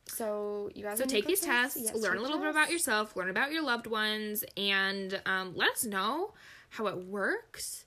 So, 0.06 0.70
you 0.74 0.82
guys 0.84 0.98
So 0.98 1.04
take 1.06 1.26
these 1.26 1.40
tests, 1.40 1.78
Yes, 1.80 1.94
learn 1.94 2.18
a 2.18 2.20
little 2.22 2.38
bit 2.38 2.48
about 2.50 2.70
yourself, 2.70 3.16
learn 3.16 3.30
about 3.30 3.50
your 3.52 3.62
loved 3.62 3.86
ones, 3.86 4.44
and 4.56 5.20
um, 5.26 5.54
let 5.56 5.70
us 5.70 5.84
know 5.84 6.34
how 6.70 6.86
it 6.86 6.96
works. 7.06 7.84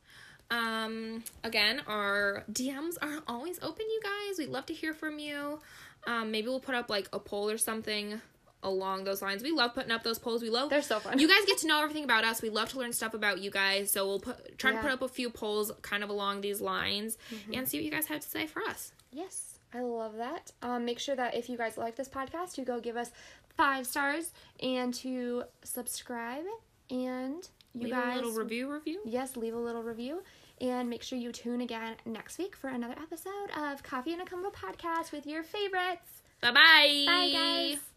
Um, 0.51 1.24
again, 1.43 1.82
our 1.88 2.43
DMs 2.51 2.95
are 3.01 3.22
always 3.28 3.59
open, 3.61 3.86
you 3.89 3.99
guys. 4.01 4.38
We'd 4.38 4.49
love 4.49 4.66
to 4.68 4.74
hear 4.74 4.93
from 4.93 5.20
you. 5.20 5.59
Um, 6.07 6.32
maybe 6.32 6.47
we'll 6.47 6.59
put 6.59 6.76
up 6.76 6.89
like 6.89 7.09
a 7.13 7.20
poll 7.20 7.49
or 7.49 7.57
something 7.57 8.22
along 8.63 9.03
those 9.03 9.22
lines. 9.22 9.43
We 9.43 9.51
love 9.51 9.74
putting 9.76 9.91
up 9.91 10.03
those 10.03 10.18
polls. 10.20 10.41
We 10.41 10.49
love 10.49 10.70
They're 10.72 10.82
so 10.82 10.99
fun. 10.99 11.20
You 11.20 11.28
guys 11.28 11.45
get 11.45 11.59
to 11.59 11.68
know 11.68 11.82
everything 11.82 12.03
about 12.03 12.24
us. 12.24 12.41
We 12.41 12.49
love 12.49 12.70
to 12.70 12.80
learn 12.80 12.93
stuff 12.93 13.13
about 13.13 13.39
you 13.39 13.51
guys. 13.51 13.91
So 13.91 14.05
we'll 14.07 14.20
put 14.20 14.57
try 14.57 14.72
to 14.72 14.80
put 14.80 14.91
up 14.91 15.01
a 15.03 15.07
few 15.07 15.30
polls 15.30 15.72
kind 15.84 16.03
of 16.03 16.09
along 16.09 16.41
these 16.41 16.61
lines 16.61 17.18
Mm-hmm. 17.32 17.53
and 17.53 17.68
see 17.68 17.78
what 17.78 17.84
you 17.86 17.91
guys 17.91 18.07
have 18.07 18.22
to 18.22 18.28
say 18.30 18.45
for 18.47 18.61
us. 18.63 18.91
Yes, 19.11 19.55
I 19.76 19.82
love 19.82 20.16
that. 20.18 20.52
Um, 20.62 20.86
make 20.86 21.00
sure 21.00 21.16
that 21.16 21.36
if 21.36 21.50
you 21.50 21.58
guys 21.58 21.78
like 21.78 21.96
this 21.96 22.08
podcast, 22.08 22.58
you 22.58 22.64
go 22.64 22.80
give 22.80 22.96
us 22.96 23.12
five 23.58 23.86
stars 23.86 24.32
and 24.62 24.94
to 24.96 25.44
subscribe. 25.64 26.46
And 26.90 27.48
you 27.74 27.82
guys 27.82 27.84
Leave 27.84 27.92
guys, 27.92 28.14
a 28.14 28.16
little 28.24 28.40
review 28.40 28.72
review. 28.72 29.02
yes, 29.06 29.36
leave 29.36 29.54
a 29.54 29.60
little 29.60 29.84
review. 29.84 30.22
And 30.62 30.90
make 30.90 31.04
sure 31.04 31.18
you 31.20 31.32
tune 31.34 31.60
again 31.60 31.96
next 32.06 32.38
week 32.38 32.56
for 32.56 32.70
another 32.70 32.96
episode 33.02 33.50
of 33.58 33.84
Coffee 33.84 34.14
and 34.14 34.22
a 34.22 34.26
Combo 34.26 34.50
podcast 34.52 35.12
with 35.12 35.26
your 35.28 35.44
favorites. 35.44 36.22
Bye-bye. 36.42 37.04
Bye, 37.06 37.30
guys. 37.34 37.95